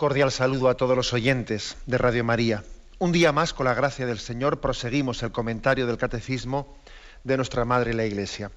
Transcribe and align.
Cordial 0.00 0.32
saludo 0.32 0.70
a 0.70 0.78
todos 0.78 0.96
los 0.96 1.12
oyentes 1.12 1.76
de 1.84 1.98
Radio 1.98 2.24
María. 2.24 2.64
Un 2.98 3.12
día 3.12 3.32
más, 3.32 3.52
con 3.52 3.66
la 3.66 3.74
gracia 3.74 4.06
del 4.06 4.18
Señor, 4.18 4.58
proseguimos 4.58 5.22
el 5.22 5.30
comentario 5.30 5.86
del 5.86 5.98
Catecismo 5.98 6.74
de 7.22 7.36
nuestra 7.36 7.66
Madre 7.66 7.92
la 7.92 8.06
Iglesia. 8.06 8.50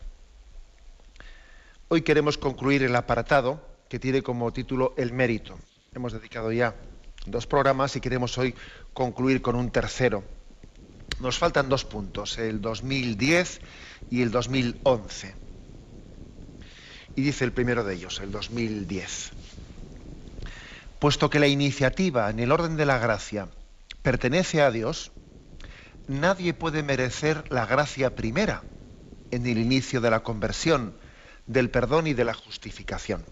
Hoy 1.89 2.03
queremos 2.03 2.37
concluir 2.37 2.81
el 2.83 2.95
apartado 2.95 3.59
que 3.89 3.99
tiene 3.99 4.23
como 4.23 4.53
título 4.53 4.93
El 4.95 5.11
mérito. 5.11 5.59
Hemos 5.93 6.13
dedicado 6.13 6.49
ya 6.53 6.75
dos 7.25 7.45
programas 7.45 7.93
y 7.97 7.99
queremos 7.99 8.37
hoy 8.37 8.55
concluir 8.93 9.41
con 9.41 9.57
un 9.57 9.69
tercero. 9.69 10.23
Nos 11.19 11.37
faltan 11.37 11.67
dos 11.67 11.83
puntos, 11.83 12.37
el 12.37 12.61
2010 12.61 13.59
y 14.09 14.21
el 14.21 14.31
2011. 14.31 15.35
Y 17.17 17.21
dice 17.21 17.43
el 17.43 17.51
primero 17.51 17.83
de 17.83 17.95
ellos, 17.95 18.21
el 18.21 18.31
2010 18.31 19.33
puesto 21.03 21.29
que 21.29 21.39
la 21.41 21.47
iniciativa 21.47 22.29
en 22.29 22.39
el 22.39 22.49
orden 22.49 22.77
de 22.77 22.85
la 22.85 22.97
gracia 22.97 23.49
pertenece 24.03 24.61
a 24.61 24.71
Dios, 24.71 25.11
nadie 26.07 26.53
puede 26.53 26.81
merecer 26.81 27.43
la 27.51 27.65
gracia 27.65 28.15
primera 28.15 28.63
en 29.29 29.45
el 29.45 29.57
inicio 29.57 29.99
de 29.99 30.09
la 30.09 30.23
conversión, 30.23 30.95
del 31.45 31.69
perdón 31.69 32.07
y 32.07 32.13
de 32.13 32.23
la 32.23 32.33
justificación. 32.33 33.25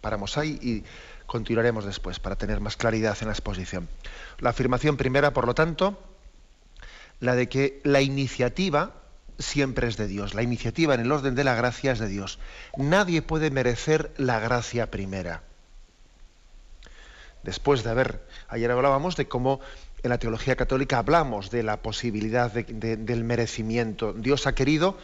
Paramos 0.00 0.36
ahí 0.36 0.58
y 0.60 0.82
continuaremos 1.26 1.84
después 1.84 2.18
para 2.18 2.34
tener 2.34 2.58
más 2.58 2.76
claridad 2.76 3.16
en 3.20 3.28
la 3.28 3.34
exposición. 3.34 3.88
La 4.40 4.50
afirmación 4.50 4.96
primera, 4.96 5.32
por 5.32 5.46
lo 5.46 5.54
tanto, 5.54 6.02
la 7.20 7.36
de 7.36 7.48
que 7.48 7.80
la 7.84 8.00
iniciativa 8.00 8.94
siempre 9.38 9.86
es 9.86 9.96
de 9.96 10.08
Dios. 10.08 10.34
La 10.34 10.42
iniciativa 10.42 10.94
en 10.94 11.02
el 11.02 11.12
orden 11.12 11.36
de 11.36 11.44
la 11.44 11.54
gracia 11.54 11.92
es 11.92 12.00
de 12.00 12.08
Dios. 12.08 12.40
Nadie 12.76 13.22
puede 13.22 13.52
merecer 13.52 14.12
la 14.16 14.40
gracia 14.40 14.90
primera 14.90 15.44
después 17.46 17.84
de 17.84 17.90
haber, 17.90 18.26
ayer 18.48 18.70
hablábamos 18.70 19.16
de 19.16 19.28
cómo 19.28 19.60
en 20.02 20.10
la 20.10 20.18
teología 20.18 20.56
católica 20.56 20.98
hablamos 20.98 21.50
de 21.50 21.62
la 21.62 21.78
posibilidad 21.78 22.50
del 22.52 23.24
merecimiento. 23.24 24.12
Dios 24.12 24.46
ha 24.46 24.54
querido 24.54 24.98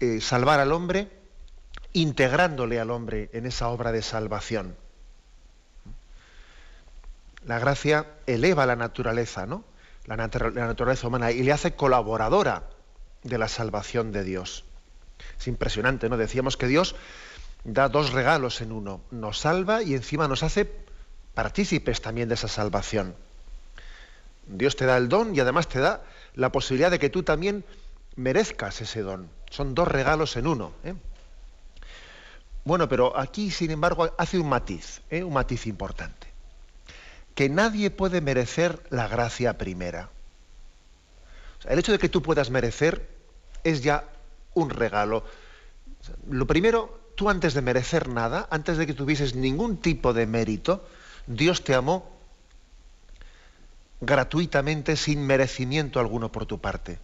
eh, 0.00 0.20
salvar 0.20 0.58
al 0.58 0.72
hombre 0.72 1.10
integrándole 1.92 2.80
al 2.80 2.90
hombre 2.90 3.28
en 3.32 3.46
esa 3.46 3.68
obra 3.68 3.92
de 3.92 4.02
salvación. 4.02 4.76
La 7.44 7.58
gracia 7.58 8.06
eleva 8.26 8.66
la 8.66 8.76
naturaleza, 8.76 9.46
¿no? 9.46 9.64
La, 10.06 10.16
la 10.16 10.66
naturaleza 10.66 11.06
humana 11.06 11.30
y 11.30 11.42
le 11.42 11.52
hace 11.52 11.74
colaboradora 11.74 12.64
de 13.22 13.38
la 13.38 13.48
salvación 13.48 14.12
de 14.12 14.24
Dios. 14.24 14.64
Es 15.38 15.46
impresionante, 15.46 16.08
¿no? 16.08 16.16
Decíamos 16.16 16.56
que 16.56 16.66
Dios 16.66 16.94
da 17.64 17.88
dos 17.88 18.12
regalos 18.12 18.60
en 18.60 18.72
uno. 18.72 19.02
Nos 19.10 19.38
salva 19.38 19.82
y 19.82 19.94
encima 19.94 20.28
nos 20.28 20.42
hace 20.42 20.87
partícipes 21.38 22.02
también 22.02 22.28
de 22.28 22.34
esa 22.34 22.48
salvación. 22.48 23.14
Dios 24.48 24.74
te 24.74 24.86
da 24.86 24.96
el 24.96 25.08
don 25.08 25.36
y 25.36 25.38
además 25.38 25.68
te 25.68 25.78
da 25.78 26.02
la 26.34 26.50
posibilidad 26.50 26.90
de 26.90 26.98
que 26.98 27.10
tú 27.10 27.22
también 27.22 27.64
merezcas 28.16 28.80
ese 28.80 29.02
don. 29.02 29.30
Son 29.48 29.72
dos 29.72 29.86
regalos 29.86 30.36
en 30.36 30.48
uno. 30.48 30.72
¿eh? 30.82 30.94
Bueno, 32.64 32.88
pero 32.88 33.16
aquí, 33.16 33.52
sin 33.52 33.70
embargo, 33.70 34.12
hace 34.18 34.40
un 34.40 34.48
matiz, 34.48 35.00
¿eh? 35.10 35.22
un 35.22 35.32
matiz 35.32 35.68
importante. 35.68 36.26
Que 37.36 37.48
nadie 37.48 37.92
puede 37.92 38.20
merecer 38.20 38.82
la 38.90 39.06
gracia 39.06 39.56
primera. 39.58 40.10
el 41.68 41.78
hecho 41.78 41.92
de 41.92 42.00
que 42.00 42.08
tú 42.08 42.20
puedas 42.20 42.50
merecer 42.50 43.06
es 43.62 43.84
ya 43.84 44.02
un 44.54 44.70
regalo. 44.70 45.22
Lo 46.28 46.48
primero, 46.48 46.98
tú 47.14 47.30
antes 47.30 47.54
de 47.54 47.62
merecer 47.62 48.08
nada, 48.08 48.48
antes 48.50 48.76
de 48.76 48.88
que 48.88 48.92
tuvieses 48.92 49.36
ningún 49.36 49.76
tipo 49.76 50.12
de 50.12 50.26
mérito, 50.26 50.84
Dios 51.28 51.62
te 51.62 51.74
amó 51.74 52.08
gratuitamente 54.00 54.96
sin 54.96 55.26
merecimiento 55.26 56.00
alguno 56.00 56.32
por 56.32 56.46
tu 56.46 56.58
parte. 56.58 56.98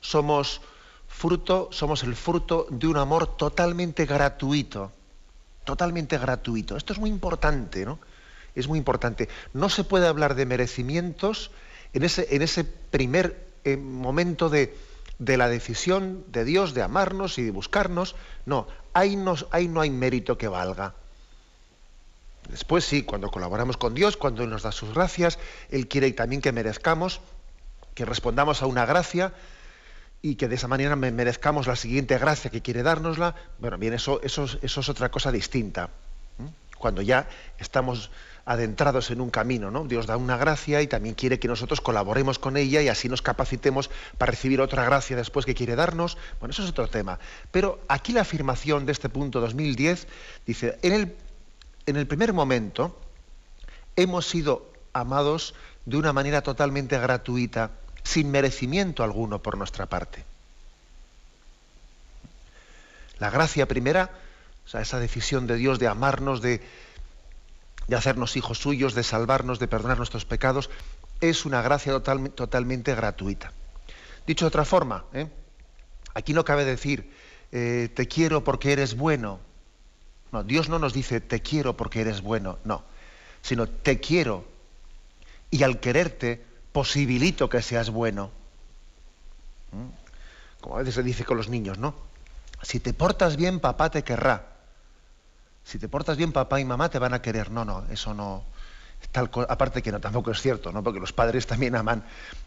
Somos 0.00 0.60
fruto, 1.08 1.68
somos 1.72 2.04
el 2.04 2.14
fruto 2.14 2.68
de 2.70 2.86
un 2.86 2.98
amor 2.98 3.36
totalmente 3.36 4.06
gratuito, 4.06 4.92
totalmente 5.64 6.18
gratuito. 6.18 6.76
Esto 6.76 6.92
es 6.92 7.00
muy 7.00 7.10
importante, 7.10 7.84
¿no? 7.84 7.98
Es 8.54 8.68
muy 8.68 8.78
importante. 8.78 9.28
No 9.52 9.68
se 9.68 9.82
puede 9.82 10.06
hablar 10.06 10.36
de 10.36 10.46
merecimientos 10.46 11.50
en 11.92 12.04
ese, 12.04 12.28
en 12.30 12.42
ese 12.42 12.62
primer 12.62 13.44
eh, 13.64 13.76
momento 13.76 14.48
de, 14.48 14.76
de, 15.18 15.36
la 15.36 15.48
decisión 15.48 16.24
de 16.28 16.44
Dios 16.44 16.74
de 16.74 16.82
amarnos 16.82 17.38
y 17.38 17.42
de 17.42 17.50
buscarnos. 17.50 18.14
No, 18.46 18.68
ahí, 18.92 19.18
ahí 19.50 19.66
no 19.66 19.80
hay 19.80 19.90
mérito 19.90 20.38
que 20.38 20.46
valga. 20.46 20.94
Después 22.48 22.84
sí, 22.84 23.02
cuando 23.02 23.30
colaboramos 23.30 23.76
con 23.76 23.94
Dios, 23.94 24.16
cuando 24.16 24.42
Él 24.42 24.50
nos 24.50 24.62
da 24.62 24.72
sus 24.72 24.94
gracias, 24.94 25.38
Él 25.70 25.86
quiere 25.86 26.10
también 26.12 26.42
que 26.42 26.52
merezcamos, 26.52 27.20
que 27.94 28.04
respondamos 28.04 28.62
a 28.62 28.66
una 28.66 28.86
gracia 28.86 29.32
y 30.22 30.34
que 30.34 30.48
de 30.48 30.56
esa 30.56 30.68
manera 30.68 30.96
merezcamos 30.96 31.66
la 31.66 31.76
siguiente 31.76 32.18
gracia 32.18 32.50
que 32.50 32.60
quiere 32.60 32.82
dárnosla. 32.82 33.34
Bueno, 33.58 33.78
bien, 33.78 33.94
eso, 33.94 34.20
eso, 34.22 34.46
eso 34.62 34.80
es 34.80 34.88
otra 34.88 35.10
cosa 35.10 35.32
distinta. 35.32 35.90
Cuando 36.78 37.02
ya 37.02 37.28
estamos 37.58 38.10
adentrados 38.46 39.10
en 39.10 39.20
un 39.20 39.30
camino, 39.30 39.70
¿no? 39.70 39.84
Dios 39.84 40.06
da 40.06 40.16
una 40.16 40.36
gracia 40.36 40.82
y 40.82 40.86
también 40.86 41.14
quiere 41.14 41.38
que 41.38 41.46
nosotros 41.46 41.80
colaboremos 41.80 42.38
con 42.38 42.56
ella 42.56 42.80
y 42.82 42.88
así 42.88 43.08
nos 43.08 43.22
capacitemos 43.22 43.90
para 44.18 44.30
recibir 44.30 44.60
otra 44.60 44.84
gracia 44.84 45.14
después 45.14 45.44
que 45.46 45.54
quiere 45.54 45.76
darnos. 45.76 46.16
Bueno, 46.40 46.52
eso 46.52 46.64
es 46.64 46.70
otro 46.70 46.88
tema. 46.88 47.18
Pero 47.50 47.80
aquí 47.88 48.12
la 48.12 48.22
afirmación 48.22 48.86
de 48.86 48.92
este 48.92 49.08
punto 49.08 49.40
2010 49.40 50.06
dice, 50.46 50.78
en 50.82 50.92
el 50.92 51.14
en 51.90 51.96
el 51.96 52.06
primer 52.06 52.32
momento 52.32 52.98
hemos 53.96 54.26
sido 54.26 54.72
amados 54.92 55.54
de 55.84 55.96
una 55.96 56.12
manera 56.12 56.42
totalmente 56.42 56.98
gratuita, 56.98 57.72
sin 58.02 58.30
merecimiento 58.30 59.02
alguno 59.02 59.42
por 59.42 59.58
nuestra 59.58 59.86
parte. 59.86 60.24
La 63.18 63.30
gracia 63.30 63.66
primera, 63.68 64.10
o 64.64 64.68
sea, 64.68 64.80
esa 64.80 64.98
decisión 64.98 65.46
de 65.46 65.56
Dios 65.56 65.78
de 65.78 65.88
amarnos, 65.88 66.40
de, 66.40 66.62
hacernos 67.94 68.36
hijos 68.36 68.58
suyos, 68.58 68.94
de 68.94 69.02
salvarnos, 69.02 69.58
de 69.58 69.68
perdonar 69.68 69.98
nuestros 69.98 70.24
pecados, 70.24 70.70
es 71.20 71.44
una 71.44 71.60
gracia 71.60 72.00
totalmente 72.00 72.94
gratuita. 72.94 73.52
Dicho 74.26 74.44
de 74.44 74.48
otra 74.48 74.64
forma, 74.64 75.04
¿eh? 75.12 75.28
aquí 76.14 76.32
no 76.32 76.44
cabe 76.44 76.64
decir, 76.64 77.12
eh, 77.52 77.90
te 77.92 78.06
quiero 78.06 78.44
porque 78.44 78.72
eres 78.72 78.96
bueno, 78.96 79.40
no, 80.32 80.44
Dios 80.44 80.68
no 80.68 80.78
nos 80.78 80.92
dice 80.92 81.20
te 81.20 81.40
quiero 81.40 81.76
porque 81.76 82.00
eres 82.00 82.20
bueno, 82.20 82.58
no, 82.64 82.84
sino 83.42 83.68
te 83.68 84.00
quiero 84.00 84.44
y 85.50 85.62
al 85.62 85.80
quererte 85.80 86.44
posibilito 86.72 87.48
que 87.48 87.62
seas 87.62 87.90
bueno. 87.90 88.30
¿Mm? 89.72 90.60
Como 90.60 90.76
a 90.76 90.78
veces 90.80 90.94
se 90.94 91.02
dice 91.02 91.24
con 91.24 91.36
los 91.36 91.48
niños, 91.48 91.78
¿no? 91.78 91.94
Si 92.62 92.80
te 92.80 92.92
portas 92.92 93.36
bien, 93.36 93.60
papá 93.60 93.90
te 93.90 94.04
querrá. 94.04 94.46
Si 95.64 95.78
te 95.78 95.88
portas 95.88 96.16
bien, 96.16 96.32
papá 96.32 96.60
y 96.60 96.64
mamá 96.64 96.90
te 96.90 96.98
van 96.98 97.14
a 97.14 97.22
querer. 97.22 97.50
No, 97.50 97.64
no, 97.64 97.86
eso 97.90 98.14
no. 98.14 98.44
Tal, 99.12 99.30
aparte 99.48 99.82
que 99.82 99.90
no, 99.90 100.00
tampoco 100.00 100.30
es 100.30 100.42
cierto, 100.42 100.72
¿no? 100.72 100.82
Porque 100.82 101.00
los 101.00 101.12
padres 101.12 101.46
también 101.46 101.74
aman 101.74 102.04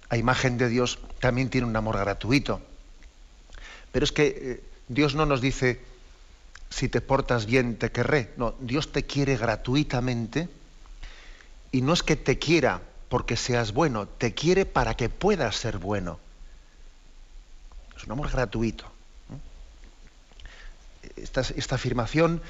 a 0.10 0.18
imagen 0.18 0.58
de 0.58 0.70
Dios, 0.70 1.00
también 1.20 1.50
tienen 1.50 1.70
un 1.70 1.76
amor 1.76 1.98
gratuito. 1.98 2.62
Pero 3.92 4.06
es 4.06 4.12
que 4.12 4.28
eh, 4.28 4.64
Dios 4.88 5.16
no 5.16 5.26
nos 5.26 5.42
dice, 5.42 5.82
si 6.74 6.90
te 6.90 7.02
portas 7.02 7.46
bien 7.46 7.78
te 7.78 7.92
querré. 7.92 8.32
No, 8.38 8.56
Dios 8.60 8.92
te 8.92 9.04
quiere 9.04 9.38
gratuitamente 9.38 10.50
y 11.72 11.82
no 11.82 11.94
es 11.94 12.02
que 12.02 12.16
te 12.16 12.40
quiera 12.40 12.82
porque 13.10 13.38
seas 13.38 13.74
bueno, 13.74 14.08
te 14.08 14.34
quiere 14.34 14.66
para 14.66 14.96
que 14.96 15.08
puedas 15.08 15.56
ser 15.56 15.78
bueno. 15.78 16.20
Es 17.96 18.06
un 18.06 18.14
amor 18.14 18.32
gratuito. 18.32 18.92
Esta, 21.16 21.76
afirmación 21.76 22.42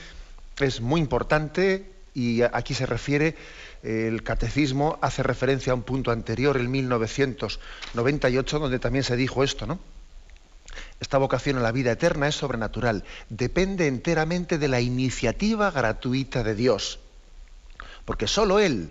es 0.59 0.79
muy 0.79 1.01
importante 1.01 1.91
y 2.13 2.43
aquí 2.43 2.73
se 2.75 2.85
refiere, 2.85 3.35
el 3.81 4.23
catecismo 4.23 4.99
hace 5.01 5.21
referencia 5.21 5.73
a 5.73 5.75
un 5.75 5.83
punto 5.83 6.11
anterior, 6.11 6.55
el 6.55 6.69
1998, 6.69 8.59
donde 8.59 8.79
también 8.79 9.03
se 9.03 9.17
dijo 9.17 9.43
esto, 9.43 9.65
¿no? 9.67 9.79
Esta 11.03 11.17
vocación 11.17 11.57
a 11.57 11.61
la 11.61 11.73
vida 11.73 11.91
eterna 11.91 12.29
es 12.29 12.35
sobrenatural, 12.35 13.03
depende 13.27 13.87
enteramente 13.87 14.57
de 14.57 14.69
la 14.69 14.79
iniciativa 14.79 15.69
gratuita 15.69 16.43
de 16.43 16.55
Dios, 16.55 16.99
porque 18.05 18.25
sólo 18.25 18.59
Él 18.59 18.89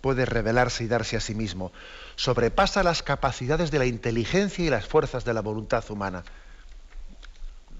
puede 0.00 0.26
revelarse 0.26 0.84
y 0.84 0.86
darse 0.86 1.16
a 1.16 1.20
sí 1.20 1.34
mismo, 1.34 1.72
sobrepasa 2.14 2.84
las 2.84 3.02
capacidades 3.02 3.72
de 3.72 3.80
la 3.80 3.86
inteligencia 3.86 4.64
y 4.64 4.70
las 4.70 4.86
fuerzas 4.86 5.24
de 5.24 5.34
la 5.34 5.42
voluntad 5.42 5.84
humana. 5.90 6.22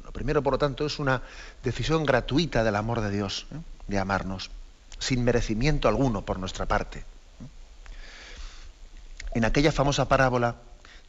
Lo 0.05 0.13
primero, 0.13 0.43
por 0.43 0.55
lo 0.55 0.59
tanto, 0.59 0.85
es 0.85 0.99
una 0.99 1.23
decisión 1.63 2.05
gratuita 2.05 2.65
del 2.65 2.75
amor 2.75 3.01
de 3.01 3.11
Dios, 3.13 3.47
¿eh? 3.53 3.59
de 3.87 3.99
amarnos, 4.01 4.51
sin 4.99 5.23
merecimiento 5.23 5.87
alguno 5.87 6.23
por 6.23 6.41
nuestra 6.41 6.67
parte. 6.67 7.05
En 9.33 9.45
aquella 9.45 9.71
famosa 9.71 10.09
parábola 10.09 10.57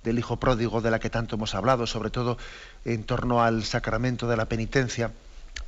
del 0.03 0.19
Hijo 0.19 0.37
Pródigo 0.37 0.81
de 0.81 0.91
la 0.91 0.99
que 0.99 1.09
tanto 1.09 1.35
hemos 1.35 1.55
hablado, 1.55 1.85
sobre 1.87 2.09
todo 2.09 2.37
en 2.85 3.03
torno 3.03 3.43
al 3.43 3.63
sacramento 3.63 4.27
de 4.27 4.37
la 4.37 4.45
penitencia, 4.45 5.11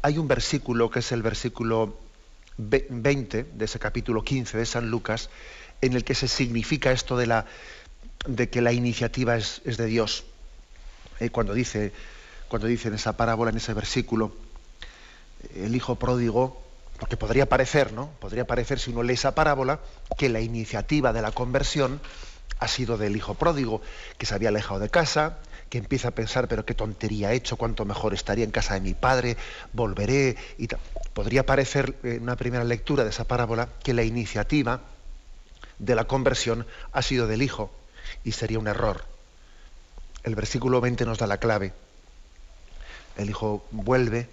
hay 0.02 0.18
un 0.18 0.28
versículo 0.28 0.90
que 0.90 1.00
es 1.00 1.12
el 1.12 1.22
versículo 1.22 1.98
20 2.58 3.44
de 3.44 3.66
ese 3.66 3.80
capítulo 3.80 4.24
15 4.24 4.58
de 4.58 4.66
San 4.66 4.90
Lucas, 4.90 5.30
en 5.82 5.94
el 5.94 6.04
que 6.04 6.16
se 6.16 6.28
significa 6.28 6.92
esto 6.92 7.18
de, 7.18 8.50
que 8.50 8.62
la 8.62 8.74
iniciativa 8.74 9.36
es, 9.36 9.62
de 9.64 9.86
Dios. 9.86 10.26
Eh, 11.20 11.30
cuando, 11.30 11.54
dice, 11.54 11.92
cuando 12.48 12.68
dice 12.68 12.88
en 12.88 12.96
esa 12.96 13.18
parábola, 13.18 13.52
en 13.52 13.58
ese 13.58 13.74
versículo, 13.74 14.34
el 15.56 15.76
Hijo 15.76 15.96
Pródigo, 15.96 16.62
porque 17.00 17.18
podría 17.18 17.48
parecer, 17.48 17.92
¿no? 17.92 18.10
Podría 18.20 18.46
parecer, 18.46 18.80
si 18.80 18.92
uno 18.92 19.04
lee 19.04 19.14
esa 19.14 19.36
parábola, 19.36 19.80
que 20.18 20.30
la 20.30 20.40
iniciativa 20.40 21.12
de 21.12 21.22
la 21.22 21.32
conversión 21.32 22.00
ha 22.64 22.68
sido 22.70 22.98
del 22.98 23.16
hijo 23.18 23.34
pródigo, 23.34 23.82
que 24.18 24.26
se 24.26 24.34
había 24.34 24.48
alejado 24.50 24.80
de 24.80 24.90
casa, 24.90 25.40
que 25.70 25.80
empieza 25.80 26.10
a 26.10 26.12
pensar, 26.12 26.48
pero 26.48 26.66
qué 26.66 26.74
tontería 26.74 27.34
he 27.34 27.36
hecho, 27.36 27.58
cuánto 27.58 27.84
mejor 27.84 28.14
estaría 28.14 28.46
en 28.46 28.52
casa 28.52 28.76
de 28.76 28.80
mi 28.80 28.94
padre, 28.94 29.36
volveré. 29.74 30.38
Y 30.58 30.68
Podría 31.14 31.46
parecer 31.46 31.96
en 32.04 32.24
una 32.24 32.38
primera 32.38 32.64
lectura 32.64 33.04
de 33.04 33.10
esa 33.10 33.26
parábola 33.26 33.68
que 33.84 33.94
la 33.94 34.04
iniciativa 34.04 34.82
de 35.78 35.96
la 35.96 36.06
conversión 36.06 36.66
ha 36.94 37.02
sido 37.02 37.28
del 37.28 37.42
hijo, 37.42 37.70
y 38.24 38.32
sería 38.32 38.60
un 38.60 38.68
error. 38.68 39.04
El 40.24 40.36
versículo 40.36 40.80
20 40.80 41.06
nos 41.06 41.18
da 41.18 41.28
la 41.28 41.38
clave. 41.38 41.74
El 43.18 43.30
hijo 43.30 43.66
vuelve, 43.72 44.30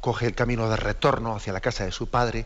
coge 0.00 0.26
el 0.26 0.34
camino 0.34 0.68
de 0.68 0.76
retorno 0.76 1.34
hacia 1.34 1.54
la 1.54 1.60
casa 1.60 1.84
de 1.84 1.92
su 1.92 2.10
padre, 2.10 2.44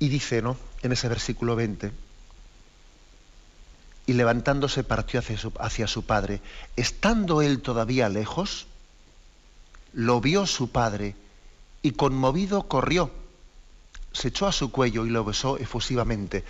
y 0.00 0.08
dice, 0.08 0.42
¿no? 0.42 0.56
En 0.82 0.90
ese 0.90 1.08
versículo 1.08 1.54
20, 1.54 1.92
y 4.06 4.12
levantándose 4.12 4.84
partió 4.84 5.20
hacia 5.20 5.86
su, 5.86 6.04
padre. 6.04 6.40
Estando 6.76 7.42
él 7.42 7.60
todavía 7.60 8.08
lejos, 8.08 8.66
lo 9.92 10.20
vio 10.20 10.46
su 10.46 10.70
padre 10.70 11.16
y 11.82 11.92
conmovido 11.92 12.68
corrió, 12.68 13.10
se 14.12 14.28
echó 14.28 14.46
a 14.46 14.52
su 14.52 14.70
cuello 14.70 15.06
y 15.06 15.10
lo 15.10 15.24
besó 15.24 15.58
efusivamente. 15.58 16.44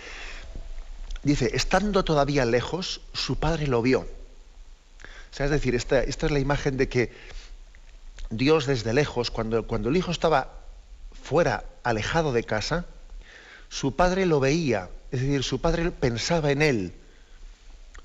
Dice, 1.23 1.51
estando 1.53 2.03
todavía 2.03 2.45
lejos, 2.45 3.01
su 3.13 3.37
padre 3.37 3.67
lo 3.67 3.81
vio. 3.81 4.01
O 4.01 5.35
sea, 5.35 5.45
es 5.47 5.51
decir, 5.51 5.75
esta, 5.75 6.03
es 6.03 6.21
la 6.21 6.39
imagen 6.39 6.77
de 6.77 6.87
que 6.87 7.11
Dios 8.29 8.65
desde 8.65 8.93
lejos, 8.93 9.31
cuando 9.31 9.89
el 9.89 9.97
hijo 9.97 10.11
estaba 10.11 10.53
fuera, 11.23 11.65
alejado 11.83 12.33
de 12.33 12.43
casa, 12.43 12.85
su 13.69 13.95
padre 13.95 14.25
lo 14.25 14.39
veía, 14.39 14.89
es 15.11 15.21
decir, 15.21 15.43
su 15.43 15.59
padre 15.59 15.91
pensaba 15.91 16.51
en 16.51 16.61
él, 16.61 16.93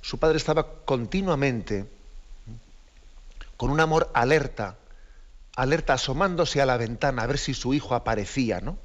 su 0.00 0.18
padre 0.18 0.36
estaba 0.36 0.66
continuamente 0.84 1.86
con 3.56 3.70
un 3.70 3.80
amor 3.80 4.10
alerta, 4.14 4.76
alerta 5.54 5.94
asomándose 5.94 6.62
a 6.62 6.66
la 6.66 6.76
ventana 6.76 7.22
a 7.22 7.26
ver 7.26 7.38
si 7.38 7.52
su 7.54 7.74
hijo 7.74 7.94
aparecía, 7.94 8.60
¿no? 8.60 8.78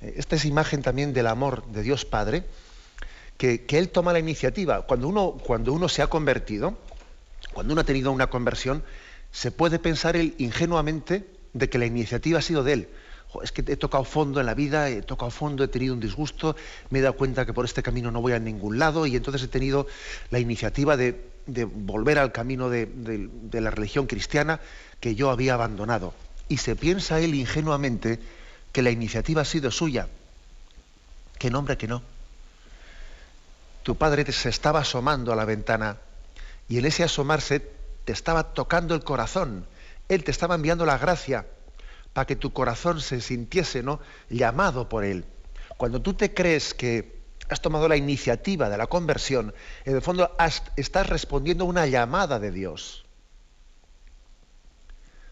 Eh, 0.00 0.14
esta 0.16 0.36
es 0.36 0.44
imagen 0.44 0.82
también 0.82 1.12
del 1.12 1.26
amor 1.26 1.66
de 1.66 1.82
Dios 1.82 2.04
Padre, 2.04 2.44
que, 3.36 3.66
Él 3.68 3.90
toma 3.90 4.12
la 4.12 4.18
iniciativa. 4.18 4.82
Cuando 4.82 5.08
uno, 5.08 5.32
cuando 5.32 5.72
uno 5.72 5.88
se 5.88 6.02
ha 6.02 6.06
convertido, 6.06 6.78
cuando 7.52 7.72
uno 7.74 7.82
ha 7.82 7.84
tenido 7.84 8.10
una 8.12 8.28
conversión, 8.28 8.82
se 9.32 9.50
puede 9.50 9.78
pensar 9.78 10.16
él 10.16 10.34
ingenuamente 10.38 11.26
de 11.52 11.68
que 11.68 11.78
la 11.78 11.84
iniciativa 11.84 12.38
ha 12.38 12.42
sido 12.42 12.64
de 12.64 12.72
Él 12.72 12.88
es 13.42 13.52
que 13.52 13.64
he 13.66 13.76
tocado 13.76 14.04
fondo 14.04 14.40
en 14.40 14.46
la 14.46 14.54
vida, 14.54 14.88
he 14.88 15.02
tocado 15.02 15.30
fondo, 15.30 15.64
he 15.64 15.68
tenido 15.68 15.94
un 15.94 16.00
disgusto, 16.00 16.56
me 16.90 17.00
he 17.00 17.02
dado 17.02 17.16
cuenta 17.16 17.44
que 17.44 17.52
por 17.52 17.64
este 17.64 17.82
camino 17.82 18.10
no 18.10 18.20
voy 18.20 18.32
a 18.32 18.38
ningún 18.38 18.78
lado 18.78 19.06
y 19.06 19.16
entonces 19.16 19.42
he 19.42 19.48
tenido 19.48 19.86
la 20.30 20.38
iniciativa 20.38 20.96
de, 20.96 21.34
volver 21.46 22.18
al 22.18 22.32
camino 22.32 22.68
de, 22.70 22.86
de, 22.86 23.60
la 23.60 23.70
religión 23.70 24.06
cristiana 24.06 24.60
que 25.00 25.14
yo 25.14 25.30
había 25.30 25.54
abandonado. 25.54 26.14
Y 26.48 26.58
se 26.58 26.76
piensa 26.76 27.20
él 27.20 27.34
ingenuamente 27.34 28.18
que 28.72 28.82
la 28.82 28.90
iniciativa 28.90 29.42
ha 29.42 29.44
sido 29.44 29.70
suya. 29.70 30.08
Que 31.38 31.50
nombre 31.50 31.76
que 31.76 31.88
no. 31.88 32.02
Tu 33.82 33.96
padre 33.96 34.30
se 34.32 34.48
estaba 34.48 34.80
asomando 34.80 35.32
a 35.32 35.36
la 35.36 35.44
ventana 35.44 35.98
y 36.68 36.78
en 36.78 36.86
ese 36.86 37.04
asomarse 37.04 37.60
te 38.04 38.12
estaba 38.12 38.54
tocando 38.54 38.94
el 38.94 39.04
corazón. 39.04 39.66
Él 40.08 40.24
te 40.24 40.30
estaba 40.30 40.54
enviando 40.54 40.86
la 40.86 40.98
gracia 40.98 41.46
para 42.16 42.24
que 42.24 42.36
tu 42.36 42.54
corazón 42.54 43.02
se 43.02 43.20
sintiese 43.20 43.82
¿no? 43.82 44.00
llamado 44.30 44.88
por 44.88 45.04
Él. 45.04 45.26
Cuando 45.76 46.00
tú 46.00 46.14
te 46.14 46.32
crees 46.32 46.72
que 46.72 47.20
has 47.50 47.60
tomado 47.60 47.88
la 47.88 47.96
iniciativa 47.98 48.70
de 48.70 48.78
la 48.78 48.86
conversión, 48.86 49.52
en 49.84 49.96
el 49.96 50.00
fondo 50.00 50.34
estás 50.76 51.10
respondiendo 51.10 51.64
a 51.64 51.66
una 51.66 51.86
llamada 51.86 52.38
de 52.38 52.52
Dios. 52.52 53.04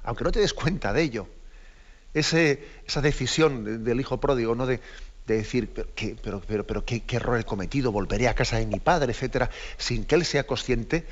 Aunque 0.03 0.25
no 0.25 0.31
te 0.31 0.41
des 0.41 0.53
cuenta 0.53 0.93
de 0.93 1.01
ello. 1.01 1.27
esa 2.13 3.01
decisión 3.01 3.83
del 3.83 3.99
hijo 3.99 4.21
pródigo, 4.21 4.55
¿no? 4.55 4.67
de, 4.67 4.79
decir, 5.27 5.71
pero, 5.73 6.43
pero, 6.47 6.67
pero, 6.67 6.85
¿qué, 6.85 7.01
qué, 7.01 7.17
error 7.17 7.41
he 7.41 7.45
cometido, 7.45 7.93
volveré 7.93 8.29
a 8.29 8.35
casa 8.35 8.59
de 8.59 8.67
mi 8.67 8.79
padre, 8.79 9.13
etcétera, 9.13 9.49
sin 9.79 10.05
que 10.05 10.17
él 10.17 10.27
sea 10.27 10.47
consciente, 10.47 11.07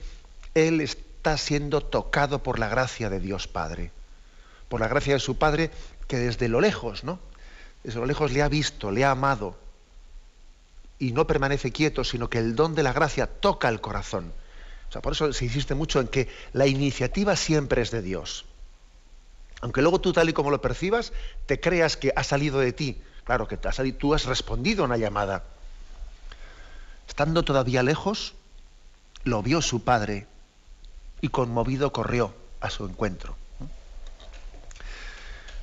él 0.55 0.83
está 0.83 1.38
siendo 1.38 1.81
tocado 1.81 2.43
por 2.43 2.59
la 2.59 2.69
gracia 2.69 3.09
de 3.09 3.21
Dios 3.21 3.49
Padre 3.49 3.91
por 4.73 4.81
la 4.81 4.88
gracia 4.88 5.12
de 5.12 5.21
su 5.21 5.37
Padre, 5.37 5.71
que 6.09 6.17
desde 6.17 6.49
lo 6.49 6.59
lejos, 6.59 7.05
¿no? 7.05 7.19
Desde 7.85 8.00
lo 8.00 8.07
lejos 8.07 8.33
le 8.33 8.41
ha 8.41 8.49
visto, 8.49 8.91
le 8.91 9.05
ha 9.05 9.11
amado, 9.11 9.59
y 10.99 11.12
no 11.12 11.26
permanece 11.26 11.73
quieto, 11.73 12.05
sino 12.05 12.31
que 12.31 12.38
el 12.38 12.57
don 12.57 12.75
de 12.75 12.83
la 12.83 12.95
gracia 12.95 13.26
toca 13.26 13.69
el 13.69 13.83
corazón. 13.83 14.33
O 14.88 14.93
sea, 14.93 15.02
por 15.02 15.12
eso 15.12 15.31
se 15.35 15.45
insiste 15.45 15.75
mucho 15.75 16.00
en 16.00 16.09
que 16.09 16.31
la 16.55 16.67
iniciativa 16.67 17.37
siempre 17.37 17.83
es 17.83 17.91
de 17.91 18.00
Dios. 18.00 18.47
Aunque 19.61 19.83
luego 19.83 20.00
tú 20.00 20.14
tal 20.14 20.31
y 20.31 20.33
como 20.33 20.50
lo 20.50 20.62
percibas, 20.62 21.12
te 21.45 21.61
creas 21.61 21.99
que 21.99 22.14
ha 22.17 22.25
salido 22.25 22.59
de 22.59 22.73
ti. 22.73 23.02
Claro 23.25 23.47
que 23.47 23.59
tú 23.93 24.14
has 24.14 24.25
respondido 24.25 24.85
a 24.85 24.87
una 24.87 24.97
llamada. 24.97 25.45
Estando 27.07 27.43
todavía 27.43 27.83
lejos, 27.83 28.33
lo 29.25 29.43
vio 29.43 29.61
su 29.61 29.85
padre 29.85 30.26
y 31.21 31.29
conmovido 31.29 31.93
corrió 31.93 32.35
a 32.62 32.71
su 32.71 32.87
encuentro. 32.87 33.37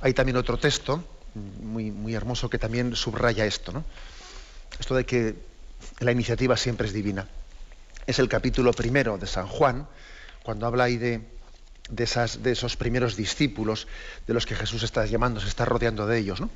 Hay 0.02 0.14
también 0.14 0.38
otro 0.38 0.58
texto 0.58 1.04
muy, 1.36 1.92
muy 1.92 2.14
hermoso 2.16 2.50
que 2.50 2.58
también 2.58 2.96
subraya 2.96 3.46
esto, 3.46 3.72
¿no? 3.72 3.84
Esto 4.80 4.96
de 4.96 5.06
que 5.06 5.36
la 6.00 6.12
iniciativa 6.12 6.58
siempre 6.58 6.88
es 6.88 6.94
divina. 6.94 7.28
Es 8.08 8.20
el 8.20 8.30
capítulo 8.30 8.72
primero 8.74 9.18
de 9.18 9.28
San 9.28 9.48
Juan, 9.48 9.88
cuando 10.44 10.66
habla 10.66 10.86
ahí 10.86 10.98
de, 10.98 11.22
de, 11.90 12.04
esas, 12.04 12.42
de 12.42 12.52
esos 12.52 12.76
primeros 12.76 13.16
discípulos 13.16 13.88
de 14.26 14.34
los 14.34 14.46
que 14.46 14.56
Jesús 14.56 14.84
está 14.84 15.06
llamando, 15.06 15.40
se 15.40 15.48
está 15.48 15.66
rodeando 15.66 16.08
de 16.08 16.18
ellos, 16.18 16.40
¿no? 16.40 16.50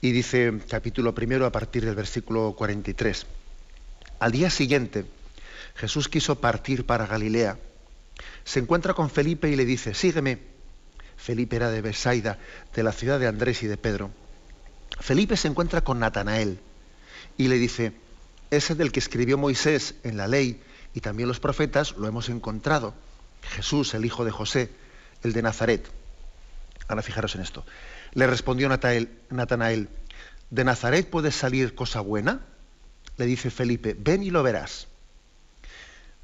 Y 0.00 0.12
dice 0.12 0.52
capítulo 0.68 1.14
primero 1.14 1.46
a 1.46 1.52
partir 1.52 1.84
del 1.84 1.94
versículo 1.94 2.54
43. 2.56 3.26
Al 4.18 4.32
día 4.32 4.50
siguiente, 4.50 5.06
Jesús 5.76 6.08
quiso 6.08 6.40
partir 6.40 6.84
para 6.84 7.06
Galilea. 7.06 7.58
Se 8.44 8.60
encuentra 8.60 8.94
con 8.94 9.10
Felipe 9.10 9.48
y 9.48 9.56
le 9.56 9.64
dice, 9.64 9.94
sígueme. 9.94 10.53
Felipe 11.24 11.56
era 11.56 11.70
de 11.70 11.80
Besaida, 11.80 12.36
de 12.74 12.82
la 12.82 12.92
ciudad 12.92 13.18
de 13.18 13.26
Andrés 13.26 13.62
y 13.62 13.66
de 13.66 13.78
Pedro. 13.78 14.10
Felipe 15.00 15.38
se 15.38 15.48
encuentra 15.48 15.80
con 15.80 15.98
Natanael 15.98 16.60
y 17.38 17.48
le 17.48 17.56
dice, 17.56 17.94
ese 18.50 18.74
del 18.74 18.92
que 18.92 19.00
escribió 19.00 19.38
Moisés 19.38 19.94
en 20.02 20.18
la 20.18 20.28
ley 20.28 20.62
y 20.92 21.00
también 21.00 21.26
los 21.26 21.40
profetas, 21.40 21.96
lo 21.96 22.06
hemos 22.06 22.28
encontrado. 22.28 22.92
Jesús, 23.40 23.94
el 23.94 24.04
hijo 24.04 24.26
de 24.26 24.32
José, 24.32 24.70
el 25.22 25.32
de 25.32 25.40
Nazaret. 25.40 25.90
Ahora 26.88 27.00
fijaros 27.00 27.34
en 27.36 27.40
esto. 27.40 27.64
Le 28.12 28.26
respondió 28.26 28.68
Natanael, 28.68 29.88
¿de 30.50 30.64
Nazaret 30.64 31.08
puede 31.08 31.32
salir 31.32 31.74
cosa 31.74 32.00
buena? 32.00 32.42
Le 33.16 33.24
dice 33.24 33.50
Felipe, 33.50 33.96
ven 33.98 34.22
y 34.22 34.28
lo 34.28 34.42
verás. 34.42 34.88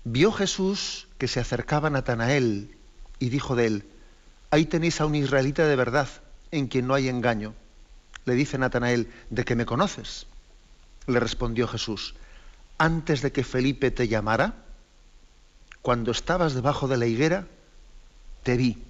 Vio 0.04 0.30
Jesús 0.30 1.08
que 1.16 1.26
se 1.26 1.40
acercaba 1.40 1.88
a 1.88 1.90
Natanael 1.90 2.76
y 3.18 3.30
dijo 3.30 3.56
de 3.56 3.66
él, 3.66 3.84
Ahí 4.50 4.66
tenéis 4.66 5.00
a 5.00 5.06
un 5.06 5.14
israelita 5.14 5.66
de 5.66 5.76
verdad, 5.76 6.08
en 6.50 6.66
quien 6.66 6.86
no 6.86 6.94
hay 6.94 7.08
engaño. 7.08 7.54
Le 8.24 8.34
dice 8.34 8.58
Natanael, 8.58 9.12
¿de 9.30 9.44
qué 9.44 9.54
me 9.54 9.66
conoces? 9.66 10.26
Le 11.06 11.20
respondió 11.20 11.68
Jesús, 11.68 12.14
antes 12.78 13.22
de 13.22 13.32
que 13.32 13.44
Felipe 13.44 13.90
te 13.90 14.08
llamara, 14.08 14.64
cuando 15.82 16.10
estabas 16.10 16.54
debajo 16.54 16.88
de 16.88 16.96
la 16.96 17.06
higuera, 17.06 17.46
te 18.42 18.56
vi. 18.56 18.82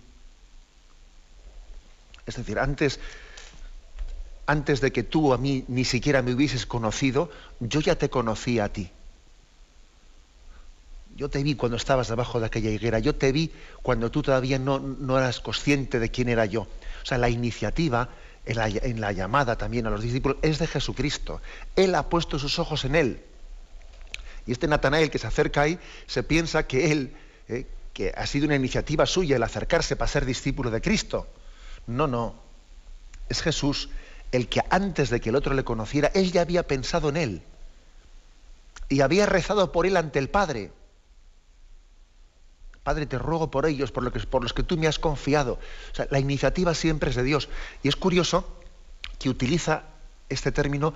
Es 2.26 2.36
decir, 2.36 2.58
antes, 2.58 3.00
antes 4.46 4.80
de 4.80 4.92
que 4.92 5.02
tú 5.02 5.32
a 5.32 5.38
mí 5.38 5.64
ni 5.68 5.84
siquiera 5.84 6.22
me 6.22 6.34
hubieses 6.34 6.66
conocido, 6.66 7.30
yo 7.60 7.80
ya 7.80 7.96
te 7.96 8.10
conocí 8.10 8.58
a 8.58 8.72
ti. 8.72 8.90
Yo 11.20 11.28
te 11.28 11.42
vi 11.42 11.54
cuando 11.54 11.76
estabas 11.76 12.08
debajo 12.08 12.40
de 12.40 12.46
aquella 12.46 12.70
higuera, 12.70 12.98
yo 12.98 13.14
te 13.14 13.30
vi 13.30 13.52
cuando 13.82 14.10
tú 14.10 14.22
todavía 14.22 14.58
no, 14.58 14.78
no 14.78 15.18
eras 15.18 15.40
consciente 15.40 15.98
de 15.98 16.10
quién 16.10 16.30
era 16.30 16.46
yo. 16.46 16.62
O 16.62 17.04
sea, 17.04 17.18
la 17.18 17.28
iniciativa 17.28 18.08
en 18.46 19.00
la, 19.02 19.12
llamada 19.12 19.56
también 19.56 19.86
a 19.86 19.90
los 19.90 20.00
discípulos 20.00 20.38
es 20.40 20.58
de 20.58 20.66
Jesucristo. 20.66 21.42
Él 21.76 21.94
ha 21.94 22.08
puesto 22.08 22.38
sus 22.38 22.58
ojos 22.58 22.86
en 22.86 22.94
Él. 22.94 23.22
Y 24.46 24.52
este 24.52 24.66
Natanael 24.66 25.10
que 25.10 25.18
se 25.18 25.26
acerca 25.26 25.60
ahí 25.60 25.78
se 26.06 26.22
piensa 26.22 26.66
que 26.66 26.90
él, 26.90 27.14
eh, 27.48 27.66
que 27.92 28.14
ha 28.16 28.26
sido 28.26 28.46
una 28.46 28.56
iniciativa 28.56 29.04
suya 29.04 29.36
el 29.36 29.42
acercarse 29.42 29.96
para 29.96 30.10
ser 30.10 30.24
discípulo 30.24 30.70
de 30.70 30.80
Cristo. 30.80 31.26
No, 31.86 32.06
no. 32.06 32.34
Es 33.28 33.42
Jesús 33.42 33.90
el 34.32 34.48
que 34.48 34.62
antes 34.70 35.10
de 35.10 35.20
que 35.20 35.28
el 35.28 35.36
otro 35.36 35.52
le 35.52 35.64
conociera, 35.64 36.10
él 36.14 36.32
ya 36.32 36.40
había 36.40 36.66
pensado 36.66 37.10
en 37.10 37.18
él. 37.18 37.42
Y 38.88 39.02
había 39.02 39.26
rezado 39.26 39.70
por 39.70 39.84
él 39.84 39.98
ante 39.98 40.18
el 40.18 40.30
Padre. 40.30 40.72
Padre, 42.82 43.06
te 43.06 43.18
ruego 43.18 43.50
por 43.50 43.66
ellos, 43.66 43.92
por, 43.92 44.02
lo 44.02 44.12
que, 44.12 44.20
por 44.20 44.42
los 44.42 44.52
que 44.52 44.62
tú 44.62 44.76
me 44.76 44.86
has 44.86 44.98
confiado. 44.98 45.58
O 45.92 45.94
sea, 45.94 46.06
la 46.10 46.18
iniciativa 46.18 46.74
siempre 46.74 47.10
es 47.10 47.16
de 47.16 47.22
Dios. 47.22 47.48
Y 47.82 47.88
es 47.88 47.96
curioso 47.96 48.46
que 49.18 49.28
utiliza 49.28 49.82
este 50.28 50.50
término 50.52 50.94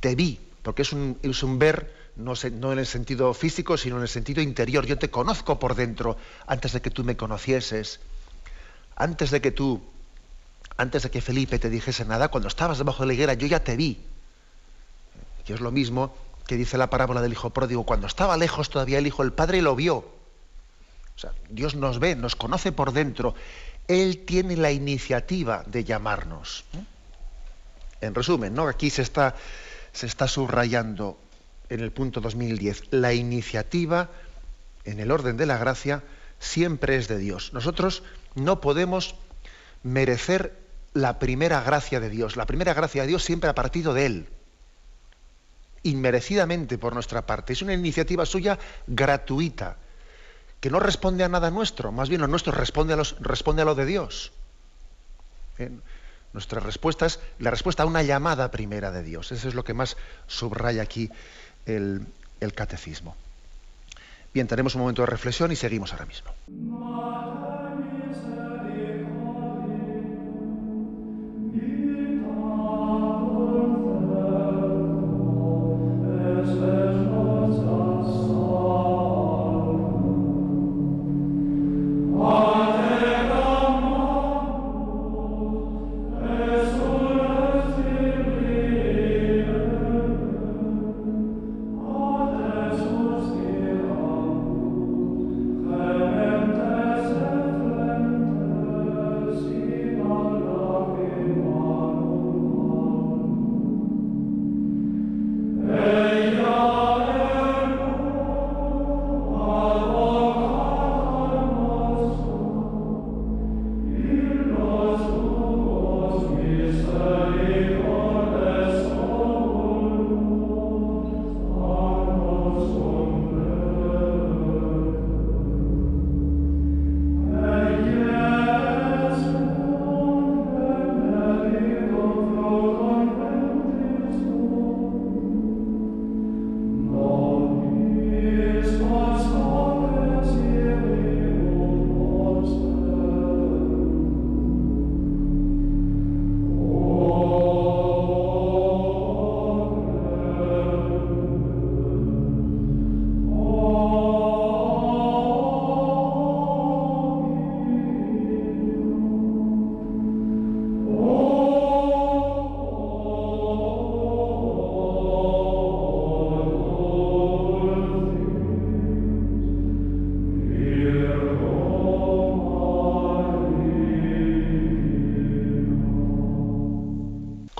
te 0.00 0.14
vi, 0.14 0.38
porque 0.62 0.82
es 0.82 0.92
un, 0.92 1.18
es 1.22 1.42
un 1.42 1.58
ver 1.58 1.92
no, 2.14 2.34
no, 2.52 2.72
en 2.72 2.78
el 2.78 2.86
sentido 2.86 3.32
físico, 3.34 3.76
sino 3.76 3.96
en 3.96 4.02
el 4.02 4.08
sentido 4.08 4.42
interior. 4.42 4.86
Yo 4.86 4.98
te 4.98 5.10
conozco 5.10 5.58
por 5.58 5.74
dentro 5.74 6.16
antes 6.46 6.72
de 6.72 6.80
que 6.80 6.90
tú 6.90 7.04
me 7.04 7.16
conocieses. 7.16 8.00
Antes 8.94 9.30
de 9.30 9.40
que 9.40 9.50
tú, 9.50 9.80
antes 10.76 11.02
de 11.04 11.10
que 11.10 11.20
Felipe 11.20 11.58
te 11.58 11.70
dijese 11.70 12.04
nada, 12.04 12.28
cuando 12.28 12.48
estabas 12.48 12.78
debajo 12.78 13.02
de 13.02 13.08
la 13.08 13.14
higuera, 13.14 13.34
yo 13.34 13.46
ya 13.46 13.62
te 13.62 13.76
vi. 13.76 13.98
Y 15.46 15.52
es 15.52 15.60
lo 15.60 15.70
mismo 15.70 16.14
que 16.46 16.56
dice 16.56 16.78
la 16.78 16.90
parábola 16.90 17.22
del 17.22 17.32
hijo 17.32 17.50
pródigo. 17.50 17.84
Cuando 17.84 18.06
estaba 18.06 18.36
lejos 18.36 18.68
todavía 18.70 18.98
el 18.98 19.06
hijo, 19.06 19.22
el 19.22 19.32
padre 19.32 19.62
lo 19.62 19.74
vio. 19.76 20.17
Dios 21.50 21.74
nos 21.74 21.98
ve, 21.98 22.16
nos 22.16 22.36
conoce 22.36 22.72
por 22.72 22.92
dentro. 22.92 23.34
Él 23.86 24.24
tiene 24.24 24.56
la 24.56 24.70
iniciativa 24.70 25.64
de 25.66 25.84
llamarnos. 25.84 26.64
En 28.00 28.14
resumen, 28.14 28.54
¿no? 28.54 28.68
aquí 28.68 28.90
se 28.90 29.02
está, 29.02 29.34
se 29.92 30.06
está 30.06 30.28
subrayando 30.28 31.18
en 31.68 31.80
el 31.80 31.92
punto 31.92 32.20
2010, 32.20 32.84
la 32.90 33.12
iniciativa 33.12 34.10
en 34.84 35.00
el 35.00 35.10
orden 35.10 35.36
de 35.36 35.46
la 35.46 35.58
gracia 35.58 36.02
siempre 36.38 36.96
es 36.96 37.08
de 37.08 37.18
Dios. 37.18 37.52
Nosotros 37.52 38.02
no 38.34 38.60
podemos 38.60 39.16
merecer 39.82 40.56
la 40.94 41.18
primera 41.18 41.60
gracia 41.62 42.00
de 42.00 42.08
Dios. 42.08 42.36
La 42.36 42.46
primera 42.46 42.74
gracia 42.74 43.02
de 43.02 43.08
Dios 43.08 43.24
siempre 43.24 43.50
ha 43.50 43.54
partido 43.54 43.94
de 43.94 44.06
Él, 44.06 44.28
inmerecidamente 45.82 46.78
por 46.78 46.94
nuestra 46.94 47.26
parte. 47.26 47.52
Es 47.52 47.62
una 47.62 47.74
iniciativa 47.74 48.24
suya 48.24 48.58
gratuita, 48.86 49.76
que 50.60 50.70
no 50.70 50.80
responde 50.80 51.24
a 51.24 51.28
nada 51.28 51.50
nuestro, 51.50 51.92
más 51.92 52.08
bien 52.08 52.20
lo 52.20 52.26
nuestro 52.26 52.52
responde 52.52 52.94
a, 52.94 52.96
los, 52.96 53.16
responde 53.20 53.62
a 53.62 53.64
lo 53.64 53.74
de 53.74 53.86
Dios. 53.86 54.32
Nuestra 56.32 56.60
respuesta 56.60 57.06
es 57.06 57.20
la 57.38 57.50
respuesta 57.50 57.82
a 57.82 57.86
una 57.86 58.02
llamada 58.02 58.50
primera 58.50 58.90
de 58.90 59.02
Dios. 59.02 59.32
Eso 59.32 59.48
es 59.48 59.54
lo 59.54 59.64
que 59.64 59.74
más 59.74 59.96
subraya 60.26 60.82
aquí 60.82 61.10
el, 61.66 62.06
el 62.40 62.52
catecismo. 62.52 63.16
Bien, 64.34 64.46
tenemos 64.46 64.74
un 64.74 64.82
momento 64.82 65.02
de 65.02 65.06
reflexión 65.06 65.50
y 65.52 65.56
seguimos 65.56 65.92
ahora 65.92 66.06
mismo. 66.06 66.30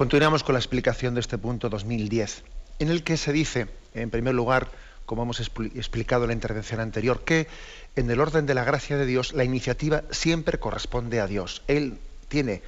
Continuamos 0.08 0.42
con 0.42 0.54
la 0.54 0.58
explicación 0.58 1.12
de 1.12 1.20
este 1.20 1.36
punto 1.36 1.68
2010, 1.68 2.42
en 2.78 2.88
el 2.88 3.04
que 3.04 3.18
se 3.18 3.30
dice, 3.30 3.68
en 3.92 4.08
primer 4.08 4.34
lugar, 4.34 4.68
como 5.04 5.22
hemos 5.22 5.38
explicado 5.38 6.24
en 6.24 6.28
la 6.28 6.32
intervención 6.32 6.80
anterior, 6.80 7.24
que 7.26 7.46
en 7.94 8.10
el 8.10 8.18
orden 8.18 8.46
de 8.46 8.54
la 8.54 8.64
gracia 8.64 8.96
de 8.96 9.04
Dios 9.04 9.34
la 9.34 9.44
iniciativa 9.44 10.04
siempre 10.10 10.58
corresponde 10.58 11.20
a 11.20 11.26
Dios. 11.26 11.62
Él 11.68 11.98
tiene 12.28 12.62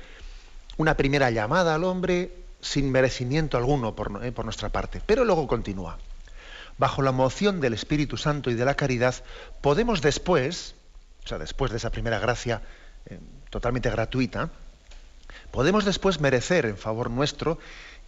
una 0.77 0.99
primera 0.99 1.31
llamada 1.31 1.75
al 1.75 1.85
hombre 1.85 2.31
sin 2.61 2.93
merecimiento 2.93 3.57
alguno 3.57 3.97
por, 3.97 4.23
eh, 4.23 4.35
nuestra 4.45 4.69
parte, 4.69 5.01
pero 5.07 5.25
luego 5.25 5.49
continúa. 5.49 5.97
Bajo 6.77 7.01
la 7.01 7.11
moción 7.11 7.63
del 7.63 7.73
Espíritu 7.73 8.19
Santo 8.19 8.51
y 8.51 8.55
de 8.55 8.67
la 8.67 8.75
caridad, 8.75 9.15
podemos 9.63 10.03
después, 10.03 10.75
o 11.25 11.29
sea, 11.29 11.39
después 11.39 11.71
de 11.71 11.79
esa 11.79 11.89
primera 11.89 12.19
gracia 12.19 12.61
eh, 13.07 13.19
totalmente 13.49 13.89
gratuita, 13.89 14.51
podemos 15.51 15.85
después 15.85 16.21
merecer 16.21 16.67
en 16.67 16.77
favor 16.77 17.11
nuestro 17.11 17.59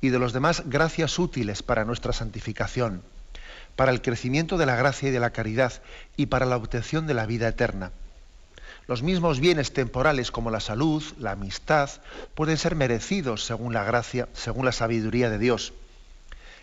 y 0.00 0.11
de 0.11 0.18
los 0.18 0.32
demás 0.32 0.64
gracias 0.66 1.18
útiles 1.18 1.62
para 1.62 1.84
nuestra 1.84 2.12
santificación, 2.12 3.02
para 3.76 3.92
el 3.92 4.02
crecimiento 4.02 4.58
de 4.58 4.66
la 4.66 4.76
gracia 4.76 5.08
y 5.08 5.12
de 5.12 5.20
la 5.20 5.30
caridad 5.30 5.72
y 6.16 6.26
para 6.26 6.46
la 6.46 6.56
obtención 6.56 7.06
de 7.06 7.14
la 7.14 7.26
vida 7.26 7.49
eterna. 7.49 7.92
Los 8.88 9.02
mismos 9.02 9.38
bienes 9.38 9.72
temporales 9.72 10.30
como 10.30 10.50
la 10.50 10.61
salud, 10.61 11.04
la 11.18 11.32
amistad, 11.32 11.88
pueden 12.34 12.56
ser 12.56 12.75
merecidos 12.75 13.44
según 13.44 13.72
la 13.72 13.84
gracia, 13.84 14.28
según 14.32 14.64
la 14.64 14.72
sabiduría 14.72 15.30
de 15.30 15.38
Dios. 15.38 15.72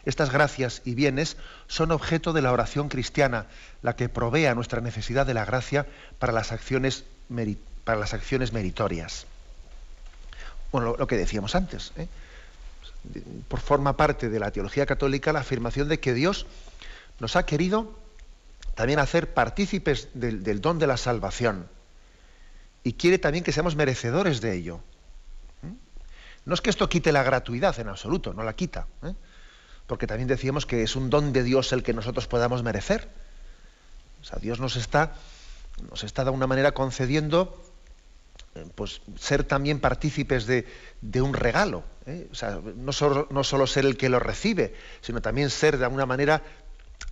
Estas 0.06 0.32
gracias 0.32 0.82
y 0.86 0.96
bienes 0.96 1.38
son 1.68 1.92
objeto 1.92 2.34
de 2.34 2.42
la 2.42 2.52
oración 2.52 2.90
cristiana, 2.90 3.46
la 3.82 3.96
que 3.96 4.10
provee 4.10 4.48
a 4.48 4.56
nuestra 4.56 4.82
necesidad 4.82 5.26
de 5.26 5.34
la 5.34 5.46
gracia 5.46 5.88
para 6.20 6.34
las 6.34 6.52
acciones, 6.52 7.06
para 7.84 8.00
las 8.00 8.14
acciones 8.14 8.52
meritorias. 8.54 9.26
Bueno, 10.72 10.96
lo, 10.98 11.08
que 11.08 11.18
decíamos 11.18 11.56
antes. 11.56 11.94
¿eh? 11.98 12.08
Por 13.48 13.60
forma 13.60 13.98
parte 13.98 14.30
de 14.30 14.40
la 14.40 14.52
teología 14.52 14.86
católica 14.86 15.34
la 15.34 15.40
afirmación 15.40 15.88
de 15.88 16.00
que 16.00 16.14
Dios 16.14 16.46
nos 17.20 17.36
ha 17.36 17.46
querido 17.46 17.98
también 18.76 19.00
hacer 19.00 19.34
partícipes 19.34 20.10
del, 20.14 20.62
don 20.62 20.80
de 20.80 20.88
la 20.88 20.98
salvación. 20.98 21.68
Y 22.84 22.94
quiere 22.94 23.20
también 23.20 23.44
que 23.44 23.52
seamos 23.52 23.76
merecedores 23.76 24.42
de 24.42 24.56
ello. 24.56 24.80
¿Mm? 25.62 25.74
No 26.46 26.54
es 26.54 26.62
que 26.62 26.70
esto 26.70 26.88
quite 26.88 27.12
la 27.12 27.24
gratuidad 27.24 27.78
en 27.80 27.90
absoluto, 27.90 28.34
no 28.34 28.44
la 28.44 28.54
quita. 28.54 28.88
¿eh? 29.04 29.14
Porque 29.86 30.08
también 30.08 30.28
decíamos 30.28 30.66
que 30.66 30.84
es 30.84 30.96
un 30.96 31.10
don 31.10 31.34
de 31.34 31.44
Dios 31.44 31.74
el 31.74 31.84
que 31.84 31.94
nosotros 31.94 32.28
podamos 32.28 32.64
merecer. 32.64 33.10
O 34.22 34.24
sea, 34.24 34.40
Dios 34.40 34.60
nos 34.60 34.76
está, 34.76 35.14
nos 35.90 36.04
está 36.04 36.24
de 36.24 36.30
una 36.30 36.48
manera 36.48 36.72
concediendo 36.74 37.58
eh, 37.58 37.69
pues 38.76 39.02
ser 39.18 39.44
también 39.44 39.80
partícipes 39.80 40.46
de, 40.46 40.66
un 41.22 41.34
regalo. 41.34 41.84
¿eh? 42.06 42.28
O 42.32 42.36
sea, 42.36 42.60
no 42.76 42.92
solo, 42.92 43.28
no 43.32 43.44
solo 43.44 43.68
ser 43.68 43.86
el 43.86 43.98
que 43.98 44.10
lo 44.10 44.20
recibe, 44.20 44.74
sino 45.02 45.22
también 45.22 45.50
ser 45.50 45.78
de 45.78 45.86
alguna 45.86 46.06
manera 46.06 46.44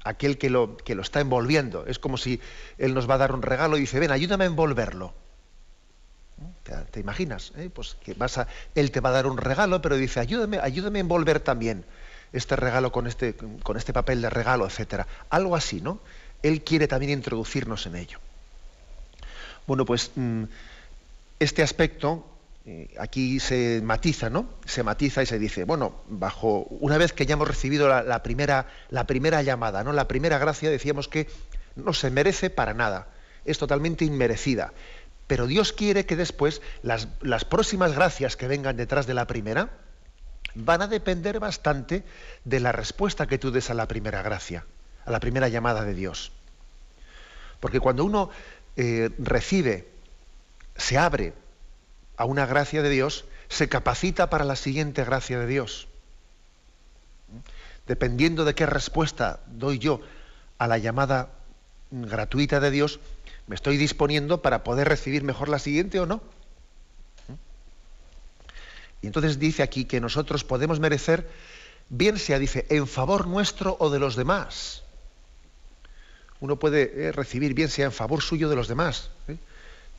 aquel 0.04 0.38
que 0.38 0.50
lo, 0.50 0.78
que 0.78 0.96
lo 0.96 1.02
está 1.02 1.20
envolviendo. 1.20 1.86
Es 1.86 2.00
como 2.00 2.18
si 2.18 2.42
Él 2.78 2.94
nos 2.94 3.10
va 3.10 3.16
a 3.16 3.20
dar 3.20 3.34
un 3.34 3.42
regalo 3.42 3.78
y 3.78 3.82
dice, 3.82 4.00
ven, 4.00 4.12
ayúdame 4.12 4.46
a 4.46 4.48
envolverlo. 4.48 5.14
¿Te, 6.92 7.00
imaginas? 7.00 7.54
¿Eh? 7.56 7.70
Pues 7.74 7.96
que 8.04 8.14
vas 8.14 8.38
a, 8.38 8.48
él 8.76 8.92
te 8.92 9.00
va 9.00 9.10
a 9.10 9.14
dar 9.14 9.26
un 9.26 9.38
regalo, 9.38 9.82
pero 9.82 9.96
dice, 9.96 10.20
ayúdame, 10.20 10.60
ayúdame 10.60 11.00
a 11.00 11.02
envolver 11.02 11.40
también 11.40 11.86
este 12.34 12.56
regalo 12.56 12.92
con 12.92 13.08
este, 13.08 13.36
con 13.64 13.78
este 13.78 13.94
papel 13.94 14.22
de 14.22 14.30
regalo, 14.30 14.66
etcétera. 14.66 15.08
Algo 15.30 15.56
así, 15.56 15.82
¿no? 15.82 16.00
Él 16.44 16.64
quiere 16.64 16.88
también 16.88 17.14
introducirnos 17.14 17.86
en 17.86 17.96
ello. 17.96 18.20
Bueno, 19.66 19.86
pues 19.86 20.12
mm, 20.16 20.44
este 21.40 21.64
aspecto 21.64 22.26
eh, 22.66 22.94
aquí 23.00 23.40
se 23.40 23.82
matiza, 23.82 24.30
¿no? 24.30 24.50
Se 24.66 24.84
matiza 24.84 25.24
y 25.24 25.26
se 25.26 25.40
dice, 25.40 25.64
bueno, 25.64 26.02
bajo 26.10 26.68
una 26.70 26.98
vez 26.98 27.14
que 27.14 27.26
ya 27.26 27.34
hemos 27.34 27.48
recibido 27.48 27.88
la, 27.88 28.24
primera, 28.24 28.68
la 28.90 29.08
primera 29.08 29.42
llamada, 29.42 29.86
¿no? 29.86 29.94
La 29.94 30.10
primera 30.10 30.38
gracia 30.38 30.70
decíamos 30.70 31.08
que 31.08 31.28
no 31.78 31.94
se 31.94 32.12
merece 32.12 32.50
para 32.50 32.74
nada, 32.74 33.08
es 33.46 33.58
totalmente 33.58 34.04
inmerecida. 34.04 34.74
Pero 35.28 35.48
Dios 35.48 35.72
quiere 35.72 36.06
que 36.06 36.18
después 36.18 36.62
las, 36.84 37.08
las 37.22 37.46
próximas 37.46 37.94
gracias 37.94 38.36
que 38.36 38.50
vengan 38.50 38.76
detrás 38.76 39.08
de 39.08 39.14
la 39.14 39.28
primera 39.28 39.70
van 40.56 40.82
a 40.82 40.88
depender 40.88 41.40
bastante 41.40 42.04
de 42.44 42.60
la 42.60 42.74
respuesta 42.74 43.28
que 43.28 43.38
tú 43.38 43.52
des 43.52 43.70
a 43.70 43.76
la 43.76 43.88
primera 43.88 44.22
gracia, 44.24 44.66
a 45.06 45.12
la 45.12 45.22
primera 45.22 45.48
llamada 45.48 45.86
de 45.86 45.94
Dios. 45.94 46.34
Porque 47.62 47.80
cuando 47.80 48.04
uno 48.04 48.30
eh, 48.76 49.10
recibe 49.20 49.97
se 50.78 50.98
abre 50.98 51.34
a 52.16 52.26
una 52.26 52.46
gracia 52.46 52.82
de 52.82 52.90
Dios, 52.90 53.26
se 53.50 53.70
capacita 53.70 54.30
para 54.30 54.46
la 54.46 54.56
siguiente 54.56 55.04
gracia 55.04 55.40
de 55.40 55.48
Dios. 55.48 55.88
Dependiendo 57.88 58.46
de 58.46 58.56
qué 58.56 58.66
respuesta 58.66 59.40
doy 59.48 59.80
yo 59.80 60.02
a 60.58 60.68
la 60.68 60.78
llamada 60.78 61.30
gratuita 61.92 62.60
de 62.60 62.72
Dios, 62.72 63.00
me 63.48 63.56
estoy 63.56 63.78
disponiendo 63.78 64.42
para 64.42 64.64
poder 64.64 64.90
recibir 64.90 65.24
mejor 65.24 65.50
la 65.50 65.60
siguiente 65.60 66.00
o 66.00 66.06
no. 66.06 66.22
Y 69.02 69.08
entonces 69.08 69.40
dice 69.40 69.64
aquí 69.64 69.86
que 69.86 70.02
nosotros 70.02 70.44
podemos 70.44 70.80
merecer, 70.80 71.30
bien 71.90 72.18
sea, 72.18 72.40
dice, 72.40 72.66
en 72.70 72.88
favor 72.88 73.28
nuestro 73.28 73.78
o 73.80 73.90
de 73.90 74.00
los 74.00 74.16
demás. 74.16 74.84
Uno 76.40 76.58
puede 76.58 77.08
eh, 77.08 77.12
recibir 77.12 77.54
bien 77.54 77.70
sea 77.70 77.86
en 77.86 77.92
favor 77.92 78.22
suyo 78.22 78.50
de 78.50 78.56
los 78.56 78.68
demás. 78.68 79.12
¿eh? 79.28 79.38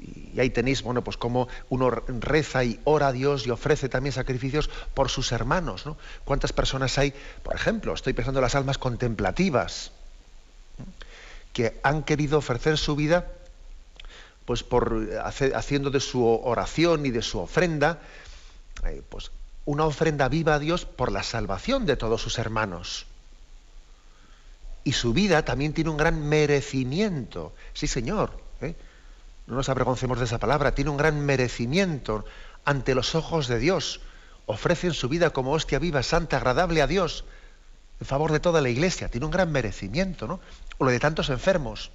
Y 0.00 0.38
ahí 0.38 0.50
tenéis, 0.50 0.82
bueno, 0.82 1.02
pues 1.02 1.16
cómo 1.16 1.48
uno 1.68 1.90
reza 1.90 2.62
y 2.62 2.80
ora 2.84 3.08
a 3.08 3.12
Dios 3.12 3.46
y 3.46 3.50
ofrece 3.50 3.88
también 3.88 4.12
sacrificios 4.12 4.70
por 4.94 5.08
sus 5.08 5.32
hermanos, 5.32 5.86
¿no? 5.86 5.96
¿Cuántas 6.24 6.52
personas 6.52 6.96
hay, 6.98 7.12
por 7.42 7.54
ejemplo, 7.54 7.92
estoy 7.94 8.12
pensando 8.12 8.38
en 8.38 8.44
las 8.44 8.54
almas 8.54 8.78
contemplativas, 8.78 9.90
que 11.52 11.80
han 11.82 12.04
querido 12.04 12.38
ofrecer 12.38 12.78
su 12.78 12.94
vida, 12.94 13.26
pues 14.44 14.62
por 14.62 15.08
haciendo 15.24 15.90
de 15.90 16.00
su 16.00 16.24
oración 16.24 17.04
y 17.04 17.10
de 17.10 17.22
su 17.22 17.40
ofrenda, 17.40 17.98
eh, 18.84 19.02
pues 19.08 19.32
una 19.64 19.84
ofrenda 19.84 20.28
viva 20.28 20.54
a 20.54 20.58
Dios 20.58 20.86
por 20.86 21.12
la 21.12 21.22
salvación 21.22 21.84
de 21.84 21.96
todos 21.96 22.22
sus 22.22 22.38
hermanos. 22.38 23.06
Y 24.84 24.92
su 24.92 25.12
vida 25.12 25.44
también 25.44 25.74
tiene 25.74 25.90
un 25.90 25.98
gran 25.98 26.26
merecimiento. 26.26 27.52
Sí, 27.74 27.86
Señor. 27.86 28.30
¿eh? 28.62 28.74
No 29.48 29.56
nos 29.56 29.70
avergoncemos 29.70 30.18
de 30.18 30.26
esa 30.26 30.38
palabra, 30.38 30.74
tiene 30.74 30.90
un 30.90 30.98
gran 30.98 31.24
merecimiento 31.24 32.26
ante 32.66 32.94
los 32.94 33.14
ojos 33.14 33.48
de 33.48 33.58
Dios. 33.58 34.00
Ofrecen 34.44 34.92
su 34.92 35.08
vida 35.08 35.30
como 35.30 35.52
hostia 35.52 35.78
viva, 35.78 36.02
santa, 36.02 36.36
agradable 36.36 36.82
a 36.82 36.86
Dios, 36.86 37.24
en 37.98 38.06
favor 38.06 38.30
de 38.30 38.40
toda 38.40 38.60
la 38.60 38.68
iglesia. 38.68 39.08
Tiene 39.08 39.24
un 39.24 39.32
gran 39.32 39.50
merecimiento, 39.50 40.26
¿no? 40.26 40.40
O 40.76 40.84
lo 40.84 40.90
de 40.90 41.00
tantos 41.00 41.30
enfermos. 41.30 41.90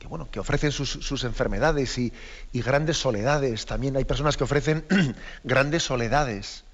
Que 0.00 0.08
bueno, 0.08 0.28
que 0.28 0.40
ofrecen 0.40 0.72
sus, 0.72 1.24
enfermedades 1.24 1.96
y, 1.96 2.12
y 2.52 2.60
grandes 2.60 2.98
soledades. 2.98 3.64
También 3.64 3.96
hay 3.96 4.04
personas 4.04 4.36
que 4.36 4.44
ofrecen 4.44 4.84
grandes 5.44 5.84
soledades 5.84 6.64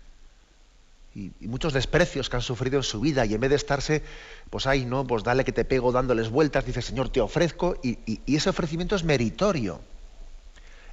y, 1.14 1.33
muchos 1.46 1.72
desprecios 1.72 2.29
que 2.29 2.37
han 2.37 2.42
sufrido 2.42 2.77
en 2.77 2.83
su 2.83 3.00
vida 3.00 3.24
y 3.24 3.35
en 3.35 3.40
vez 3.40 3.50
de 3.50 3.57
estarse, 3.57 4.03
pues 4.50 4.66
ahí, 4.66 4.85
¿no? 4.85 5.07
Pues 5.07 5.22
dale 5.22 5.44
que 5.44 5.53
te 5.53 5.64
pego 5.64 5.92
dándoles 5.92 6.29
vueltas, 6.29 6.66
dice 6.66 6.83
Señor, 6.83 7.09
te 7.09 7.20
ofrezco 7.20 7.77
y, 7.83 8.20
ese 8.35 8.50
ofrecimiento 8.50 8.96
es 8.96 9.05
meritorio. 9.05 9.81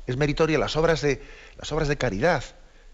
Es 0.06 0.18
meritorio 0.18 0.58
las 0.60 0.76
obras 0.76 1.02
de, 1.02 1.22
las 1.58 1.72
obras 1.72 1.88
de 1.88 1.98
caridad, 1.98 2.44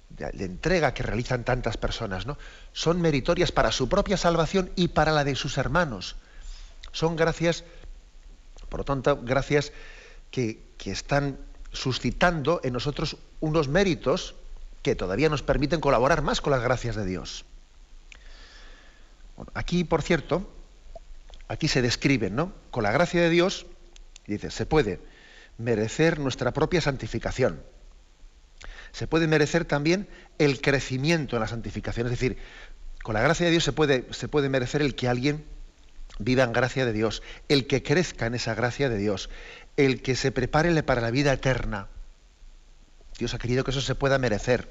de, 0.09 0.45
entrega 0.45 0.93
que 0.93 1.03
realizan 1.03 1.43
tantas 1.43 1.77
personas, 1.77 2.25
¿no? 2.25 2.37
Son 2.71 3.01
meritorias 3.01 3.51
para 3.51 3.71
su 3.71 3.89
propia 3.89 4.17
salvación 4.17 4.71
y 4.75 4.89
para 4.89 5.11
la 5.11 5.23
de 5.23 5.35
sus 5.35 5.57
hermanos. 5.57 6.15
Son 6.91 7.15
gracias, 7.15 7.65
por 8.69 8.79
lo 8.79 8.83
tanto, 8.85 9.19
gracias 9.21 9.73
que, 10.31 10.61
que 10.77 10.91
están 10.91 11.37
suscitando 11.73 12.61
en 12.63 12.73
nosotros 12.73 13.17
unos 13.41 13.67
méritos 13.67 14.35
que 14.87 14.95
todavía 14.95 15.27
nos 15.27 15.43
permiten 15.43 15.81
colaborar 15.81 16.21
más 16.21 16.39
con 16.39 16.51
las 16.51 16.63
gracias 16.63 16.95
de 16.95 17.05
Dios. 17.05 17.43
aquí, 19.53 19.83
por 19.83 20.01
cierto, 20.01 20.49
aquí 21.49 21.67
se 21.67 21.81
describen, 21.81 22.37
¿no? 22.37 22.53
Con 22.71 22.83
la 22.83 22.93
gracia 22.93 23.21
de 23.21 23.29
Dios, 23.29 23.65
dice, 24.27 24.49
se 24.49 24.65
puede 24.65 25.01
merecer 25.57 26.19
nuestra 26.19 26.53
propia 26.53 26.79
santificación. 26.79 27.61
Se 28.93 29.07
puede 29.07 29.27
merecer 29.27 29.65
también 29.65 30.07
el 30.37 30.61
crecimiento 30.61 31.35
en 31.35 31.41
la 31.41 31.49
santificación. 31.49 32.07
Es 32.07 32.11
decir, 32.11 32.37
con 33.03 33.13
la 33.13 33.21
gracia 33.21 33.45
de 33.45 33.51
Dios 33.51 33.65
se 33.65 33.73
puede, 33.73 34.07
se 34.11 34.29
puede 34.29 34.47
merecer 34.47 34.81
el 34.81 34.95
que 34.95 35.09
alguien 35.09 35.43
viva 36.17 36.45
en 36.45 36.53
gracia 36.53 36.85
de 36.85 36.93
Dios, 36.93 37.21
el 37.49 37.67
que 37.67 37.83
crezca 37.83 38.25
en 38.25 38.35
esa 38.35 38.55
gracia 38.55 38.87
de 38.87 38.97
Dios, 38.97 39.29
el 39.75 40.01
que 40.01 40.15
se 40.15 40.31
prepare 40.31 40.81
para 40.83 41.01
la 41.01 41.11
vida 41.11 41.33
eterna. 41.33 41.89
Dios 43.17 43.33
ha 43.33 43.37
querido 43.37 43.63
que 43.63 43.71
eso 43.71 43.81
se 43.81 43.95
pueda 43.95 44.17
merecer. 44.17 44.69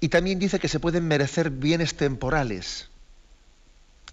Y 0.00 0.08
también 0.08 0.38
dice 0.38 0.58
que 0.58 0.68
se 0.68 0.80
pueden 0.80 1.06
merecer 1.06 1.50
bienes 1.50 1.96
temporales. 1.96 2.88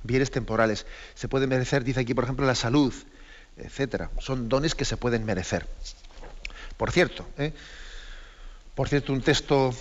Bienes 0.04 0.32
temporales. 0.32 0.86
Se 1.16 1.28
puede 1.28 1.48
merecer, 1.48 1.84
dice 1.84 2.02
aquí, 2.02 2.14
por 2.14 2.24
ejemplo, 2.24 2.46
la 2.46 2.56
salud, 2.56 2.94
etcétera. 3.58 4.10
Son 4.20 4.48
dones 4.48 4.76
que 4.76 4.86
se 4.86 4.98
pueden 4.98 5.26
merecer. 5.26 5.68
Por 6.78 6.92
cierto, 6.92 7.28
¿eh? 7.38 7.54
por 8.76 8.90
cierto, 8.90 9.14
un 9.14 9.22
texto, 9.22 9.76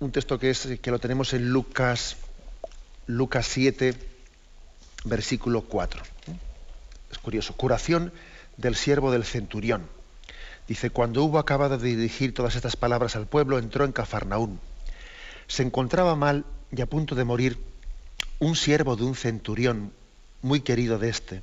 un 0.00 0.12
texto 0.12 0.38
que 0.38 0.50
es 0.50 0.68
que 0.80 0.90
lo 0.90 0.98
tenemos 0.98 1.32
en 1.32 1.48
Lucas, 1.48 2.16
Lucas 3.06 3.46
7, 3.46 3.94
versículo 5.04 5.62
4. 5.62 6.02
Es 7.10 7.18
curioso. 7.18 7.56
Curación 7.56 8.12
del 8.56 8.76
siervo 8.76 9.10
del 9.10 9.24
centurión. 9.24 9.88
Dice, 10.66 10.90
cuando 10.90 11.22
hubo 11.22 11.38
acabado 11.38 11.76
de 11.76 11.96
dirigir 11.96 12.32
todas 12.32 12.56
estas 12.56 12.76
palabras 12.76 13.16
al 13.16 13.26
pueblo, 13.26 13.58
entró 13.58 13.84
en 13.84 13.92
Cafarnaún. 13.92 14.60
Se 15.46 15.62
encontraba 15.62 16.16
mal 16.16 16.44
y 16.72 16.80
a 16.80 16.86
punto 16.86 17.14
de 17.14 17.24
morir 17.24 17.58
un 18.38 18.56
siervo 18.56 18.96
de 18.96 19.04
un 19.04 19.14
centurión, 19.14 19.92
muy 20.40 20.60
querido 20.60 20.98
de 20.98 21.08
éste. 21.08 21.42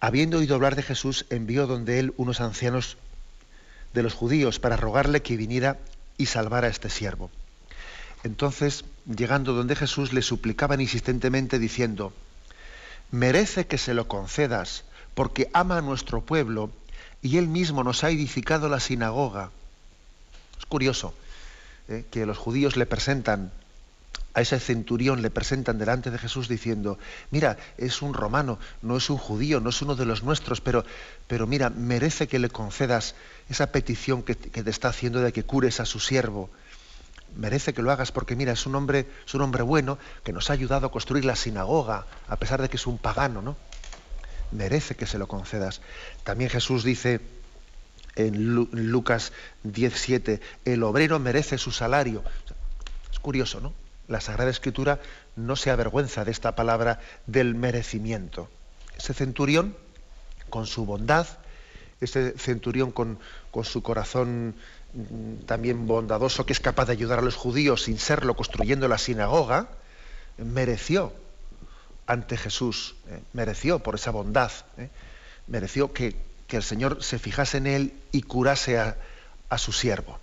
Habiendo 0.00 0.38
oído 0.38 0.54
hablar 0.54 0.76
de 0.76 0.82
Jesús, 0.82 1.26
envió 1.30 1.66
donde 1.66 1.98
él 1.98 2.12
unos 2.16 2.40
ancianos 2.40 2.98
de 3.94 4.02
los 4.02 4.14
judíos 4.14 4.58
para 4.58 4.76
rogarle 4.76 5.22
que 5.22 5.36
viniera 5.36 5.78
y 6.18 6.26
salvara 6.26 6.66
a 6.66 6.70
este 6.70 6.90
siervo. 6.90 7.30
Entonces, 8.22 8.84
llegando 9.06 9.54
donde 9.54 9.76
Jesús, 9.76 10.12
le 10.12 10.20
suplicaban 10.22 10.80
insistentemente 10.80 11.58
diciendo, 11.58 12.12
merece 13.10 13.66
que 13.66 13.78
se 13.78 13.94
lo 13.94 14.08
concedas, 14.08 14.84
porque 15.14 15.48
ama 15.54 15.78
a 15.78 15.82
nuestro 15.82 16.20
pueblo 16.20 16.70
y 17.22 17.38
él 17.38 17.48
mismo 17.48 17.82
nos 17.84 18.04
ha 18.04 18.10
edificado 18.10 18.68
la 18.68 18.80
sinagoga. 18.80 19.50
Es 20.58 20.66
curioso 20.66 21.14
¿eh? 21.88 22.04
que 22.10 22.26
los 22.26 22.38
judíos 22.38 22.76
le 22.76 22.86
presentan 22.86 23.50
a 24.36 24.42
ese 24.42 24.60
centurión, 24.60 25.22
le 25.22 25.30
presentan 25.30 25.78
delante 25.78 26.10
de 26.10 26.18
Jesús 26.18 26.46
diciendo, 26.46 26.98
mira, 27.30 27.56
es 27.78 28.02
un 28.02 28.12
romano, 28.12 28.58
no 28.82 28.98
es 28.98 29.08
un 29.08 29.16
judío, 29.16 29.60
no 29.60 29.70
es 29.70 29.80
uno 29.80 29.96
de 29.96 30.04
los 30.04 30.22
nuestros, 30.22 30.60
pero, 30.60 30.84
pero 31.26 31.46
mira, 31.46 31.70
merece 31.70 32.28
que 32.28 32.38
le 32.38 32.50
concedas 32.50 33.14
esa 33.48 33.72
petición 33.72 34.22
que, 34.22 34.34
te 34.34 34.68
está 34.68 34.88
haciendo 34.88 35.20
de 35.20 35.32
que 35.32 35.44
cures 35.44 35.80
a 35.80 35.86
su 35.86 36.00
siervo. 36.00 36.50
merece 37.34 37.72
que 37.72 37.80
lo 37.80 37.90
hagas 37.90 38.12
porque 38.12 38.36
mira, 38.36 38.52
es 38.52 38.66
un 38.66 38.74
hombre, 38.74 39.06
es 39.26 39.34
un 39.34 39.40
hombre 39.40 39.62
bueno 39.62 39.96
que 40.22 40.34
nos 40.34 40.50
ha 40.50 40.52
ayudado 40.52 40.86
a 40.86 40.90
construir 40.90 41.24
la 41.24 41.34
sinagoga, 41.34 42.04
a 42.28 42.36
pesar 42.36 42.60
de 42.60 42.68
que 42.68 42.76
es 42.76 42.86
un 42.86 42.98
pagano, 42.98 43.40
¿no? 43.40 43.56
Merece 44.52 44.94
que 44.94 45.06
se 45.06 45.18
lo 45.18 45.26
concedas. 45.26 45.80
También 46.24 46.50
Jesús 46.50 46.84
dice 46.84 47.20
en 48.16 48.54
Lucas 48.54 49.32
17, 49.62 50.40
el 50.64 50.82
obrero 50.82 51.18
merece 51.18 51.58
su 51.58 51.70
salario. 51.70 52.24
Es 53.12 53.18
curioso, 53.18 53.60
¿no? 53.60 53.72
La 54.08 54.20
Sagrada 54.20 54.50
Escritura 54.50 55.00
no 55.36 55.56
se 55.56 55.70
avergüenza 55.70 56.24
de 56.24 56.30
esta 56.30 56.54
palabra 56.54 57.00
del 57.26 57.54
merecimiento. 57.54 58.48
Ese 58.96 59.14
centurión, 59.14 59.76
con 60.48 60.66
su 60.66 60.86
bondad, 60.86 61.26
ese 62.00 62.38
centurión 62.38 62.92
con, 62.92 63.18
con 63.50 63.64
su 63.64 63.82
corazón 63.82 64.54
mm, 64.94 65.44
también 65.44 65.86
bondadoso, 65.86 66.46
que 66.46 66.52
es 66.52 66.60
capaz 66.60 66.86
de 66.86 66.92
ayudar 66.92 67.18
a 67.18 67.22
los 67.22 67.36
judíos 67.36 67.82
sin 67.82 67.98
serlo, 67.98 68.36
construyendo 68.36 68.88
la 68.88 68.98
sinagoga, 68.98 69.68
mereció 70.38 71.12
ante 72.06 72.36
Jesús, 72.36 72.94
eh, 73.08 73.20
mereció 73.32 73.80
por 73.80 73.96
esa 73.96 74.10
bondad, 74.10 74.50
eh, 74.78 74.88
mereció 75.46 75.92
que, 75.92 76.16
el 76.48 76.62
Señor 76.62 77.02
se 77.02 77.18
fijase 77.18 77.58
en 77.58 77.66
él 77.66 77.92
y 78.12 78.22
curase 78.22 78.78
a, 78.78 78.96
su 79.58 79.72
siervo. 79.72 80.18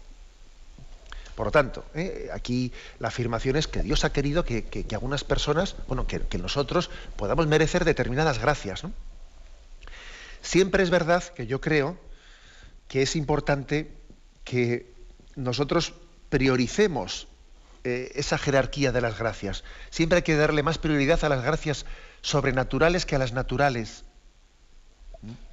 Por 1.36 1.48
lo 1.48 1.52
tanto, 1.52 1.86
eh, 1.94 2.30
aquí 2.34 2.72
la 3.00 3.10
afirmación 3.10 3.56
es 3.56 3.68
que 3.68 3.84
Dios 3.84 4.06
ha 4.06 4.14
querido 4.14 4.46
que, 4.46 4.86
algunas 4.94 5.24
personas, 5.24 5.76
bueno, 5.88 6.08
que, 6.08 6.38
nosotros 6.38 6.90
podamos 7.18 7.48
merecer 7.48 7.84
determinadas 7.84 8.40
gracias. 8.40 8.84
Siempre 10.42 10.82
es 10.84 10.90
verdad 10.90 11.24
que 11.24 11.46
yo 11.46 11.60
creo 11.60 11.98
que 12.88 13.02
es 13.02 13.16
importante 13.16 13.92
que 14.44 14.92
nosotros 15.36 15.94
prioricemos 16.30 17.28
eh, 17.84 18.12
esa 18.16 18.38
jerarquía 18.38 18.92
de 18.92 19.02
las 19.02 19.18
gracias. 19.18 19.64
Siempre 19.90 20.18
hay 20.18 20.24
que 20.24 20.36
darle 20.36 20.64
más 20.64 20.78
prioridad 20.78 21.24
a 21.24 21.30
las 21.30 21.44
gracias 21.44 21.86
sobrenaturales 22.22 23.06
que 23.06 23.16
a 23.16 23.20
las 23.20 23.34
naturales. 23.34 24.06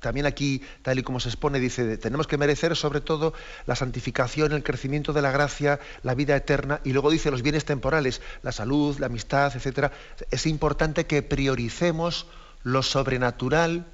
También 0.01 0.27
aquí, 0.27 0.63
tal 0.83 0.99
y 0.99 1.03
como 1.03 1.21
se 1.21 1.29
expone, 1.29 1.61
dice, 1.61 1.97
tenemos 1.97 2.27
que 2.27 2.39
merecer 2.39 2.75
sobre 2.77 3.01
todo 3.01 3.35
la 3.67 3.77
santificación, 3.77 4.53
el 4.53 4.65
crecimiento 4.65 5.13
de 5.13 5.23
la 5.23 5.31
gracia, 5.31 5.79
la 6.03 6.15
vida 6.15 6.35
eterna, 6.35 6.81
y 6.83 6.93
luego 6.93 7.11
dice 7.11 7.31
los 7.31 7.43
bienes 7.43 7.65
temporales, 7.65 8.21
la 8.43 8.51
salud, 8.51 8.99
la 8.99 9.07
amistad, 9.07 9.53
etc. 9.55 9.93
Es 10.31 10.47
importante 10.47 11.07
que 11.07 11.23
prioricemos 11.23 12.27
lo 12.65 12.83
sobrenatural 12.83 13.87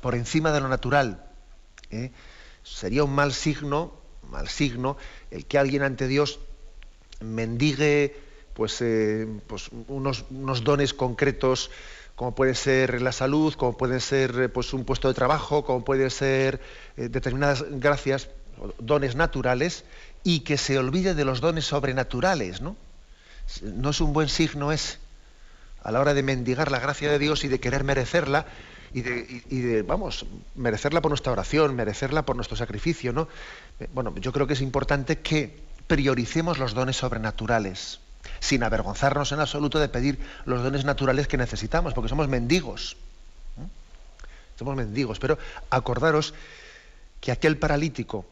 por 0.00 0.14
encima 0.14 0.50
de 0.52 0.60
lo 0.60 0.68
natural. 0.68 1.24
¿eh? 1.90 2.10
Sería 2.64 3.04
un 3.04 3.14
mal 3.14 3.32
signo, 3.32 3.94
mal 4.30 4.48
signo, 4.48 4.96
el 5.30 5.46
que 5.46 5.58
alguien 5.58 5.82
ante 5.82 6.08
Dios 6.08 6.40
mendigue 7.20 8.16
pues, 8.54 8.80
eh, 8.80 9.26
pues 9.46 9.70
unos, 9.88 10.24
dones 10.64 10.94
concretos, 10.94 11.70
como 12.14 12.34
puede 12.34 12.54
ser 12.54 13.02
la 13.02 13.12
salud, 13.12 13.54
como 13.54 13.76
puede 13.76 14.00
ser 14.00 14.40
eh, 14.40 14.48
pues, 14.48 14.72
un 14.72 14.84
puesto 14.84 15.08
de 15.08 15.14
trabajo, 15.14 15.64
como 15.64 15.84
pueden 15.84 16.10
ser 16.10 16.60
determinadas 16.96 17.64
gracias, 17.68 18.28
dones 18.78 19.16
naturales, 19.16 19.84
y 20.24 20.40
que 20.40 20.56
se 20.56 20.78
olvide 20.78 21.14
de 21.14 21.24
los 21.24 21.40
dones 21.40 21.66
sobrenaturales, 21.66 22.60
¿no? 22.60 22.76
No 23.62 23.90
es 23.90 24.00
un 24.00 24.12
buen 24.12 24.28
signo 24.28 24.72
ese. 24.72 24.98
A 25.82 25.92
la 25.92 26.00
hora 26.00 26.14
de 26.14 26.22
mendigar 26.22 26.72
la 26.72 26.80
gracia 26.80 27.10
de 27.10 27.18
Dios 27.18 27.44
y 27.44 27.48
de 27.48 27.60
querer 27.60 27.84
merecerla, 27.84 28.46
y 28.92 29.02
de, 29.02 29.82
vamos, 29.82 30.26
merecerla 30.54 31.02
por 31.02 31.10
nuestra 31.10 31.32
oración, 31.32 31.74
merecerla 31.74 32.24
por 32.24 32.34
nuestro 32.34 32.56
sacrificio, 32.56 33.12
¿no? 33.12 33.28
Eh, 33.78 33.88
bueno, 33.92 34.14
yo 34.16 34.32
creo 34.32 34.46
que 34.46 34.54
es 34.54 34.62
importante 34.62 35.18
que 35.18 35.65
prioricemos 35.86 36.58
los 36.58 36.74
dones 36.74 36.96
sobrenaturales, 36.96 38.00
sin 38.40 38.62
avergonzarnos 38.62 39.32
en 39.32 39.40
absoluto 39.40 39.78
de 39.78 39.88
pedir 39.88 40.18
los 40.44 40.62
dones 40.62 40.84
naturales 40.84 41.28
que 41.28 41.36
necesitamos, 41.36 41.94
porque 41.94 42.08
somos 42.08 42.28
mendigos. 42.28 42.96
Somos 44.58 44.76
mendigos, 44.76 45.18
pero 45.18 45.38
acordaros 45.70 46.34
que 47.20 47.32
aquel 47.32 47.58
paralítico 47.58 48.24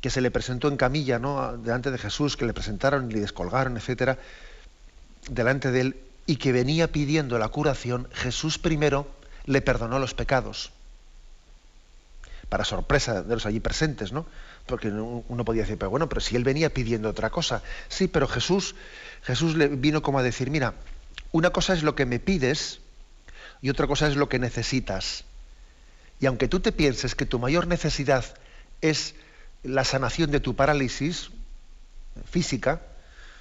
que 0.00 0.10
se 0.10 0.20
le 0.20 0.30
presentó 0.30 0.68
en 0.68 0.76
camilla, 0.76 1.18
¿no? 1.18 1.56
delante 1.56 1.90
de 1.90 1.98
Jesús, 1.98 2.36
que 2.36 2.46
le 2.46 2.54
presentaron 2.54 3.10
y 3.10 3.14
le 3.14 3.20
descolgaron, 3.20 3.76
etcétera, 3.76 4.18
delante 5.28 5.70
de 5.70 5.80
él, 5.80 5.96
y 6.26 6.36
que 6.36 6.52
venía 6.52 6.92
pidiendo 6.92 7.38
la 7.38 7.48
curación, 7.48 8.08
Jesús 8.12 8.58
primero 8.58 9.08
le 9.46 9.62
perdonó 9.62 9.98
los 9.98 10.14
pecados. 10.14 10.70
Para 12.48 12.64
sorpresa 12.64 13.22
de 13.22 13.34
los 13.34 13.46
allí 13.46 13.60
presentes, 13.60 14.12
¿no? 14.12 14.26
Porque 14.68 14.88
uno 14.90 15.44
podía 15.44 15.62
decir, 15.62 15.78
pero 15.78 15.90
bueno, 15.90 16.08
pero 16.08 16.20
si 16.20 16.36
él 16.36 16.44
venía 16.44 16.72
pidiendo 16.72 17.08
otra 17.08 17.30
cosa. 17.30 17.62
Sí, 17.88 18.06
pero 18.06 18.28
Jesús, 18.28 18.76
Jesús 19.22 19.56
le 19.56 19.66
vino 19.66 20.02
como 20.02 20.20
a 20.20 20.22
decir, 20.22 20.50
mira, 20.50 20.74
una 21.32 21.50
cosa 21.50 21.72
es 21.72 21.82
lo 21.82 21.96
que 21.96 22.06
me 22.06 22.20
pides 22.20 22.80
y 23.60 23.70
otra 23.70 23.86
cosa 23.86 24.06
es 24.06 24.16
lo 24.16 24.28
que 24.28 24.38
necesitas. 24.38 25.24
Y 26.20 26.26
aunque 26.26 26.48
tú 26.48 26.60
te 26.60 26.70
pienses 26.70 27.14
que 27.14 27.26
tu 27.26 27.38
mayor 27.38 27.66
necesidad 27.66 28.24
es 28.80 29.14
la 29.62 29.84
sanación 29.84 30.30
de 30.30 30.40
tu 30.40 30.54
parálisis 30.54 31.30
física, 32.30 32.82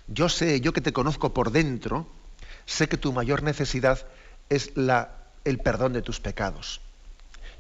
yo 0.08 0.30
sé, 0.30 0.62
yo 0.62 0.74
que 0.74 0.82
te 0.82 0.94
conozco 0.94 1.34
por 1.34 1.52
dentro, 1.52 2.08
sé 2.66 2.88
que 2.88 2.98
tu 2.98 3.12
mayor 3.14 3.44
necesidad 3.44 4.08
es 4.50 4.76
la 4.76 5.14
el 5.44 5.60
perdón 5.60 5.94
de 5.94 6.02
tus 6.02 6.20
pecados. 6.20 6.82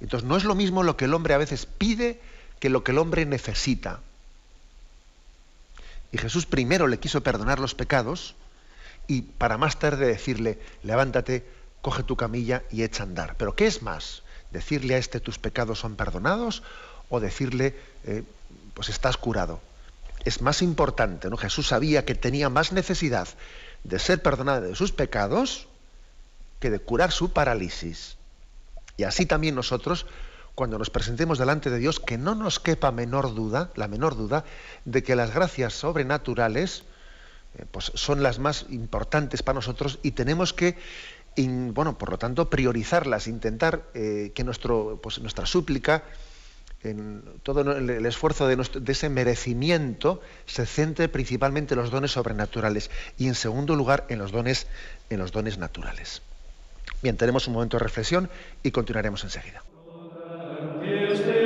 Entonces 0.01 0.27
no 0.27 0.37
es 0.37 0.43
lo 0.43 0.55
mismo 0.55 0.83
lo 0.83 0.97
que 0.97 1.05
el 1.05 1.13
hombre 1.13 1.33
a 1.33 1.37
veces 1.37 1.65
pide 1.65 2.21
que 2.59 2.69
lo 2.69 2.83
que 2.83 2.91
el 2.91 2.97
hombre 2.97 3.25
necesita. 3.25 3.99
Y 6.11 6.17
Jesús 6.17 6.45
primero 6.45 6.87
le 6.87 6.99
quiso 6.99 7.21
perdonar 7.21 7.59
los 7.59 7.75
pecados 7.75 8.35
y 9.07 9.21
para 9.21 9.57
más 9.57 9.79
tarde 9.79 10.07
decirle, 10.07 10.59
levántate, 10.83 11.45
coge 11.81 12.03
tu 12.03 12.15
camilla 12.15 12.63
y 12.71 12.83
echa 12.83 13.03
a 13.03 13.05
andar. 13.05 13.35
Pero 13.37 13.55
¿qué 13.55 13.67
es 13.67 13.81
más? 13.81 14.23
¿Decirle 14.51 14.95
a 14.95 14.97
este 14.97 15.19
tus 15.19 15.39
pecados 15.39 15.79
son 15.79 15.95
perdonados 15.95 16.63
o 17.09 17.19
decirle, 17.19 17.75
eh, 18.05 18.23
pues 18.73 18.89
estás 18.89 19.17
curado? 19.17 19.61
Es 20.25 20.41
más 20.41 20.61
importante, 20.61 21.29
¿no? 21.29 21.37
Jesús 21.37 21.67
sabía 21.67 22.05
que 22.05 22.15
tenía 22.15 22.49
más 22.49 22.71
necesidad 22.71 23.27
de 23.83 23.99
ser 23.99 24.21
perdonado 24.21 24.61
de 24.61 24.75
sus 24.75 24.91
pecados 24.91 25.67
que 26.59 26.69
de 26.69 26.79
curar 26.79 27.11
su 27.11 27.31
parálisis. 27.31 28.17
Y 28.97 29.03
así 29.03 29.25
también 29.25 29.55
nosotros, 29.55 30.05
cuando 30.57 30.79
nos 30.79 30.89
presentemos 30.89 31.37
delante 31.37 31.69
de 31.69 31.77
Dios, 31.77 31.99
que 31.99 32.17
no 32.17 32.33
nos 32.33 32.59
quepa 32.59 32.91
menor 32.91 33.35
duda, 33.35 33.69
la 33.75 33.87
menor 33.87 34.17
duda, 34.17 34.43
de 34.85 35.03
que 35.03 35.15
las 35.15 35.31
gracias 35.31 35.73
sobrenaturales 35.73 36.81
eh, 37.59 37.65
pues 37.69 37.91
son 37.93 38.23
las 38.23 38.39
más 38.39 38.65
importantes 38.71 39.43
para 39.43 39.57
nosotros 39.57 39.99
y 40.01 40.13
tenemos 40.13 40.53
que, 40.53 40.75
bueno, 41.35 41.99
por 41.99 42.09
lo 42.09 42.17
tanto, 42.17 42.49
priorizarlas, 42.49 43.27
intentar 43.27 43.83
eh, 43.93 44.31
que 44.33 44.43
nuestro, 44.43 44.99
pues, 44.99 45.19
nuestra 45.19 45.45
súplica, 45.45 46.05
en 46.81 47.21
todo 47.43 47.61
el, 47.77 48.05
esfuerzo 48.07 48.47
de, 48.47 48.55
de, 48.55 48.91
ese 48.91 49.09
merecimiento 49.09 50.21
se 50.47 50.65
centre 50.65 51.07
principalmente 51.07 51.75
en 51.75 51.81
los 51.81 51.91
dones 51.91 52.13
sobrenaturales 52.13 52.89
y 53.15 53.27
en 53.27 53.35
segundo 53.35 53.75
lugar 53.75 54.07
en 54.09 54.17
los 54.17 54.31
dones, 54.31 54.65
en 55.11 55.19
los 55.19 55.31
dones 55.31 55.59
naturales. 55.59 56.23
Bien, 57.03 57.15
tenemos 57.15 57.45
un 57.45 57.53
momento 57.53 57.77
de 57.77 57.83
reflexión 57.83 58.27
y 58.63 58.71
continuaremos 58.71 59.23
enseguida. 59.23 59.61
Is 60.81 61.19
there 61.21 61.36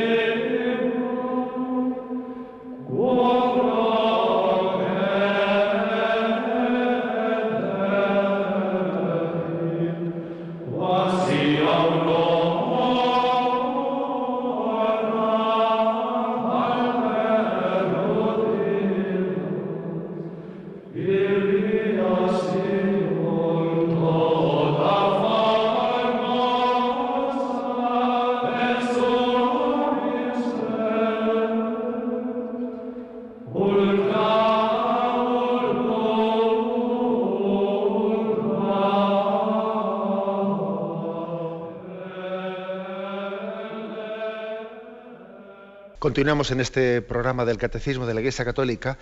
Continuamos 46.02 46.50
en 46.50 46.62
este 46.62 47.04
programa 47.04 47.46
del 47.46 47.60
Catecismo 47.60 48.08
de 48.08 48.16
la 48.16 48.22
Iglesia 48.22 48.44
Católica 48.44 48.98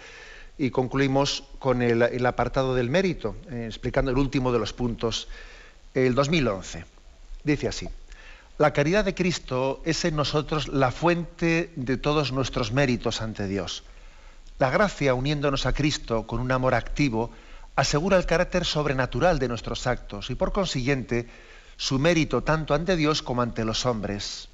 y 0.57 0.69
concluimos 0.69 1.45
con 1.57 1.81
el, 1.81 2.25
apartado 2.25 2.75
del 2.75 2.89
mérito, 2.89 3.38
eh, 3.49 3.63
explicando 3.67 4.12
el 4.12 4.17
último 4.17 4.51
de 4.51 4.59
los 4.59 4.73
puntos, 4.73 5.29
el 5.93 6.13
2011. 6.13 6.83
Dice 7.45 7.69
así, 7.69 7.88
la 8.57 8.73
caridad 8.73 9.05
de 9.05 9.15
Cristo 9.15 9.81
es 9.85 10.03
en 10.03 10.17
nosotros 10.17 10.67
la 10.67 10.91
fuente 10.91 11.71
de 11.77 11.95
todos 11.95 12.33
nuestros 12.33 12.73
méritos 12.73 13.21
ante 13.21 13.47
Dios. 13.47 13.85
La 14.57 14.69
gracia, 14.69 15.13
uniéndonos 15.13 15.65
a 15.65 15.71
Cristo 15.71 16.27
con 16.27 16.41
un 16.41 16.51
amor 16.51 16.73
activo, 16.73 17.31
asegura 17.77 18.17
el 18.17 18.25
carácter 18.25 18.65
sobrenatural 18.65 19.39
de 19.39 19.47
nuestros 19.47 19.88
actos 19.88 20.29
y 20.31 20.35
por 20.35 20.51
consiguiente 20.51 21.29
su 21.77 21.97
mérito 21.97 22.43
tanto 22.43 22.73
ante 22.73 22.97
Dios 22.97 23.21
como 23.21 23.41
ante 23.41 23.63
los 23.63 23.85
hombres. 23.85 24.48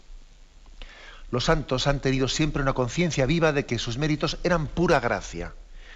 Los 1.31 1.45
santos 1.45 1.87
han 1.87 1.99
tenido 1.99 2.27
siempre 2.27 2.61
una 2.61 2.73
conciencia 2.73 3.25
viva 3.25 3.51
de 3.51 3.65
que 3.65 3.79
sus 3.79 3.97
méritos 3.97 4.37
eran 4.43 4.67
pura 4.67 4.99
gracia. 4.99 5.53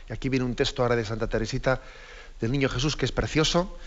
Y 0.09 0.13
aquí 0.13 0.29
viene 0.29 0.45
un 0.45 0.55
texto 0.55 0.81
ahora 0.81 0.95
de 0.95 1.05
Santa 1.05 1.27
Teresita 1.27 1.81
del 2.41 2.51
Niño 2.51 2.69
Jesús 2.69 2.95
que 2.95 3.05
es 3.05 3.11
precioso 3.11 3.77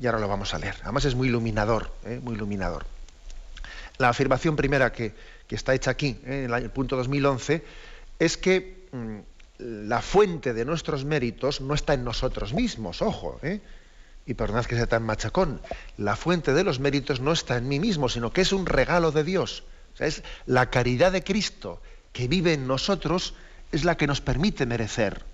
y 0.00 0.06
ahora 0.06 0.18
lo 0.18 0.28
vamos 0.28 0.54
a 0.54 0.58
leer. 0.58 0.76
Además 0.82 1.04
es 1.04 1.14
muy 1.14 1.28
iluminador, 1.28 1.90
¿eh? 2.04 2.20
muy 2.22 2.34
iluminador. 2.34 2.84
La 3.98 4.08
afirmación 4.08 4.56
primera 4.56 4.92
que, 4.92 5.14
está 5.48 5.74
hecha 5.74 5.90
aquí, 5.90 6.20
¿eh? 6.24 6.44
en 6.44 6.52
el 6.52 6.70
punto 6.70 6.96
2011, 6.96 7.64
es 8.18 8.36
que 8.36 8.86
mm, 8.92 9.18
la 9.88 10.02
fuente 10.02 10.54
de 10.54 10.64
nuestros 10.64 11.04
méritos 11.04 11.60
no 11.60 11.74
está 11.74 11.94
en 11.94 12.04
nosotros 12.04 12.54
mismos, 12.54 13.02
ojo, 13.02 13.40
¿eh? 13.42 13.60
y 14.26 14.34
perdonad 14.34 14.66
que 14.66 14.76
sea 14.76 14.86
tan 14.86 15.02
machacón, 15.02 15.60
la 15.96 16.14
fuente 16.14 16.52
de 16.52 16.62
los 16.62 16.80
méritos 16.80 17.20
no 17.20 17.32
está 17.32 17.56
en 17.56 17.66
mí 17.66 17.80
mismo, 17.80 18.08
sino 18.08 18.32
que 18.32 18.42
es 18.42 18.52
un 18.52 18.66
regalo 18.66 19.10
de 19.10 19.24
Dios. 19.24 19.64
Es 19.98 20.22
la 20.46 20.70
caridad 20.70 21.12
de 21.12 21.24
Cristo 21.24 21.80
que 22.12 22.28
vive 22.28 22.54
en 22.54 22.66
nosotros, 22.66 23.34
es 23.72 23.84
la 23.84 23.96
que 23.96 24.06
nos 24.06 24.20
permite 24.20 24.66
merecer. 24.66 25.24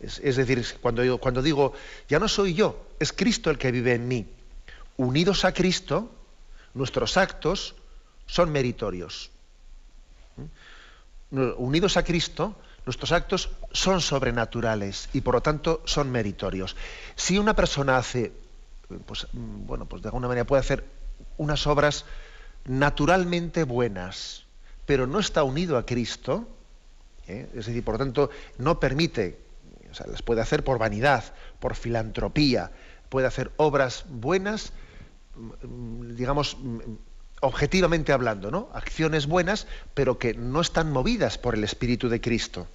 Es, 0.00 0.36
decir, 0.36 0.64
cuando, 0.80 1.18
cuando 1.18 1.42
digo, 1.42 1.72
ya 2.08 2.18
no 2.18 2.28
soy 2.28 2.54
yo, 2.54 2.86
es 3.00 3.12
Cristo 3.12 3.50
el 3.50 3.58
que 3.58 3.72
vive 3.72 3.94
en 3.94 4.08
mí. 4.08 4.26
Unidos 4.96 5.44
a 5.44 5.52
Cristo, 5.52 6.10
nuestros 6.74 7.16
actos 7.16 7.74
son 8.26 8.50
meritorios 8.52 9.30
unidos 11.30 11.96
a 11.96 12.04
Cristo, 12.04 12.56
nuestros 12.84 13.12
actos 13.12 13.50
son 13.72 14.00
sobrenaturales 14.00 15.08
y 15.12 15.20
por 15.20 15.34
lo 15.34 15.40
tanto 15.40 15.82
son 15.84 16.10
meritorios. 16.10 16.76
Si 17.14 17.38
una 17.38 17.54
persona 17.54 17.96
hace, 17.96 18.32
pues, 19.06 19.26
bueno, 19.32 19.86
pues 19.86 20.02
de 20.02 20.08
alguna 20.08 20.28
manera 20.28 20.46
puede 20.46 20.60
hacer 20.60 20.84
unas 21.36 21.66
obras 21.66 22.04
naturalmente 22.64 23.64
buenas, 23.64 24.44
pero 24.86 25.06
no 25.06 25.18
está 25.18 25.42
unido 25.42 25.76
a 25.76 25.86
Cristo, 25.86 26.48
¿eh? 27.28 27.48
es 27.54 27.66
decir, 27.66 27.84
por 27.84 27.94
lo 27.94 27.98
tanto, 27.98 28.30
no 28.58 28.80
permite, 28.80 29.38
o 29.90 29.94
sea, 29.94 30.06
las 30.06 30.22
puede 30.22 30.40
hacer 30.40 30.64
por 30.64 30.78
vanidad, 30.78 31.24
por 31.60 31.74
filantropía, 31.74 32.70
puede 33.08 33.26
hacer 33.26 33.52
obras 33.56 34.04
buenas, 34.08 34.72
digamos, 35.72 36.56
objetivamente 37.40 38.12
hablando, 38.12 38.50
¿no? 38.50 38.68
Acciones 38.72 39.26
buenas, 39.26 39.66
pero 39.94 40.18
que 40.18 40.34
no 40.34 40.60
están 40.60 40.90
movidas 40.90 41.38
por 41.38 41.54
el 41.54 41.64
Espíritu 41.64 42.08
de 42.08 42.20
Cristo. 42.20 42.66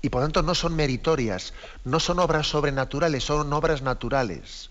Y 0.00 0.10
por 0.10 0.22
tanto 0.22 0.42
no 0.42 0.54
son 0.54 0.76
meritorias, 0.76 1.54
no 1.84 1.98
son 1.98 2.20
obras 2.20 2.46
sobrenaturales, 2.46 3.24
son 3.24 3.52
obras 3.52 3.82
naturales. 3.82 4.70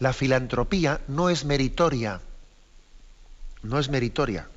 La 0.00 0.12
filantropía 0.12 1.00
no 1.06 1.30
es 1.30 1.44
meritoria, 1.44 2.20
no 3.62 3.78
es 3.78 3.88
meritoria. 3.88 4.48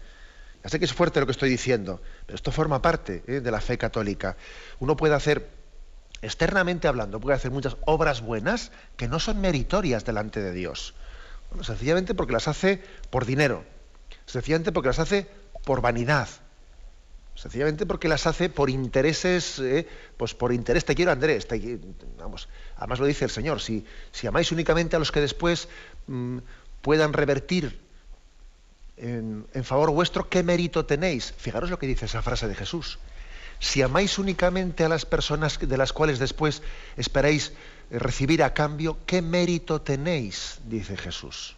Ya 0.64 0.70
sé 0.70 0.80
que 0.80 0.86
es 0.86 0.94
fuerte 0.94 1.20
lo 1.20 1.28
que 1.28 1.34
estoy 1.34 1.50
diciendo, 1.50 2.02
pero 2.26 2.36
esto 2.36 2.52
forma 2.52 2.82
parte 2.82 3.24
¿eh? 3.28 3.42
de 3.42 3.52
la 3.52 3.62
fe 3.62 3.78
católica. 3.78 4.38
Uno 4.80 4.98
puede 4.98 5.14
hacer, 5.14 5.48
externamente 6.24 6.88
hablando, 6.88 7.20
puede 7.20 7.36
hacer 7.36 7.52
muchas 7.52 7.78
obras 7.86 8.22
buenas 8.22 8.72
que 8.98 9.08
no 9.08 9.20
son 9.20 9.40
meritorias 9.42 10.06
delante 10.06 10.42
de 10.42 10.54
Dios 10.54 10.96
sencillamente 11.62 12.16
porque 12.16 12.34
las 12.34 12.48
hace 12.48 12.82
por 13.10 13.26
dinero, 13.26 13.64
sencillamente 14.26 14.72
porque 14.72 14.88
las 14.88 15.00
hace 15.00 15.28
por 15.66 15.82
vanidad, 15.82 16.28
sencillamente 17.36 17.86
porque 17.86 18.08
las 18.08 18.28
hace 18.28 18.50
por 18.50 18.70
intereses, 18.70 19.60
eh, 19.60 19.88
pues 20.18 20.34
por 20.34 20.54
interés 20.54 20.86
te 20.86 20.96
quiero 20.96 21.12
Andrés, 21.12 21.48
vamos, 22.18 22.48
además 22.78 23.00
lo 23.00 23.06
dice 23.06 23.26
el 23.26 23.32
Señor, 23.32 23.62
si, 23.62 23.86
si 24.12 24.28
amáis 24.28 24.52
únicamente 24.52 24.96
a 24.96 25.00
los 25.00 25.12
que 25.12 25.22
después 25.22 25.68
mm, 26.08 26.38
puedan 26.82 27.14
revertir 27.14 27.80
en, 28.98 29.48
en, 29.54 29.64
favor 29.64 29.92
vuestro, 29.92 30.30
¿qué 30.30 30.44
mérito 30.44 30.86
tenéis? 30.86 31.34
Fijaros 31.38 31.70
lo 31.70 31.80
que 31.80 31.88
dice 31.88 32.06
esa 32.06 32.22
frase 32.22 32.48
de 32.48 32.56
Jesús. 32.56 33.00
Si 33.60 33.82
amáis 33.82 34.20
únicamente 34.20 34.84
a 34.84 34.90
las 34.90 35.06
personas 35.06 35.58
de 35.60 35.78
las 35.78 35.94
cuales 35.94 36.20
después 36.20 36.62
esperáis 36.98 37.54
recibir 37.90 38.44
a 38.44 38.54
cambio, 38.54 38.98
¿qué 39.06 39.22
mérito 39.22 39.82
tenéis? 39.82 40.60
dice 40.66 40.98
Jesús. 40.98 41.56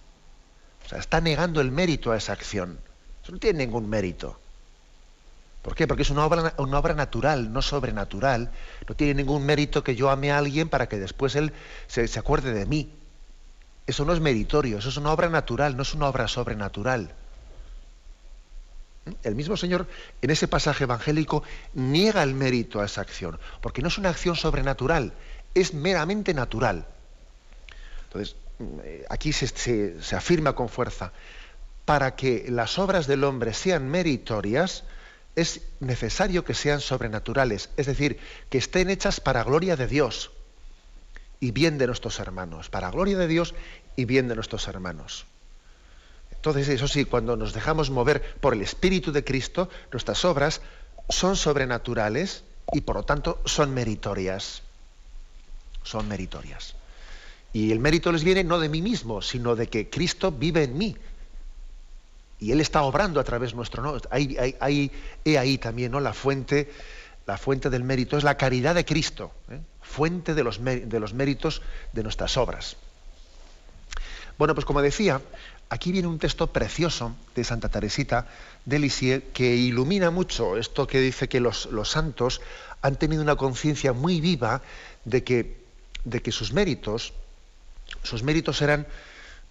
O 0.85 0.89
sea, 0.89 0.99
está 0.99 1.19
negando 1.19 1.61
el 1.61 1.71
mérito 1.71 2.11
a 2.11 2.17
esa 2.17 2.33
acción. 2.33 2.79
Eso 3.23 3.31
no 3.31 3.39
tiene 3.39 3.65
ningún 3.65 3.89
mérito. 3.89 4.39
¿Por 5.65 5.73
qué? 5.73 5.87
Porque 5.87 6.03
es 6.03 6.11
una 6.11 6.23
obra, 6.23 6.53
una 6.59 6.77
obra 6.77 6.93
natural, 6.93 7.51
no 7.51 7.63
sobrenatural. 7.63 8.51
No 8.87 8.95
tiene 8.95 9.15
ningún 9.15 9.47
mérito 9.47 9.83
que 9.83 9.95
yo 9.95 10.11
ame 10.11 10.31
a 10.31 10.37
alguien 10.37 10.69
para 10.69 10.87
que 10.87 10.99
después 10.99 11.35
él 11.35 11.53
se, 11.87 12.07
se 12.07 12.19
acuerde 12.19 12.53
de 12.53 12.67
mí. 12.67 12.93
Eso 13.87 14.05
no 14.05 14.13
es 14.13 14.19
meritorio, 14.19 14.77
eso 14.77 14.89
es 14.89 14.97
una 14.97 15.11
obra 15.11 15.27
natural, 15.27 15.75
no 15.75 15.81
es 15.81 15.95
una 15.95 16.07
obra 16.07 16.27
sobrenatural. 16.27 17.15
El 19.23 19.33
mismo 19.33 19.57
Señor 19.57 19.87
en 20.21 20.29
ese 20.29 20.47
pasaje 20.47 20.83
evangélico 20.83 21.41
niega 21.73 22.21
el 22.21 22.35
mérito 22.35 22.79
a 22.79 22.85
esa 22.85 23.01
acción, 23.01 23.39
porque 23.61 23.81
no 23.81 23.87
es 23.87 23.97
una 23.97 24.09
acción 24.09 24.35
sobrenatural, 24.35 25.13
es 25.55 25.73
meramente 25.73 26.35
natural. 26.35 26.85
Entonces, 28.05 28.35
eh, 28.83 29.03
aquí 29.09 29.33
se, 29.33 29.97
afirma 30.15 30.53
con 30.53 30.69
fuerza, 30.69 31.11
para 31.85 32.15
que 32.15 32.45
las 32.49 32.77
obras 32.77 33.07
del 33.07 33.23
hombre 33.23 33.55
sean 33.55 33.89
meritorias, 33.89 34.83
es 35.35 35.61
necesario 35.79 36.45
que 36.45 36.53
sean 36.53 36.81
sobrenaturales, 36.81 37.69
es 37.77 37.85
decir, 37.85 38.19
que 38.49 38.57
estén 38.57 38.89
hechas 38.89 39.19
para 39.19 39.43
gloria 39.43 39.75
de 39.75 39.87
Dios 39.87 40.31
y 41.39 41.51
bien 41.51 41.77
de 41.77 41.87
nuestros 41.87 42.19
hermanos, 42.19 42.69
para 42.69 42.91
gloria 42.91 43.17
de 43.17 43.27
Dios 43.27 43.53
y 43.95 44.05
bien 44.05 44.27
de 44.27 44.35
nuestros 44.35 44.67
hermanos. 44.67 45.25
Entonces, 46.31 46.69
eso 46.69 46.87
sí, 46.87 47.05
cuando 47.05 47.35
nos 47.35 47.53
dejamos 47.53 47.89
mover 47.89 48.35
por 48.39 48.53
el 48.53 48.61
Espíritu 48.61 49.11
de 49.11 49.23
Cristo, 49.23 49.69
nuestras 49.91 50.23
obras 50.25 50.61
son 51.09 51.35
sobrenaturales 51.35 52.43
y 52.71 52.81
por 52.81 52.95
lo 52.95 53.03
tanto 53.03 53.41
son 53.45 53.73
meritorias 53.73 54.61
son 55.85 56.07
meritorias. 56.07 56.75
Y 57.53 57.71
el 57.71 57.79
mérito 57.79 58.11
les 58.11 58.25
viene 58.25 58.43
no 58.43 58.59
de 58.59 58.67
mí 58.67 58.81
mismo, 58.81 59.21
sino 59.21 59.55
de 59.55 59.67
que 59.67 59.89
Cristo 59.89 60.31
vive 60.31 60.63
en 60.63 60.77
mí. 60.77 60.97
Y 62.39 62.51
Él 62.51 62.61
está 62.61 62.83
obrando 62.83 63.19
a 63.19 63.23
través 63.23 63.53
nuestro. 63.53 63.81
¿no? 63.81 63.97
Hay, 64.09 64.91
he 65.23 65.37
ahí 65.37 65.57
también 65.57 65.91
¿no? 65.91 65.99
la, 65.99 66.13
fuente, 66.13 66.71
la 67.25 67.37
fuente 67.37 67.69
del 67.69 67.83
mérito, 67.83 68.17
es 68.17 68.23
la 68.23 68.37
caridad 68.37 68.75
de 68.75 68.85
Cristo, 68.85 69.31
¿eh? 69.49 69.59
fuente 69.81 70.33
de 70.33 70.43
los, 70.43 70.63
de 70.63 70.99
los 70.99 71.13
méritos 71.13 71.61
de 71.93 72.03
nuestras 72.03 72.37
obras. 72.37 72.77
Bueno, 74.37 74.53
pues 74.53 74.65
como 74.65 74.81
decía, 74.81 75.21
aquí 75.69 75.91
viene 75.91 76.09
un 76.09 76.19
texto 76.19 76.47
precioso 76.47 77.15
de 77.35 77.43
Santa 77.45 77.69
Teresita 77.69 78.27
de 78.65 78.79
Lisieux 78.79 79.23
que 79.33 79.55
ilumina 79.55 80.11
mucho 80.11 80.57
esto 80.57 80.87
que 80.87 80.99
dice 80.99 81.29
que 81.29 81.39
los, 81.39 81.67
los 81.67 81.91
santos 81.91 82.41
han 82.81 82.97
tenido 82.97 83.21
una 83.21 83.37
conciencia 83.37 83.93
muy 83.93 84.19
viva 84.19 84.61
de 85.05 85.23
que 85.23 85.65
de 86.05 86.21
que 86.21 86.31
sus 86.31 86.53
méritos, 86.53 87.13
sus 88.03 88.23
méritos 88.23 88.61
eran 88.61 88.87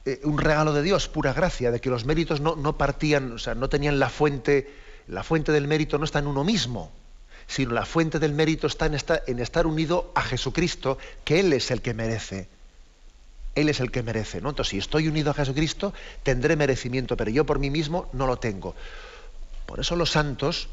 eh, 0.07 0.21
un 0.25 0.39
regalo 0.39 0.73
de 0.73 0.83
Dios, 0.83 1.09
pura 1.09 1.33
gracia, 1.33 1.71
de 1.71 1.81
que 1.81 1.89
los 1.89 2.05
méritos 2.05 2.41
no, 2.41 2.77
partían, 2.77 3.33
o 3.33 3.39
sea, 3.39 3.55
no 3.55 3.69
tenían 3.69 3.99
la 3.99 4.11
fuente, 4.11 4.71
la 5.07 5.23
fuente 5.23 5.51
del 5.53 5.67
mérito 5.67 5.99
no 5.99 6.05
está 6.05 6.19
en 6.19 6.27
uno 6.27 6.45
mismo, 6.45 6.93
sino 7.47 7.73
la 7.73 7.87
fuente 7.87 8.19
del 8.19 8.33
mérito 8.33 8.67
está 8.67 8.87
en, 8.87 8.97
en 9.27 9.39
estar 9.39 9.67
unido 9.67 10.13
a 10.15 10.23
Jesucristo, 10.23 10.99
que 11.25 11.41
Él 11.41 11.53
es 11.53 11.71
el 11.71 11.81
que 11.81 11.95
merece. 11.95 12.49
Él 13.55 13.69
es 13.69 13.81
el 13.81 13.91
que 13.91 14.03
merece. 14.03 14.41
¿no? 14.41 14.51
Entonces, 14.51 14.71
si 14.73 14.79
estoy 14.79 15.09
unido 15.09 15.31
a 15.31 15.35
Jesucristo, 15.35 15.95
tendré 16.23 16.57
merecimiento, 16.57 17.17
pero 17.17 17.31
yo 17.31 17.47
por 17.47 17.59
mí 17.59 17.71
mismo 17.71 18.09
no 18.13 18.27
lo 18.27 18.37
tengo. 18.39 18.75
Por 19.67 19.81
eso 19.81 19.97
los 19.97 20.11
santos, 20.11 20.69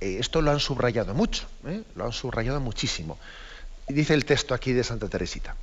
eh, 0.00 0.16
esto 0.18 0.40
lo 0.40 0.50
han 0.50 0.60
subrayado 0.60 1.14
mucho, 1.14 1.46
¿eh? 1.66 1.82
lo 1.96 2.06
han 2.06 2.12
subrayado 2.12 2.60
muchísimo. 2.60 3.18
Y 3.88 3.92
dice 3.92 4.14
el 4.14 4.24
texto 4.24 4.54
aquí 4.54 4.72
de 4.72 4.84
Santa 4.84 5.08
Teresita. 5.08 5.56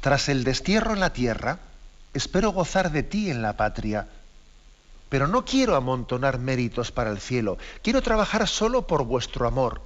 Tras 0.00 0.28
el 0.28 0.44
destierro 0.44 0.94
en 0.94 1.00
la 1.00 1.12
tierra, 1.12 1.58
espero 2.16 2.50
gozar 2.50 2.90
de 2.90 3.02
ti 3.02 3.30
en 3.30 3.42
la 3.42 3.56
patria, 3.56 4.08
pero 5.08 5.28
no 5.28 5.44
quiero 5.44 5.76
amontonar 5.76 6.38
méritos 6.38 6.90
para 6.90 7.10
el 7.10 7.20
cielo, 7.20 7.58
quiero 7.82 8.02
trabajar 8.02 8.48
solo 8.48 8.86
por 8.86 9.04
vuestro 9.04 9.46
amor. 9.46 9.82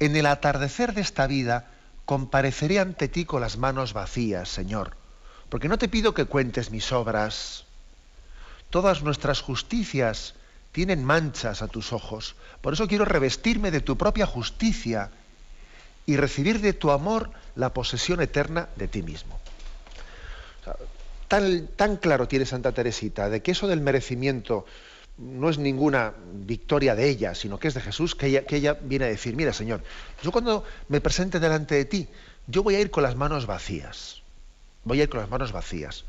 En 0.00 0.16
el 0.16 0.26
atardecer 0.26 0.94
de 0.94 1.02
esta 1.02 1.26
vida 1.26 1.66
compareceré 2.04 2.78
ante 2.78 3.08
ti 3.08 3.24
con 3.24 3.40
las 3.40 3.58
manos 3.58 3.92
vacías, 3.92 4.48
Señor, 4.48 4.96
porque 5.48 5.68
no 5.68 5.78
te 5.78 5.88
pido 5.88 6.14
que 6.14 6.24
cuentes 6.24 6.70
mis 6.70 6.90
obras. 6.92 7.64
Todas 8.70 9.02
nuestras 9.02 9.40
justicias 9.40 10.34
tienen 10.72 11.04
manchas 11.04 11.60
a 11.62 11.68
tus 11.68 11.92
ojos, 11.92 12.34
por 12.60 12.72
eso 12.72 12.88
quiero 12.88 13.04
revestirme 13.04 13.70
de 13.70 13.80
tu 13.80 13.98
propia 13.98 14.26
justicia 14.26 15.10
y 16.06 16.16
recibir 16.16 16.60
de 16.60 16.72
tu 16.72 16.90
amor 16.90 17.30
la 17.54 17.72
posesión 17.74 18.22
eterna 18.22 18.68
de 18.76 18.88
ti 18.88 19.02
mismo. 19.02 19.38
Tan, 21.76 21.96
claro 21.96 22.28
tiene 22.28 22.44
Santa 22.44 22.72
Teresita 22.72 23.30
de 23.30 23.40
que 23.40 23.52
eso 23.52 23.66
del 23.66 23.80
merecimiento 23.80 24.66
no 25.16 25.48
es 25.48 25.58
ninguna 25.58 26.12
victoria 26.32 26.94
de 26.94 27.08
ella, 27.08 27.34
sino 27.34 27.58
que 27.58 27.68
es 27.68 27.74
de 27.74 27.80
Jesús, 27.80 28.14
que 28.14 28.26
ella, 28.26 28.44
que 28.44 28.56
ella 28.56 28.74
viene 28.74 29.06
a 29.06 29.08
decir, 29.08 29.34
mira 29.34 29.52
Señor, 29.52 29.82
yo 30.22 30.30
cuando 30.30 30.64
me 30.88 31.00
presente 31.00 31.40
delante 31.40 31.74
de 31.74 31.84
ti, 31.84 32.08
yo 32.46 32.62
voy 32.62 32.74
a 32.74 32.80
ir 32.80 32.90
con 32.90 33.02
las 33.02 33.16
manos 33.16 33.46
vacías. 33.46 34.22
Voy 34.84 35.00
a 35.00 35.04
ir 35.04 35.08
con 35.08 35.20
las 35.20 35.30
manos 35.30 35.52
vacías. 35.52 36.04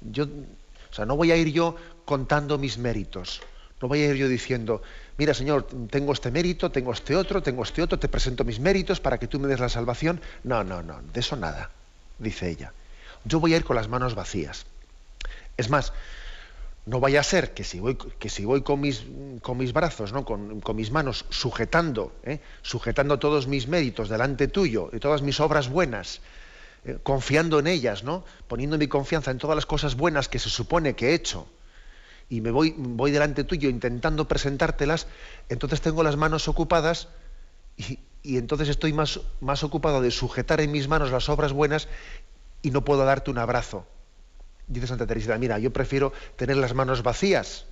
Yo, 0.00 0.24
o 0.24 0.94
sea, 0.94 1.06
no 1.06 1.16
voy 1.16 1.30
a 1.32 1.36
ir 1.36 1.52
yo 1.52 1.76
contando 2.04 2.58
mis 2.58 2.78
méritos. 2.78 3.40
No 3.80 3.88
voy 3.88 4.02
a 4.02 4.08
ir 4.08 4.16
yo 4.16 4.28
diciendo, 4.28 4.82
mira 5.16 5.34
Señor, 5.34 5.66
tengo 5.88 6.12
este 6.12 6.30
mérito, 6.30 6.70
tengo 6.70 6.92
este 6.92 7.14
otro, 7.14 7.42
tengo 7.42 7.62
este 7.62 7.82
otro, 7.82 7.98
te 7.98 8.08
presento 8.08 8.44
mis 8.44 8.58
méritos 8.60 9.00
para 9.00 9.18
que 9.18 9.28
tú 9.28 9.38
me 9.38 9.48
des 9.48 9.60
la 9.60 9.68
salvación. 9.68 10.20
No, 10.42 10.64
no, 10.64 10.82
no, 10.82 11.00
de 11.14 11.20
eso 11.20 11.36
nada, 11.36 11.70
dice 12.18 12.50
ella. 12.50 12.72
Yo 13.24 13.40
voy 13.40 13.54
a 13.54 13.56
ir 13.56 13.64
con 13.64 13.76
las 13.76 13.88
manos 13.88 14.14
vacías. 14.14 14.66
Es 15.56 15.70
más, 15.70 15.92
no 16.88 17.00
vaya 17.00 17.20
a 17.20 17.22
ser 17.22 17.52
que 17.52 17.64
si 17.64 17.80
voy, 17.80 17.96
que 17.96 18.30
si 18.30 18.46
voy 18.46 18.62
con, 18.62 18.80
mis, 18.80 19.04
con 19.42 19.58
mis 19.58 19.74
brazos, 19.74 20.12
¿no? 20.12 20.24
con, 20.24 20.62
mis 20.74 20.90
manos, 20.90 21.26
sujetando, 21.28 22.12
¿eh? 22.22 22.40
sujetando 22.62 23.18
todos 23.18 23.46
mis 23.46 23.68
méritos 23.68 24.08
delante 24.08 24.48
tuyo 24.48 24.88
y 24.92 24.98
todas 24.98 25.20
mis 25.20 25.38
obras 25.38 25.68
buenas, 25.68 26.22
eh, 26.86 26.98
confiando 27.02 27.58
en 27.58 27.66
ellas, 27.66 28.04
¿no? 28.04 28.24
poniendo 28.46 28.78
mi 28.78 28.88
confianza 28.88 29.30
en 29.30 29.36
todas 29.36 29.54
las 29.54 29.66
cosas 29.66 29.96
buenas 29.96 30.30
que 30.30 30.38
se 30.38 30.48
supone 30.48 30.96
que 30.96 31.10
he 31.10 31.14
hecho, 31.14 31.46
y 32.30 32.40
me 32.40 32.50
voy, 32.50 32.74
voy 32.76 33.10
delante 33.10 33.44
tuyo 33.44 33.68
intentando 33.68 34.26
presentártelas, 34.26 35.08
entonces 35.50 35.82
tengo 35.82 36.02
las 36.02 36.16
manos 36.16 36.48
ocupadas 36.48 37.08
y, 37.76 37.98
y 38.22 38.38
entonces 38.38 38.68
estoy 38.68 38.94
más, 38.94 39.20
más 39.40 39.62
ocupado 39.62 40.00
de 40.00 40.10
sujetar 40.10 40.60
en 40.60 40.72
mis 40.72 40.88
manos 40.88 41.10
las 41.10 41.28
obras 41.28 41.52
buenas 41.52 41.88
y 42.62 42.70
no 42.70 42.84
puedo 42.84 43.04
darte 43.04 43.30
un 43.30 43.38
abrazo 43.38 43.86
dice 44.68 44.86
Santa 44.86 45.06
Teresa, 45.06 45.36
mira, 45.38 45.58
yo 45.58 45.72
prefiero 45.72 46.12
tener 46.36 46.56
las 46.56 46.74
manos 46.74 47.02
vacías 47.02 47.64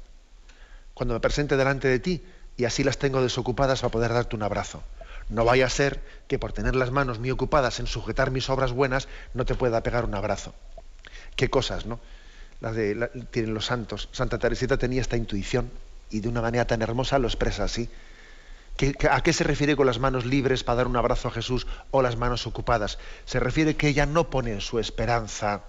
cuando 0.94 1.14
me 1.14 1.20
presente 1.20 1.56
delante 1.56 1.88
de 1.88 2.00
ti 2.00 2.24
y 2.56 2.64
así 2.64 2.82
las 2.82 2.98
tengo 2.98 3.22
desocupadas 3.22 3.80
para 3.82 3.92
poder 3.92 4.12
darte 4.12 4.34
un 4.34 4.42
abrazo. 4.42 4.82
No 5.28 5.44
vaya 5.44 5.66
a 5.66 5.70
ser 5.70 6.00
que 6.26 6.38
por 6.38 6.52
tener 6.52 6.74
las 6.74 6.90
manos 6.90 7.18
muy 7.18 7.30
ocupadas 7.30 7.80
en 7.80 7.86
sujetar 7.86 8.30
mis 8.30 8.48
obras 8.48 8.72
buenas 8.72 9.08
no 9.34 9.44
te 9.44 9.54
pueda 9.54 9.82
pegar 9.82 10.04
un 10.04 10.14
abrazo. 10.14 10.54
Qué 11.36 11.50
cosas, 11.50 11.84
¿no? 11.84 12.00
Las 12.60 12.74
de, 12.74 13.10
tienen 13.30 13.52
los 13.52 13.66
santos. 13.66 14.08
Santa 14.12 14.38
Teresita 14.38 14.78
tenía 14.78 15.02
esta 15.02 15.18
intuición 15.18 15.70
y 16.10 16.20
de 16.20 16.28
una 16.28 16.40
manera 16.40 16.66
tan 16.66 16.80
hermosa 16.80 17.18
lo 17.18 17.28
expresa 17.28 17.64
así. 17.64 17.90
¿A 19.10 19.22
qué 19.22 19.32
se 19.32 19.44
refiere 19.44 19.76
con 19.76 19.86
las 19.86 19.98
manos 19.98 20.26
libres 20.26 20.64
para 20.64 20.76
dar 20.76 20.86
un 20.86 20.96
abrazo 20.96 21.28
a 21.28 21.30
Jesús 21.30 21.66
o 21.90 22.02
las 22.02 22.16
manos 22.16 22.46
ocupadas? 22.46 22.98
Se 23.24 23.40
refiere 23.40 23.76
que 23.76 23.88
ella 23.88 24.06
no 24.06 24.28
pone 24.28 24.60
su 24.60 24.78
esperanza 24.78 25.62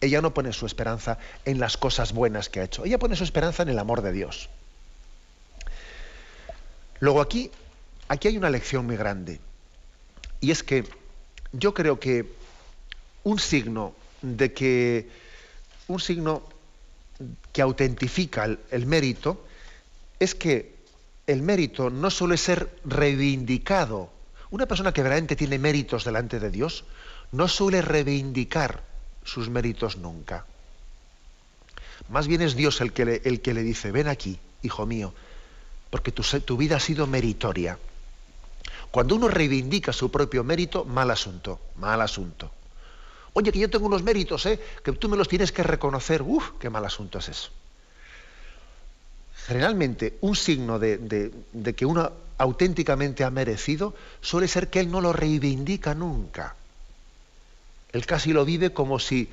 ella 0.00 0.20
no 0.20 0.34
pone 0.34 0.52
su 0.52 0.66
esperanza 0.66 1.18
en 1.44 1.58
las 1.58 1.76
cosas 1.76 2.12
buenas 2.12 2.48
que 2.48 2.60
ha 2.60 2.64
hecho, 2.64 2.84
ella 2.84 2.98
pone 2.98 3.16
su 3.16 3.24
esperanza 3.24 3.62
en 3.62 3.70
el 3.70 3.78
amor 3.78 4.02
de 4.02 4.12
Dios. 4.12 4.48
Luego 7.00 7.20
aquí, 7.20 7.50
aquí 8.08 8.28
hay 8.28 8.36
una 8.36 8.50
lección 8.50 8.86
muy 8.86 8.96
grande, 8.96 9.40
y 10.40 10.50
es 10.50 10.62
que 10.62 10.84
yo 11.52 11.74
creo 11.74 11.98
que 11.98 12.26
un 13.24 13.38
signo 13.38 13.94
de 14.22 14.52
que 14.52 15.08
un 15.88 16.00
signo 16.00 16.42
que 17.52 17.62
autentifica 17.62 18.44
el, 18.44 18.58
el 18.70 18.86
mérito 18.86 19.44
es 20.18 20.34
que 20.34 20.75
el 21.26 21.42
mérito 21.42 21.90
no 21.90 22.10
suele 22.10 22.36
ser 22.36 22.80
reivindicado. 22.84 24.10
Una 24.50 24.66
persona 24.66 24.92
que 24.92 25.02
verdaderamente 25.02 25.36
tiene 25.36 25.58
méritos 25.58 26.04
delante 26.04 26.38
de 26.38 26.50
Dios 26.50 26.84
no 27.32 27.48
suele 27.48 27.82
reivindicar 27.82 28.84
sus 29.24 29.48
méritos 29.50 29.96
nunca. 29.96 30.46
Más 32.08 32.28
bien 32.28 32.42
es 32.42 32.54
Dios 32.54 32.80
el 32.80 32.92
que 32.92 33.04
le, 33.04 33.22
el 33.24 33.40
que 33.40 33.54
le 33.54 33.62
dice, 33.62 33.90
ven 33.90 34.06
aquí, 34.06 34.38
hijo 34.62 34.86
mío, 34.86 35.12
porque 35.90 36.12
tu, 36.12 36.22
tu 36.22 36.56
vida 36.56 36.76
ha 36.76 36.80
sido 36.80 37.06
meritoria. 37.06 37.78
Cuando 38.92 39.16
uno 39.16 39.28
reivindica 39.28 39.92
su 39.92 40.10
propio 40.10 40.44
mérito, 40.44 40.84
mal 40.84 41.10
asunto, 41.10 41.60
mal 41.76 42.00
asunto. 42.00 42.52
Oye, 43.32 43.50
que 43.50 43.58
yo 43.58 43.68
tengo 43.68 43.86
unos 43.86 44.02
méritos, 44.02 44.46
¿eh? 44.46 44.60
que 44.84 44.92
tú 44.92 45.08
me 45.08 45.16
los 45.16 45.28
tienes 45.28 45.50
que 45.50 45.62
reconocer. 45.62 46.22
Uf, 46.22 46.52
qué 46.60 46.70
mal 46.70 46.84
asunto 46.84 47.18
es 47.18 47.28
eso. 47.28 47.50
Generalmente, 49.46 50.18
un 50.22 50.34
signo 50.34 50.78
de, 50.78 50.98
de 50.98 51.74
que 51.74 51.86
uno 51.86 52.10
auténticamente 52.38 53.24
ha 53.24 53.30
merecido 53.30 53.94
suele 54.20 54.48
ser 54.48 54.68
que 54.68 54.80
él 54.80 54.90
no 54.90 55.00
lo 55.00 55.12
reivindica 55.12 55.94
nunca. 55.94 56.54
Él 57.92 58.04
casi 58.04 58.32
lo 58.32 58.44
vive 58.44 58.72
como 58.72 58.98
si, 58.98 59.28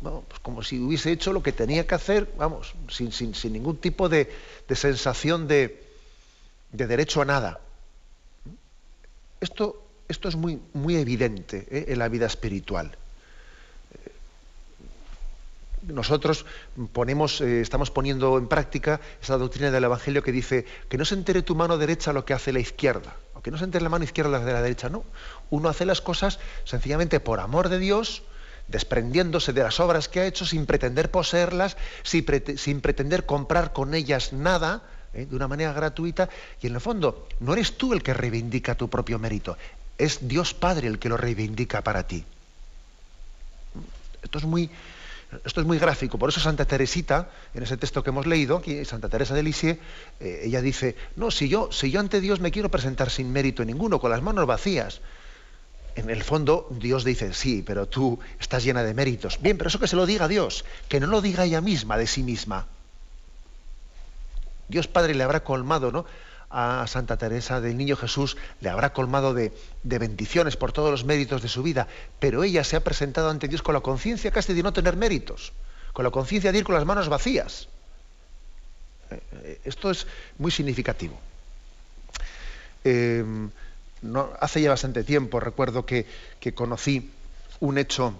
pues 0.00 0.40
como 0.42 0.62
si 0.62 0.78
hubiese 0.78 1.12
hecho 1.12 1.32
lo 1.32 1.42
que 1.42 1.52
tenía 1.52 1.86
que 1.86 1.94
hacer, 1.94 2.28
vamos, 2.36 2.74
sin, 2.90 3.32
ningún 3.52 3.76
tipo 3.76 4.08
de, 4.08 4.30
sensación 4.74 5.48
de, 5.48 5.82
derecho 6.72 7.22
a 7.22 7.24
nada. 7.24 7.60
Esto, 9.40 9.82
esto 10.08 10.28
es 10.28 10.36
muy, 10.36 10.60
muy 10.72 10.96
evidente 10.96 11.66
¿eh? 11.70 11.86
en 11.88 11.98
la 11.98 12.08
vida 12.08 12.26
espiritual. 12.26 12.96
Nosotros 15.82 16.46
eh, 16.76 17.60
estamos 17.60 17.90
poniendo 17.90 18.38
en 18.38 18.48
práctica 18.48 19.00
esa 19.20 19.36
doctrina 19.36 19.70
del 19.70 19.84
Evangelio 19.84 20.22
que 20.22 20.32
dice 20.32 20.64
que 20.88 20.98
no 20.98 21.04
se 21.04 21.14
entere 21.14 21.42
tu 21.42 21.54
mano 21.56 21.78
derecha 21.78 22.12
lo 22.12 22.24
que 22.24 22.34
hace 22.34 22.52
la 22.52 22.60
izquierda 22.60 23.14
que 23.42 23.50
no 23.50 23.58
se 23.58 23.64
entre 23.64 23.80
la 23.80 23.88
mano 23.88 24.04
izquierda 24.04 24.38
de 24.38 24.52
la 24.52 24.62
derecha, 24.62 24.88
no. 24.88 25.04
Uno 25.50 25.68
hace 25.68 25.84
las 25.84 26.00
cosas 26.00 26.38
sencillamente 26.64 27.20
por 27.20 27.40
amor 27.40 27.68
de 27.68 27.78
Dios, 27.78 28.22
desprendiéndose 28.68 29.52
de 29.52 29.62
las 29.62 29.80
obras 29.80 30.08
que 30.08 30.20
ha 30.20 30.26
hecho 30.26 30.46
sin 30.46 30.64
pretender 30.64 31.10
poseerlas, 31.10 31.76
sin, 32.04 32.24
pretender 32.80 33.26
comprar 33.26 33.72
con 33.72 33.94
ellas 33.94 34.32
nada, 34.32 34.82
¿eh? 35.12 35.26
de 35.26 35.36
una 35.36 35.48
manera 35.48 35.72
gratuita, 35.72 36.28
y 36.60 36.68
en 36.68 36.74
el 36.74 36.80
fondo 36.80 37.26
no 37.40 37.52
eres 37.52 37.76
tú 37.76 37.92
el 37.92 38.02
que 38.02 38.14
reivindica 38.14 38.76
tu 38.76 38.88
propio 38.88 39.18
mérito, 39.18 39.58
es 39.98 40.26
Dios 40.28 40.54
Padre 40.54 40.86
el 40.86 40.98
que 40.98 41.08
lo 41.08 41.16
reivindica 41.16 41.82
para 41.82 42.06
ti. 42.06 42.24
Esto 44.22 44.38
es 44.38 44.44
muy, 44.44 44.70
esto 45.44 45.60
es 45.60 45.66
muy 45.66 45.78
gráfico, 45.78 46.18
por 46.18 46.28
eso 46.28 46.40
Santa 46.40 46.64
Teresita, 46.64 47.30
en 47.54 47.62
ese 47.62 47.76
texto 47.76 48.02
que 48.02 48.10
hemos 48.10 48.26
leído, 48.26 48.58
aquí, 48.58 48.84
Santa 48.84 49.08
Teresa 49.08 49.34
de 49.34 49.42
Lisieux, 49.42 49.78
eh, 50.20 50.42
ella 50.44 50.60
dice, 50.60 50.96
no, 51.16 51.30
si 51.30 51.48
yo, 51.48 51.70
si 51.72 51.90
yo 51.90 52.00
ante 52.00 52.20
Dios 52.20 52.40
me 52.40 52.50
quiero 52.50 52.70
presentar 52.70 53.10
sin 53.10 53.32
mérito 53.32 53.64
ninguno, 53.64 54.00
con 54.00 54.10
las 54.10 54.22
manos 54.22 54.46
vacías, 54.46 55.00
en 55.94 56.10
el 56.10 56.22
fondo 56.22 56.68
Dios 56.70 57.04
dice, 57.04 57.34
sí, 57.34 57.62
pero 57.66 57.86
tú 57.86 58.18
estás 58.40 58.64
llena 58.64 58.82
de 58.82 58.94
méritos. 58.94 59.38
Bien, 59.40 59.58
pero 59.58 59.68
eso 59.68 59.78
que 59.78 59.88
se 59.88 59.96
lo 59.96 60.06
diga 60.06 60.28
Dios, 60.28 60.64
que 60.88 61.00
no 61.00 61.06
lo 61.06 61.20
diga 61.20 61.44
ella 61.44 61.60
misma 61.60 61.96
de 61.96 62.06
sí 62.06 62.22
misma. 62.22 62.66
Dios 64.68 64.88
Padre 64.88 65.14
le 65.14 65.24
habrá 65.24 65.44
colmado, 65.44 65.92
¿no? 65.92 66.06
A 66.52 66.86
Santa 66.86 67.16
Teresa 67.16 67.60
del 67.60 67.78
Niño 67.78 67.96
Jesús 67.96 68.36
le 68.60 68.68
habrá 68.68 68.92
colmado 68.92 69.32
de, 69.32 69.52
bendiciones 69.82 70.56
por 70.56 70.72
todos 70.72 70.90
los 70.90 71.04
méritos 71.04 71.40
de 71.40 71.48
su 71.48 71.62
vida, 71.62 71.88
pero 72.20 72.44
ella 72.44 72.62
se 72.62 72.76
ha 72.76 72.84
presentado 72.84 73.30
ante 73.30 73.48
Dios 73.48 73.62
con 73.62 73.74
la 73.74 73.80
conciencia 73.80 74.30
casi 74.30 74.52
de 74.52 74.62
no 74.62 74.72
tener 74.72 74.96
méritos, 74.96 75.52
con 75.94 76.04
la 76.04 76.10
conciencia 76.10 76.52
de 76.52 76.58
ir 76.58 76.64
con 76.64 76.74
las 76.74 76.84
manos 76.84 77.08
vacías. 77.08 77.68
Eh, 79.10 79.20
eh, 79.32 79.60
esto 79.64 79.90
es 79.90 80.06
muy 80.38 80.50
significativo. 80.50 81.18
Eh, 82.84 83.24
hace 84.40 84.60
ya 84.60 84.70
bastante 84.70 85.04
tiempo 85.04 85.40
recuerdo 85.40 85.86
que, 85.86 86.06
que 86.38 86.52
conocí 86.52 87.10
un 87.60 87.78
hecho, 87.78 88.14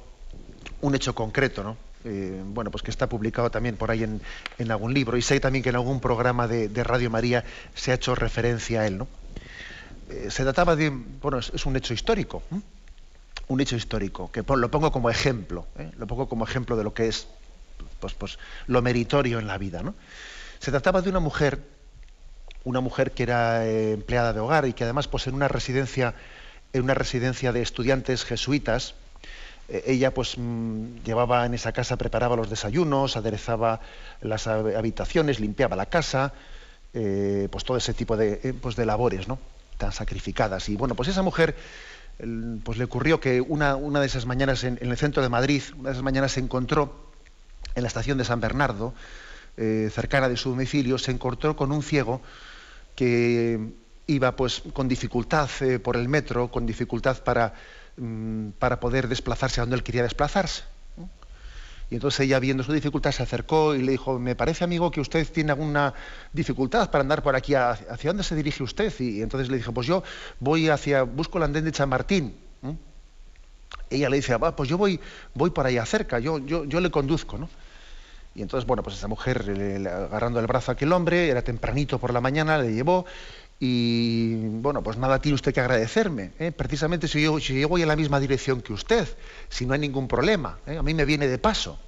un 0.80 0.94
hecho 0.94 1.14
concreto, 1.14 1.62
¿no? 1.62 1.76
Eh, 2.04 2.42
bueno, 2.44 2.70
pues 2.70 2.82
que 2.82 2.90
está 2.90 3.08
publicado 3.08 3.50
también 3.50 3.76
por 3.76 3.90
ahí 3.90 4.02
en, 4.02 4.70
algún 4.70 4.92
libro, 4.92 5.16
y 5.16 5.22
sé 5.22 5.38
también 5.38 5.62
que 5.62 5.68
en 5.68 5.76
algún 5.76 6.00
programa 6.00 6.48
de, 6.48 6.68
Radio 6.82 7.10
María 7.10 7.44
se 7.74 7.92
ha 7.92 7.94
hecho 7.94 8.14
referencia 8.14 8.80
a 8.80 8.86
él, 8.86 8.98
¿no? 8.98 9.08
Eh, 10.10 10.28
se 10.30 10.42
trataba 10.42 10.74
de, 10.74 10.90
bueno, 10.90 11.38
es, 11.38 11.64
un 11.64 11.76
hecho 11.76 11.94
histórico, 11.94 12.42
un 13.46 13.60
hecho 13.60 13.76
histórico, 13.76 14.32
que 14.32 14.42
lo 14.42 14.70
pongo 14.70 14.90
como 14.90 15.10
ejemplo, 15.10 15.66
¿eh? 15.78 15.90
lo 15.96 16.06
pongo 16.08 16.28
como 16.28 16.44
ejemplo 16.44 16.76
de 16.76 16.84
lo 16.84 16.92
que 16.92 17.06
es 17.06 17.28
pues, 18.00 18.14
pues, 18.14 18.38
lo 18.66 18.82
meritorio 18.82 19.38
en 19.38 19.46
la 19.46 19.58
vida, 19.58 19.82
¿no? 19.82 19.94
Se 20.58 20.70
trataba 20.70 21.02
de 21.02 21.10
una 21.10 21.20
mujer, 21.20 21.60
una 22.64 22.80
mujer 22.80 23.12
que 23.12 23.22
era 23.22 23.66
empleada 23.66 24.32
de 24.32 24.40
hogar 24.40 24.66
y 24.66 24.72
que 24.72 24.84
además, 24.84 25.06
pues 25.06 25.28
en 25.28 25.34
una 25.34 25.48
residencia, 25.48 26.14
en 26.72 26.82
una 26.82 26.94
residencia 26.94 27.52
de 27.52 27.62
estudiantes 27.62 28.24
jesuitas, 28.24 28.94
ella 29.86 30.12
pues 30.12 30.36
mm, 30.36 31.02
llevaba 31.04 31.46
en 31.46 31.54
esa 31.54 31.72
casa, 31.72 31.96
preparaba 31.96 32.36
los 32.36 32.50
desayunos, 32.50 33.16
aderezaba 33.16 33.80
las 34.20 34.46
habitaciones, 34.46 35.40
limpiaba 35.40 35.76
la 35.76 35.86
casa, 35.86 36.34
eh, 36.92 37.48
pues 37.50 37.64
todo 37.64 37.78
ese 37.78 37.94
tipo 37.94 38.16
de, 38.16 38.40
eh, 38.42 38.54
pues 38.60 38.76
de 38.76 38.84
labores, 38.84 39.28
¿no? 39.28 39.38
Tan 39.78 39.92
sacrificadas. 39.92 40.68
Y 40.68 40.76
bueno, 40.76 40.94
pues 40.94 41.08
esa 41.08 41.22
mujer, 41.22 41.56
pues 42.64 42.78
le 42.78 42.84
ocurrió 42.84 43.18
que 43.20 43.40
una, 43.40 43.76
una 43.76 44.00
de 44.00 44.06
esas 44.06 44.26
mañanas 44.26 44.62
en, 44.64 44.78
el 44.80 44.96
centro 44.96 45.22
de 45.22 45.28
Madrid, 45.28 45.62
una 45.78 45.88
de 45.88 45.92
esas 45.94 46.04
mañanas 46.04 46.32
se 46.32 46.40
encontró 46.40 47.10
en 47.74 47.82
la 47.82 47.88
estación 47.88 48.18
de 48.18 48.24
San 48.24 48.40
Bernardo, 48.40 48.92
cercana 49.56 50.28
de 50.28 50.36
su 50.36 50.50
domicilio, 50.50 50.98
se 50.98 51.10
encontró 51.10 51.56
con 51.56 51.72
un 51.72 51.82
ciego 51.82 52.22
que 52.94 53.72
iba 54.06 54.34
pues 54.34 54.62
con 54.72 54.88
dificultad 54.88 55.48
por 55.82 55.96
el 55.96 56.08
metro, 56.08 56.50
con 56.50 56.66
dificultad 56.66 57.22
para 57.22 57.54
Mm, 57.96 58.50
para 58.58 58.80
poder 58.80 59.06
desplazarse 59.06 59.60
a 59.60 59.64
donde 59.64 59.76
él 59.76 59.82
quería 59.82 60.02
desplazarse. 60.02 60.62
Y 61.90 61.96
entonces 61.96 62.20
ella, 62.20 62.38
viendo 62.38 62.62
su 62.62 62.72
dificultad, 62.72 63.12
se 63.12 63.22
acercó 63.22 63.74
y 63.74 63.82
le 63.82 63.92
dijo, 63.92 64.18
me 64.18 64.34
parece, 64.34 64.64
amigo, 64.64 64.90
que 64.90 65.02
usted 65.02 65.30
tiene 65.30 65.52
alguna 65.52 65.92
dificultad 66.32 66.90
para 66.90 67.02
andar 67.02 67.22
por 67.22 67.36
aquí. 67.36 67.54
¿Hacia 67.54 68.10
dónde 68.10 68.22
se 68.22 68.34
dirige 68.34 68.62
usted? 68.62 68.90
Y 68.98 69.20
entonces 69.20 69.50
le 69.50 69.58
dijo, 69.58 69.72
pues 69.72 69.86
yo 69.86 70.02
voy 70.40 70.70
hacia, 70.70 71.02
busco 71.02 71.36
el 71.36 71.44
andén 71.44 71.66
de 71.66 71.72
Chamartín. 71.72 72.34
Ella 73.90 74.08
le 74.08 74.16
dice, 74.16 74.32
ah, 74.40 74.56
pues 74.56 74.70
yo 74.70 74.78
voy, 74.78 74.98
voy 75.34 75.50
para 75.50 75.68
allá 75.68 75.84
cerca, 75.84 76.18
yo, 76.18 76.38
yo, 76.38 76.64
yo 76.64 76.80
le 76.80 76.90
conduzco, 76.90 77.36
¿no? 77.36 77.50
Y 78.34 78.40
entonces, 78.40 78.66
bueno, 78.66 78.82
pues 78.82 78.96
esa 78.96 79.08
mujer, 79.08 79.44
agarrando 79.86 80.40
el 80.40 80.46
brazo 80.46 80.70
a 80.70 80.74
aquel 80.74 80.90
hombre, 80.92 81.28
era 81.28 81.42
tempranito 81.42 81.98
por 81.98 82.14
la 82.14 82.22
mañana, 82.22 82.56
le 82.56 82.72
llevó 82.72 83.04
y 83.64 84.34
bueno, 84.34 84.82
pues 84.82 84.96
nada 84.96 85.20
tiene 85.20 85.36
usted 85.36 85.54
que 85.54 85.60
agradecerme. 85.60 86.32
¿eh? 86.40 86.50
Precisamente 86.50 87.06
si 87.06 87.22
yo, 87.22 87.38
voy 87.68 87.82
en 87.82 87.86
la 87.86 87.94
misma 87.94 88.18
dirección 88.18 88.60
que 88.60 88.72
usted, 88.72 89.06
si 89.50 89.66
no 89.66 89.74
hay 89.74 89.78
ningún 89.78 90.08
problema, 90.08 90.58
¿eh? 90.66 90.78
a 90.78 90.82
mí 90.82 90.94
me 90.94 91.04
viene 91.04 91.28
de 91.28 91.38
paso. 91.38 91.78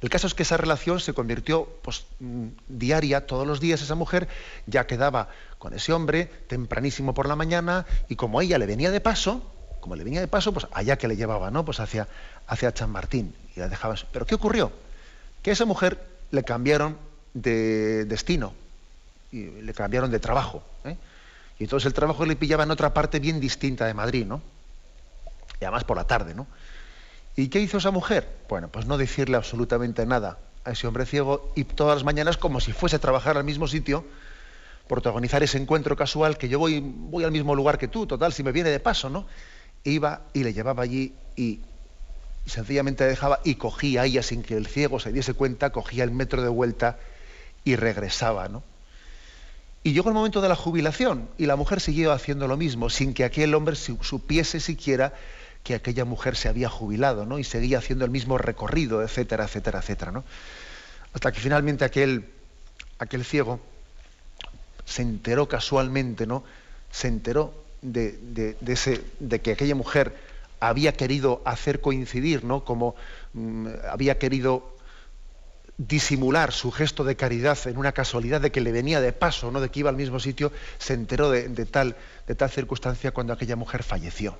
El 0.00 0.08
caso 0.08 0.26
es 0.26 0.32
que 0.32 0.44
esa 0.44 0.56
relación 0.56 0.98
se 0.98 1.12
convirtió 1.12 1.68
pues, 1.82 2.06
mm, 2.20 2.46
diaria, 2.68 3.26
todos 3.26 3.46
los 3.46 3.60
días 3.60 3.82
esa 3.82 3.94
mujer 3.96 4.28
ya 4.64 4.86
quedaba 4.86 5.28
con 5.58 5.74
ese 5.74 5.92
hombre 5.92 6.30
tempranísimo 6.46 7.12
por 7.12 7.28
la 7.28 7.36
mañana 7.36 7.84
y 8.08 8.16
como 8.16 8.40
ella 8.40 8.56
le 8.56 8.64
venía 8.64 8.90
de 8.90 9.02
paso, 9.02 9.42
como 9.80 9.94
le 9.94 10.04
venía 10.04 10.22
de 10.22 10.28
paso, 10.28 10.54
pues 10.54 10.66
allá 10.72 10.96
que 10.96 11.06
le 11.06 11.16
llevaba, 11.16 11.50
¿no? 11.50 11.66
Pues 11.66 11.80
hacia, 11.80 12.08
hacia 12.46 12.74
San 12.74 12.88
Martín 12.88 13.34
y 13.54 13.60
la 13.60 13.68
dejaba. 13.68 13.94
Pero 14.10 14.24
¿qué 14.24 14.36
ocurrió? 14.36 14.72
Que 15.42 15.50
a 15.50 15.52
esa 15.52 15.66
mujer 15.66 16.02
le 16.30 16.44
cambiaron 16.44 16.96
de 17.34 18.06
destino 18.06 18.54
y 19.32 19.44
le 19.44 19.74
cambiaron 19.74 20.10
de 20.10 20.18
trabajo. 20.18 20.62
¿eh? 20.84 20.96
Y 21.58 21.64
entonces 21.64 21.86
el 21.86 21.94
trabajo 21.94 22.24
le 22.24 22.36
pillaba 22.36 22.64
en 22.64 22.70
otra 22.70 22.94
parte 22.94 23.20
bien 23.20 23.40
distinta 23.40 23.86
de 23.86 23.94
Madrid, 23.94 24.26
¿no? 24.26 24.40
Y 25.60 25.64
además 25.64 25.84
por 25.84 25.96
la 25.96 26.06
tarde, 26.06 26.34
¿no? 26.34 26.46
¿Y 27.36 27.48
qué 27.48 27.60
hizo 27.60 27.78
esa 27.78 27.90
mujer? 27.90 28.28
Bueno, 28.48 28.68
pues 28.68 28.86
no 28.86 28.98
decirle 28.98 29.36
absolutamente 29.36 30.04
nada 30.06 30.38
a 30.64 30.72
ese 30.72 30.86
hombre 30.86 31.06
ciego 31.06 31.52
y 31.54 31.64
todas 31.64 31.96
las 31.96 32.04
mañanas, 32.04 32.36
como 32.36 32.60
si 32.60 32.72
fuese 32.72 32.96
a 32.96 32.98
trabajar 32.98 33.36
al 33.36 33.44
mismo 33.44 33.68
sitio, 33.68 34.04
protagonizar 34.88 35.42
ese 35.42 35.58
encuentro 35.58 35.96
casual, 35.96 36.38
que 36.38 36.48
yo 36.48 36.58
voy, 36.58 36.80
voy 36.82 37.24
al 37.24 37.30
mismo 37.30 37.54
lugar 37.54 37.78
que 37.78 37.88
tú, 37.88 38.06
total, 38.06 38.32
si 38.32 38.42
me 38.42 38.52
viene 38.52 38.70
de 38.70 38.80
paso, 38.80 39.08
¿no? 39.08 39.26
Iba 39.84 40.22
y 40.32 40.44
le 40.44 40.52
llevaba 40.52 40.82
allí 40.82 41.14
y, 41.36 41.60
sencillamente 42.46 43.04
dejaba 43.04 43.40
y 43.44 43.54
cogía 43.54 44.04
ella 44.04 44.22
sin 44.22 44.42
que 44.42 44.56
el 44.56 44.66
ciego 44.66 44.98
se 44.98 45.12
diese 45.12 45.34
cuenta, 45.34 45.70
cogía 45.70 46.04
el 46.04 46.10
metro 46.10 46.42
de 46.42 46.48
vuelta 46.48 46.98
y 47.64 47.76
regresaba, 47.76 48.48
¿no? 48.48 48.62
Y 49.82 49.92
llegó 49.92 50.10
el 50.10 50.14
momento 50.14 50.40
de 50.40 50.48
la 50.48 50.56
jubilación 50.56 51.28
y 51.38 51.46
la 51.46 51.56
mujer 51.56 51.80
siguió 51.80 52.12
haciendo 52.12 52.46
lo 52.46 52.56
mismo, 52.56 52.90
sin 52.90 53.14
que 53.14 53.24
aquel 53.24 53.54
hombre 53.54 53.76
supiese 53.76 54.60
siquiera 54.60 55.14
que 55.64 55.74
aquella 55.74 56.04
mujer 56.04 56.36
se 56.36 56.48
había 56.48 56.68
jubilado, 56.68 57.26
¿no? 57.26 57.38
Y 57.38 57.44
seguía 57.44 57.78
haciendo 57.78 58.04
el 58.04 58.10
mismo 58.10 58.38
recorrido, 58.38 59.02
etcétera, 59.02 59.44
etcétera, 59.44 59.80
etcétera, 59.80 60.12
¿no? 60.12 60.24
Hasta 61.12 61.32
que 61.32 61.40
finalmente 61.40 61.84
aquel, 61.84 62.28
aquel 62.98 63.24
ciego 63.24 63.60
se 64.84 65.02
enteró 65.02 65.48
casualmente, 65.48 66.26
¿no? 66.26 66.44
Se 66.90 67.08
enteró 67.08 67.54
de, 67.82 68.56
ese, 68.66 69.02
de 69.18 69.40
que 69.40 69.52
aquella 69.52 69.74
mujer 69.74 70.14
había 70.60 70.92
querido 70.92 71.40
hacer 71.44 71.80
coincidir, 71.80 72.44
¿no? 72.44 72.64
Como 72.64 72.94
mm, 73.32 73.68
había 73.90 74.18
querido 74.18 74.76
disimular 75.88 76.52
su 76.52 76.70
gesto 76.70 77.04
de 77.04 77.16
caridad 77.16 77.58
en 77.66 77.78
una 77.78 77.92
casualidad 77.92 78.42
de 78.42 78.52
que 78.52 78.60
le 78.60 78.70
venía 78.70 79.00
de 79.00 79.14
paso, 79.14 79.50
no 79.50 79.62
de 79.62 79.70
que 79.70 79.80
iba 79.80 79.88
al 79.88 79.96
mismo 79.96 80.20
sitio, 80.20 80.52
se 80.78 80.92
enteró 80.92 81.30
de, 81.30 81.48
tal, 81.64 81.96
de 82.26 82.34
tal 82.34 82.50
circunstancia 82.50 83.12
cuando 83.12 83.32
aquella 83.32 83.56
mujer 83.56 83.82
falleció. 83.82 84.38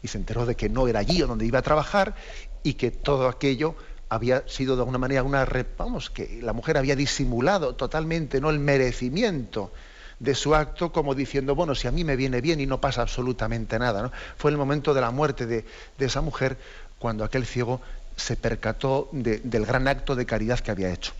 Y 0.00 0.08
se 0.08 0.18
enteró 0.18 0.46
de 0.46 0.54
que 0.54 0.68
no 0.68 0.86
era 0.86 1.00
allí 1.00 1.18
donde 1.18 1.44
iba 1.44 1.58
a 1.58 1.62
trabajar 1.62 2.14
y 2.62 2.74
que 2.74 2.92
todo 2.92 3.26
aquello 3.26 3.74
había 4.10 4.46
sido 4.46 4.76
de 4.76 4.82
alguna 4.82 4.98
manera 4.98 5.24
una 5.24 5.44
vamos, 5.76 6.08
que 6.08 6.40
la 6.40 6.52
mujer 6.52 6.76
había 6.76 6.94
disimulado 6.94 7.74
totalmente 7.74 8.40
no 8.40 8.50
el 8.50 8.60
merecimiento 8.60 9.72
de 10.20 10.36
su 10.36 10.54
acto 10.54 10.92
como 10.92 11.16
diciendo, 11.16 11.56
bueno, 11.56 11.74
si 11.74 11.88
a 11.88 11.90
mí 11.90 12.04
me 12.04 12.14
viene 12.14 12.40
bien 12.40 12.60
y 12.60 12.66
no 12.66 12.80
pasa 12.80 13.02
absolutamente 13.02 13.76
nada. 13.80 14.02
¿no? 14.02 14.12
Fue 14.36 14.52
el 14.52 14.56
momento 14.56 14.94
de 14.94 15.00
la 15.00 15.10
muerte 15.10 15.46
de, 15.46 15.64
de 15.98 16.06
esa 16.06 16.20
mujer 16.20 16.58
cuando 17.00 17.24
aquel 17.24 17.44
ciego 17.44 17.80
se 18.16 18.36
percató 18.36 19.08
del 19.12 19.66
gran 19.66 19.88
acto 19.88 20.14
de 20.14 20.26
caridad 20.26 20.60
que 20.60 20.70
había 20.70 20.92
hecho. 20.92 21.12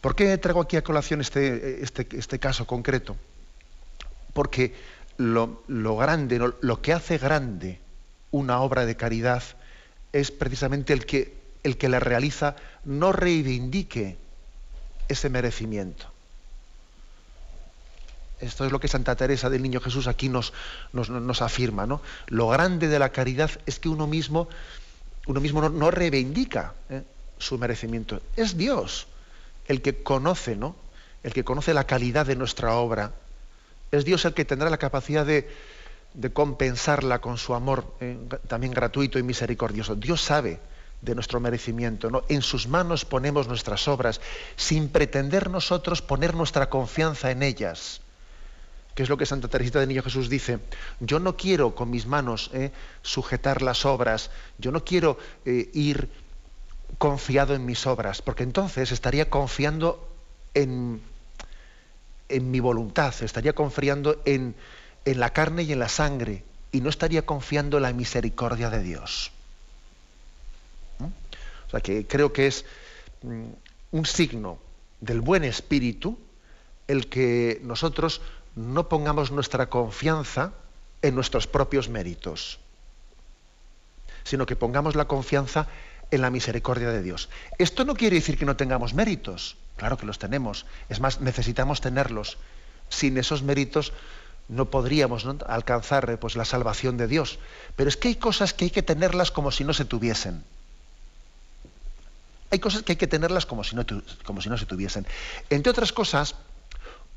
¿Por 0.00 0.14
qué 0.14 0.36
traigo 0.38 0.60
aquí 0.60 0.76
a 0.76 0.82
colación 0.82 1.20
este, 1.20 1.82
este, 1.82 2.06
este 2.12 2.38
caso 2.38 2.66
concreto? 2.66 3.16
Porque 4.32 4.74
lo, 5.16 5.96
grande, 5.96 6.38
lo 6.60 6.82
que 6.82 6.92
hace 6.92 7.18
grande 7.18 7.80
una 8.30 8.60
obra 8.60 8.86
de 8.86 8.96
caridad 8.96 9.42
es 10.12 10.30
precisamente 10.30 10.92
el 10.92 11.06
que, 11.06 11.36
el 11.64 11.76
que 11.76 11.88
la 11.88 12.00
realiza 12.00 12.56
no 12.84 13.12
reivindique 13.12 14.16
ese 15.08 15.28
merecimiento. 15.28 16.06
Esto 18.40 18.64
es 18.64 18.70
lo 18.70 18.78
que 18.78 18.86
Santa 18.86 19.16
Teresa 19.16 19.50
del 19.50 19.62
Niño 19.62 19.80
Jesús 19.80 20.06
aquí 20.06 20.28
nos, 20.28 20.52
nos, 20.92 21.42
afirma. 21.42 21.86
¿no? 21.86 22.00
Lo 22.28 22.48
grande 22.48 22.86
de 22.86 23.00
la 23.00 23.10
caridad 23.10 23.50
es 23.66 23.80
que 23.80 23.88
uno 23.88 24.06
mismo 24.06 24.48
uno 25.28 25.40
mismo 25.40 25.68
no, 25.68 25.90
reivindica 25.90 26.74
¿eh? 26.90 27.02
su 27.38 27.58
merecimiento. 27.58 28.20
Es 28.34 28.56
Dios 28.56 29.06
el 29.68 29.82
que 29.82 30.02
conoce, 30.02 30.56
¿no? 30.56 30.74
El 31.22 31.32
que 31.32 31.44
conoce 31.44 31.74
la 31.74 31.84
calidad 31.84 32.26
de 32.26 32.34
nuestra 32.34 32.74
obra. 32.74 33.12
Es 33.92 34.04
Dios 34.04 34.24
el 34.24 34.34
que 34.34 34.46
tendrá 34.46 34.70
la 34.70 34.78
capacidad 34.78 35.26
de, 35.26 35.46
compensarla 36.32 37.20
con 37.20 37.36
su 37.36 37.54
amor 37.54 37.94
¿eh? 38.00 38.16
también 38.48 38.72
gratuito 38.72 39.18
y 39.18 39.22
misericordioso. 39.22 39.94
Dios 39.94 40.22
sabe 40.22 40.58
de 41.02 41.14
nuestro 41.14 41.40
merecimiento. 41.40 42.10
¿no? 42.10 42.24
En 42.28 42.40
sus 42.40 42.66
manos 42.66 43.04
ponemos 43.04 43.46
nuestras 43.46 43.86
obras, 43.86 44.22
sin 44.56 44.88
pretender 44.88 45.50
nosotros 45.50 46.00
poner 46.00 46.34
nuestra 46.34 46.70
confianza 46.70 47.30
en 47.30 47.42
ellas 47.42 48.00
que 48.98 49.04
es 49.04 49.08
lo 49.08 49.16
que 49.16 49.26
Santa 49.26 49.46
Teresita 49.46 49.78
de 49.78 49.86
Niño 49.86 50.02
Jesús 50.02 50.28
dice, 50.28 50.58
yo 50.98 51.20
no 51.20 51.36
quiero 51.36 51.76
con 51.76 51.88
mis 51.88 52.06
manos 52.06 52.50
eh, 52.52 52.72
sujetar 53.00 53.62
las 53.62 53.86
obras, 53.86 54.32
yo 54.58 54.72
no 54.72 54.84
quiero 54.84 55.18
eh, 55.44 55.70
ir 55.72 56.08
confiado 56.98 57.54
en 57.54 57.64
mis 57.64 57.86
obras, 57.86 58.22
porque 58.22 58.42
entonces 58.42 58.90
estaría 58.90 59.30
confiando 59.30 60.08
en, 60.52 61.00
en 62.28 62.50
mi 62.50 62.58
voluntad, 62.58 63.14
estaría 63.20 63.52
confiando 63.52 64.20
en, 64.24 64.56
en 65.04 65.20
la 65.20 65.32
carne 65.32 65.62
y 65.62 65.70
en 65.70 65.78
la 65.78 65.88
sangre, 65.88 66.42
y 66.72 66.80
no 66.80 66.90
estaría 66.90 67.24
confiando 67.24 67.76
en 67.76 67.84
la 67.84 67.92
misericordia 67.92 68.68
de 68.68 68.82
Dios. 68.82 69.30
¿Mm? 70.98 71.04
O 71.04 71.70
sea 71.70 71.78
que 71.78 72.04
creo 72.04 72.32
que 72.32 72.48
es 72.48 72.64
mm, 73.22 73.44
un 73.92 74.06
signo 74.06 74.58
del 75.00 75.20
buen 75.20 75.44
espíritu 75.44 76.18
el 76.88 77.08
que 77.08 77.60
nosotros 77.62 78.22
no 78.58 78.88
pongamos 78.88 79.30
nuestra 79.30 79.70
confianza 79.70 80.52
en 81.00 81.14
nuestros 81.14 81.46
propios 81.46 81.88
méritos, 81.88 82.58
sino 84.24 84.46
que 84.46 84.56
pongamos 84.56 84.96
la 84.96 85.06
confianza 85.06 85.68
en 86.10 86.22
la 86.22 86.30
misericordia 86.30 86.90
de 86.90 87.02
Dios. 87.02 87.28
Esto 87.58 87.84
no 87.84 87.94
quiere 87.94 88.16
decir 88.16 88.36
que 88.36 88.44
no 88.44 88.56
tengamos 88.56 88.94
méritos, 88.94 89.56
claro 89.76 89.96
que 89.96 90.06
los 90.06 90.18
tenemos, 90.18 90.66
es 90.88 90.98
más, 90.98 91.20
necesitamos 91.20 91.80
tenerlos. 91.80 92.36
Sin 92.88 93.16
esos 93.16 93.42
méritos 93.42 93.92
no 94.48 94.64
podríamos 94.64 95.24
alcanzar 95.46 96.10
eh, 96.10 96.16
pues, 96.16 96.34
la 96.34 96.44
salvación 96.44 96.96
de 96.96 97.06
Dios. 97.06 97.38
Pero 97.76 97.88
es 97.88 97.96
que 97.96 98.08
hay 98.08 98.16
cosas 98.16 98.54
que 98.54 98.64
hay 98.64 98.70
que 98.70 98.82
tenerlas 98.82 99.30
como 99.30 99.52
si 99.52 99.62
no 99.62 99.72
se 99.72 99.84
tuviesen. 99.84 100.42
Hay 102.50 102.58
cosas 102.58 102.82
que 102.82 102.92
hay 102.92 102.96
que 102.96 103.06
tenerlas 103.06 103.44
como 103.44 103.62
si 103.62 103.76
no, 103.76 103.84
como 104.24 104.40
si 104.40 104.48
no 104.48 104.56
se 104.56 104.64
tuviesen. 104.64 105.06
Entre 105.50 105.70
otras 105.70 105.92
cosas, 105.92 106.34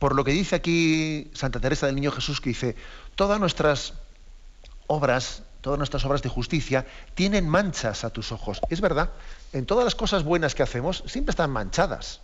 por 0.02 0.16
lo 0.16 0.24
que 0.24 0.32
dice 0.32 0.56
aquí 0.56 1.30
Santa 1.36 1.60
Teresa 1.60 1.86
del 1.86 1.93
Niño 1.93 2.12
Jesús, 2.12 2.41
que 2.41 2.49
dice, 2.49 2.76
todas 3.14 3.39
nuestras 3.39 3.93
obras, 4.88 5.43
todas 5.62 5.78
nuestras 5.78 6.04
obras 6.06 6.24
de 6.24 6.30
justicia 6.30 6.88
tienen 7.14 7.47
manchas 7.47 8.04
a 8.04 8.10
tus 8.10 8.32
ojos. 8.32 8.60
Es 8.72 8.82
verdad, 8.82 9.12
en 9.54 9.68
todas 9.68 9.86
las 9.86 9.93
cosas 9.93 10.24
buenas 10.24 10.56
que 10.56 10.64
hacemos 10.64 11.04
siempre 11.06 11.30
están 11.30 11.52
manchadas. 11.52 12.20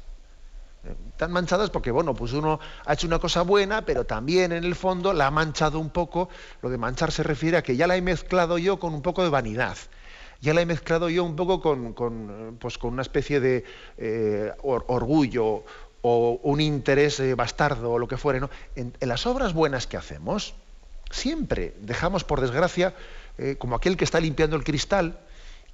Eh, 0.86 0.96
están 1.12 1.32
manchadas 1.32 1.70
porque, 1.70 1.92
bueno, 1.92 2.16
pues 2.16 2.34
uno 2.34 2.60
ha 2.84 2.94
hecho 2.94 3.06
una 3.06 3.20
cosa 3.20 3.44
buena, 3.44 3.86
pero 3.86 4.08
también 4.08 4.54
en 4.54 4.64
el 4.64 4.74
fondo 4.74 5.14
la 5.14 5.28
ha 5.28 5.32
manchado 5.32 5.78
un 5.78 5.92
poco. 5.92 6.30
Lo 6.64 6.72
de 6.72 6.80
manchar 6.80 7.12
se 7.12 7.22
refiere 7.22 7.58
a 7.58 7.62
que 7.62 7.76
ya 7.76 7.86
la 7.86 7.96
he 7.96 8.02
mezclado 8.02 8.58
yo 8.58 8.80
con 8.80 8.96
un 8.96 9.04
poco 9.04 9.22
de 9.22 9.30
vanidad 9.30 9.78
ya 10.40 10.54
la 10.54 10.62
he 10.62 10.66
mezclado 10.66 11.10
yo 11.10 11.24
un 11.24 11.36
poco 11.36 11.62
con, 11.62 12.58
pues 12.60 12.78
con 12.78 12.94
una 12.94 13.02
especie 13.02 13.40
de 13.40 13.64
eh, 13.98 14.52
orgullo 14.62 15.64
o 16.08 16.40
un 16.44 16.62
interés 16.62 17.20
eh, 17.20 17.36
bastardo 17.36 17.92
o 17.92 18.00
lo 18.00 18.08
que 18.08 18.18
fuere. 18.18 18.42
En, 18.76 18.94
las 19.02 19.26
obras 19.26 19.54
buenas 19.54 19.88
que 19.88 19.98
hacemos, 19.98 20.56
siempre 21.12 21.74
dejamos, 21.82 22.24
por 22.24 22.42
desgracia, 22.42 22.96
eh, 23.38 23.56
como 23.58 23.76
aquel 23.76 23.98
que 23.98 24.06
está 24.06 24.20
limpiando 24.20 24.56
el 24.56 24.64
cristal, 24.64 25.20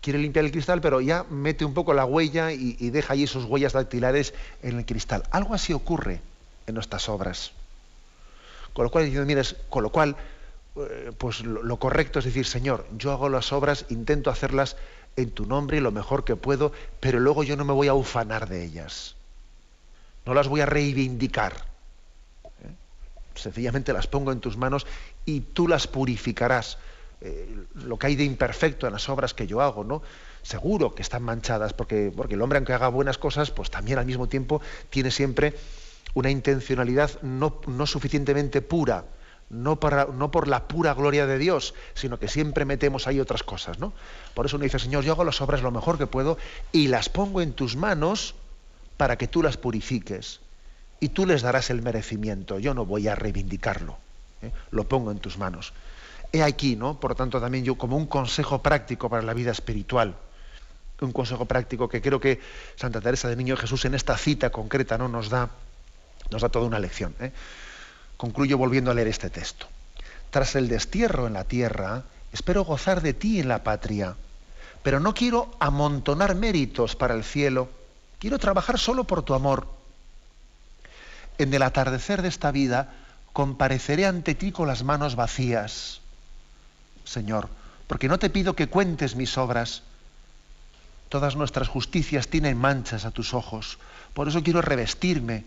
quiere 0.02 0.20
limpiar 0.20 0.46
el 0.46 0.52
cristal, 0.52 0.82
pero 0.82 1.00
ya 1.00 1.26
mete 1.30 1.64
un 1.64 1.74
poco 1.74 1.94
la 1.94 2.06
huella 2.06 2.52
y, 2.52 2.90
deja 2.90 3.14
ahí 3.14 3.26
sus 3.26 3.46
huellas 3.46 3.74
dactilares 3.74 4.34
en 4.62 4.78
el 4.78 4.86
cristal. 4.86 5.24
Algo 5.32 5.54
así 5.54 5.72
ocurre 5.72 6.22
en 6.68 6.76
nuestras 6.76 7.08
obras. 7.08 7.54
Con 8.74 8.84
lo 8.84 8.92
cual, 8.92 9.10
con 9.70 9.84
lo 9.84 9.90
cual, 9.92 10.18
eh, 10.76 11.12
pues 11.18 11.42
lo, 11.42 11.78
correcto 11.78 12.20
es 12.20 12.26
decir, 12.26 12.46
Señor, 12.46 12.86
yo 12.98 13.12
hago 13.12 13.30
las 13.30 13.54
obras, 13.54 13.86
intento 13.90 14.30
hacerlas 14.30 14.76
en 15.16 15.32
tu 15.32 15.46
nombre 15.46 15.78
y 15.78 15.80
lo 15.80 15.92
mejor 15.92 16.26
que 16.26 16.36
puedo, 16.36 16.72
pero 17.00 17.20
luego 17.20 17.44
yo 17.44 17.56
no 17.56 17.64
me 17.64 17.74
voy 17.74 17.88
a 17.88 17.94
ufanar 17.94 18.50
de 18.50 18.66
ellas. 18.66 19.16
No 20.26 20.34
las 20.34 20.48
voy 20.48 20.62
a 20.62 20.66
reivindicar. 20.66 21.54
¿eh? 22.44 22.74
Sencillamente 23.36 23.94
las 23.94 24.08
pongo 24.08 24.32
en 24.32 24.40
tus 24.40 24.58
manos 24.58 24.86
y 25.26 25.42
tú 25.42 25.68
las 25.68 25.88
purificarás. 25.88 26.78
Eh, 27.22 27.66
lo 27.76 27.98
que 27.98 28.08
hay 28.08 28.16
de 28.16 28.24
imperfecto 28.24 28.86
en 28.88 28.94
las 28.94 29.08
obras 29.10 29.34
que 29.34 29.48
yo 29.48 29.62
hago, 29.62 29.84
¿no? 29.84 30.02
Seguro 30.42 30.94
que 30.94 31.02
están 31.02 31.24
manchadas, 31.24 31.74
porque, 31.74 32.12
porque 32.16 32.36
el 32.36 32.42
hombre, 32.42 32.58
aunque 32.58 32.74
haga 32.74 32.90
buenas 32.90 33.18
cosas, 33.18 33.52
pues 33.52 33.72
también 33.72 33.98
al 33.98 34.06
mismo 34.06 34.28
tiempo 34.28 34.62
tiene 34.90 35.10
siempre 35.10 35.56
una 36.14 36.30
intencionalidad 36.30 37.22
no, 37.22 37.62
no 37.66 37.88
suficientemente 37.88 38.62
pura 38.62 39.06
no, 39.54 39.80
no 40.14 40.32
por 40.32 40.48
la 40.48 40.68
pura 40.68 40.94
gloria 40.94 41.28
de 41.28 41.38
Dios, 41.38 41.74
sino 41.94 42.20
que 42.20 42.28
siempre 42.28 42.66
metemos 42.66 43.08
ahí 43.08 43.20
otras 43.20 43.44
cosas, 43.44 43.80
¿no? 43.80 43.94
Por 44.34 44.46
eso 44.46 44.58
uno 44.58 44.64
dice, 44.64 44.80
Señor, 44.80 45.04
yo 45.04 45.14
hago 45.14 45.24
las 45.24 45.42
obras 45.42 45.62
lo 45.62 45.72
mejor 45.72 45.98
que 45.98 46.08
puedo 46.08 46.38
y 46.72 46.88
las 46.88 47.10
pongo 47.10 47.42
en 47.42 47.54
tus 47.54 47.76
manos 47.76 48.36
para 49.04 49.18
que 49.18 49.28
tú 49.28 49.44
las 49.44 49.58
purifiques 49.58 50.40
y 51.02 51.10
tú 51.10 51.26
les 51.26 51.42
darás 51.42 51.70
el 51.70 51.82
merecimiento. 51.82 52.58
Yo 52.58 52.74
no 52.74 52.86
voy 52.86 53.10
a 53.10 53.16
reivindicarlo, 53.16 53.98
¿eh? 54.42 54.50
lo 54.72 54.88
pongo 54.88 55.12
en 55.12 55.18
tus 55.18 55.38
manos. 55.38 55.74
He 56.32 56.42
aquí, 56.42 56.78
¿no? 56.78 57.02
Por 57.02 57.14
tanto, 57.14 57.42
también 57.42 57.66
yo 57.66 57.76
como 57.76 57.98
un 57.98 58.06
consejo 58.06 58.62
práctico 58.62 59.10
para 59.10 59.22
la 59.22 59.34
vida 59.34 59.52
espiritual, 59.52 60.16
un 61.02 61.12
consejo 61.12 61.44
práctico 61.44 61.90
que 61.90 62.02
creo 62.02 62.22
que 62.22 62.40
Santa 62.78 63.02
Teresa 63.02 63.28
de 63.28 63.36
Niño 63.36 63.58
Jesús 63.58 63.84
en 63.84 63.94
esta 63.94 64.18
cita 64.18 64.52
concreta 64.52 64.98
¿no? 64.98 65.10
nos, 65.10 65.28
da, 65.28 65.50
nos 66.32 66.42
da 66.42 66.48
toda 66.48 66.66
una 66.66 66.80
lección. 66.80 67.14
¿eh? 67.20 67.34
Concluyo 68.16 68.58
volviendo 68.58 68.90
a 68.90 68.94
leer 68.94 69.10
este 69.10 69.30
texto. 69.30 69.68
Tras 70.30 70.56
el 70.56 70.70
destierro 70.70 71.28
en 71.28 71.34
la 71.34 71.44
tierra, 71.44 72.04
espero 72.32 72.64
gozar 72.64 73.02
de 73.02 73.14
ti 73.14 73.42
en 73.42 73.50
la 73.50 73.66
patria, 73.66 74.16
pero 74.82 75.02
no 75.02 75.14
quiero 75.14 75.52
amontonar 75.60 76.36
méritos 76.36 76.96
para 76.96 77.16
el 77.16 77.26
cielo, 77.26 77.68
quiero 78.24 78.40
trabajar 78.40 78.80
solo 78.80 79.04
por 79.04 79.24
tu 79.24 79.34
amor. 79.34 79.68
En 81.38 81.54
el 81.54 81.62
atardecer 81.62 82.22
de 82.22 82.30
esta 82.30 82.52
vida 82.52 82.94
compareceré 83.34 84.06
ante 84.06 84.34
ti 84.34 84.54
con 84.54 84.66
las 84.66 84.82
manos 84.86 85.18
vacías, 85.18 86.00
Señor, 87.04 87.50
porque 87.86 88.08
no 88.08 88.20
te 88.20 88.30
pido 88.30 88.56
que 88.56 88.70
cuentes 88.70 89.18
mis 89.18 89.38
obras. 89.38 89.84
Todas 91.10 91.36
nuestras 91.36 91.68
justicias 91.68 92.30
tienen 92.30 92.58
manchas 92.58 93.04
a 93.04 93.12
tus 93.12 93.34
ojos, 93.34 93.78
por 94.14 94.30
eso 94.30 94.42
quiero 94.42 94.62
revestirme 94.62 95.44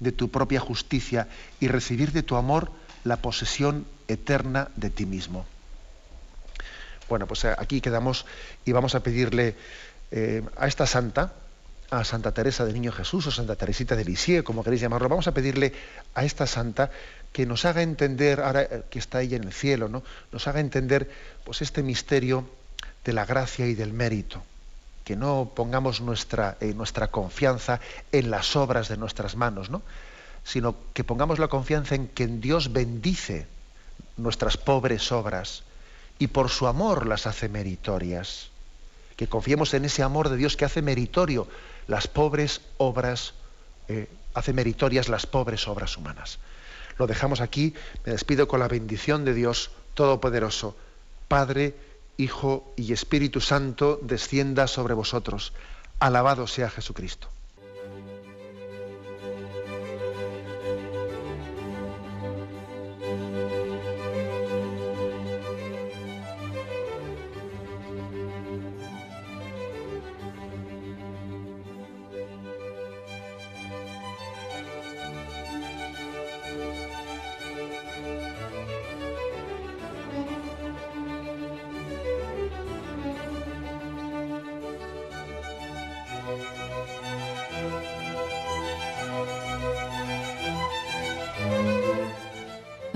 de 0.00 0.12
tu 0.12 0.30
propia 0.30 0.60
justicia 0.60 1.28
y 1.60 1.68
recibir 1.68 2.12
de 2.12 2.22
tu 2.22 2.36
amor 2.36 2.70
la 3.04 3.16
posesión 3.16 3.86
eterna 4.06 4.68
de 4.76 4.90
ti 4.90 5.06
mismo. 5.06 5.46
Bueno, 7.08 7.26
pues 7.26 7.42
eh, 7.46 7.54
aquí 7.56 7.80
quedamos 7.80 8.26
y 8.66 8.72
vamos 8.72 8.94
a 8.94 9.00
pedirle 9.00 9.56
eh, 10.10 10.42
a 10.58 10.66
esta 10.66 10.86
santa, 10.86 11.32
a 11.90 12.04
Santa 12.04 12.32
Teresa 12.32 12.64
del 12.64 12.74
Niño 12.74 12.92
Jesús 12.92 13.26
o 13.26 13.30
Santa 13.30 13.56
Teresita 13.56 13.96
de 13.96 14.04
Lisieux, 14.04 14.44
como 14.44 14.62
queréis 14.62 14.80
llamarlo, 14.80 15.08
vamos 15.08 15.26
a 15.26 15.34
pedirle 15.34 15.72
a 16.14 16.24
esta 16.24 16.46
santa 16.46 16.90
que 17.32 17.46
nos 17.46 17.64
haga 17.64 17.82
entender, 17.82 18.40
ahora 18.40 18.62
eh, 18.62 18.82
que 18.88 18.98
está 18.98 19.22
ella 19.22 19.36
en 19.36 19.44
el 19.44 19.52
cielo, 19.52 19.88
¿no? 19.88 20.02
nos 20.32 20.46
haga 20.46 20.60
entender 20.60 21.10
pues, 21.44 21.62
este 21.62 21.82
misterio 21.82 22.48
de 23.04 23.12
la 23.12 23.24
gracia 23.24 23.66
y 23.66 23.74
del 23.74 23.92
mérito 23.92 24.42
que 25.04 25.16
no 25.16 25.50
pongamos 25.56 26.00
nuestra, 26.00 26.56
eh, 26.60 26.72
nuestra 26.74 27.08
confianza 27.08 27.80
en 28.12 28.30
las 28.30 28.54
obras 28.54 28.88
de 28.88 28.96
nuestras 28.96 29.34
manos, 29.34 29.68
¿no? 29.68 29.82
sino 30.44 30.76
que 30.94 31.02
pongamos 31.02 31.38
la 31.38 31.48
confianza 31.48 31.96
en 31.96 32.06
que 32.06 32.26
Dios 32.26 32.72
bendice 32.72 33.46
nuestras 34.16 34.56
pobres 34.56 35.10
obras 35.10 35.64
y 36.18 36.28
por 36.28 36.48
su 36.48 36.66
amor 36.66 37.06
las 37.06 37.26
hace 37.26 37.48
meritorias. 37.48 38.50
Que 39.16 39.26
confiemos 39.26 39.74
en 39.74 39.84
ese 39.84 40.02
amor 40.02 40.28
de 40.28 40.36
Dios 40.36 40.56
que 40.56 40.64
hace 40.64 40.80
meritorio 40.80 41.48
las 41.90 42.06
pobres 42.06 42.60
obras, 42.78 43.34
eh, 43.88 44.08
hace 44.32 44.52
meritorias 44.52 45.08
las 45.08 45.26
pobres 45.26 45.66
obras 45.66 45.96
humanas. 45.96 46.38
Lo 46.98 47.08
dejamos 47.08 47.40
aquí, 47.40 47.74
me 48.06 48.12
despido 48.12 48.46
con 48.46 48.60
la 48.60 48.68
bendición 48.68 49.24
de 49.24 49.34
Dios 49.34 49.72
Todopoderoso, 49.94 50.76
Padre, 51.26 51.74
Hijo 52.16 52.72
y 52.76 52.92
Espíritu 52.92 53.40
Santo 53.40 53.98
descienda 54.02 54.68
sobre 54.68 54.94
vosotros. 54.94 55.52
Alabado 55.98 56.46
sea 56.46 56.70
Jesucristo. 56.70 57.28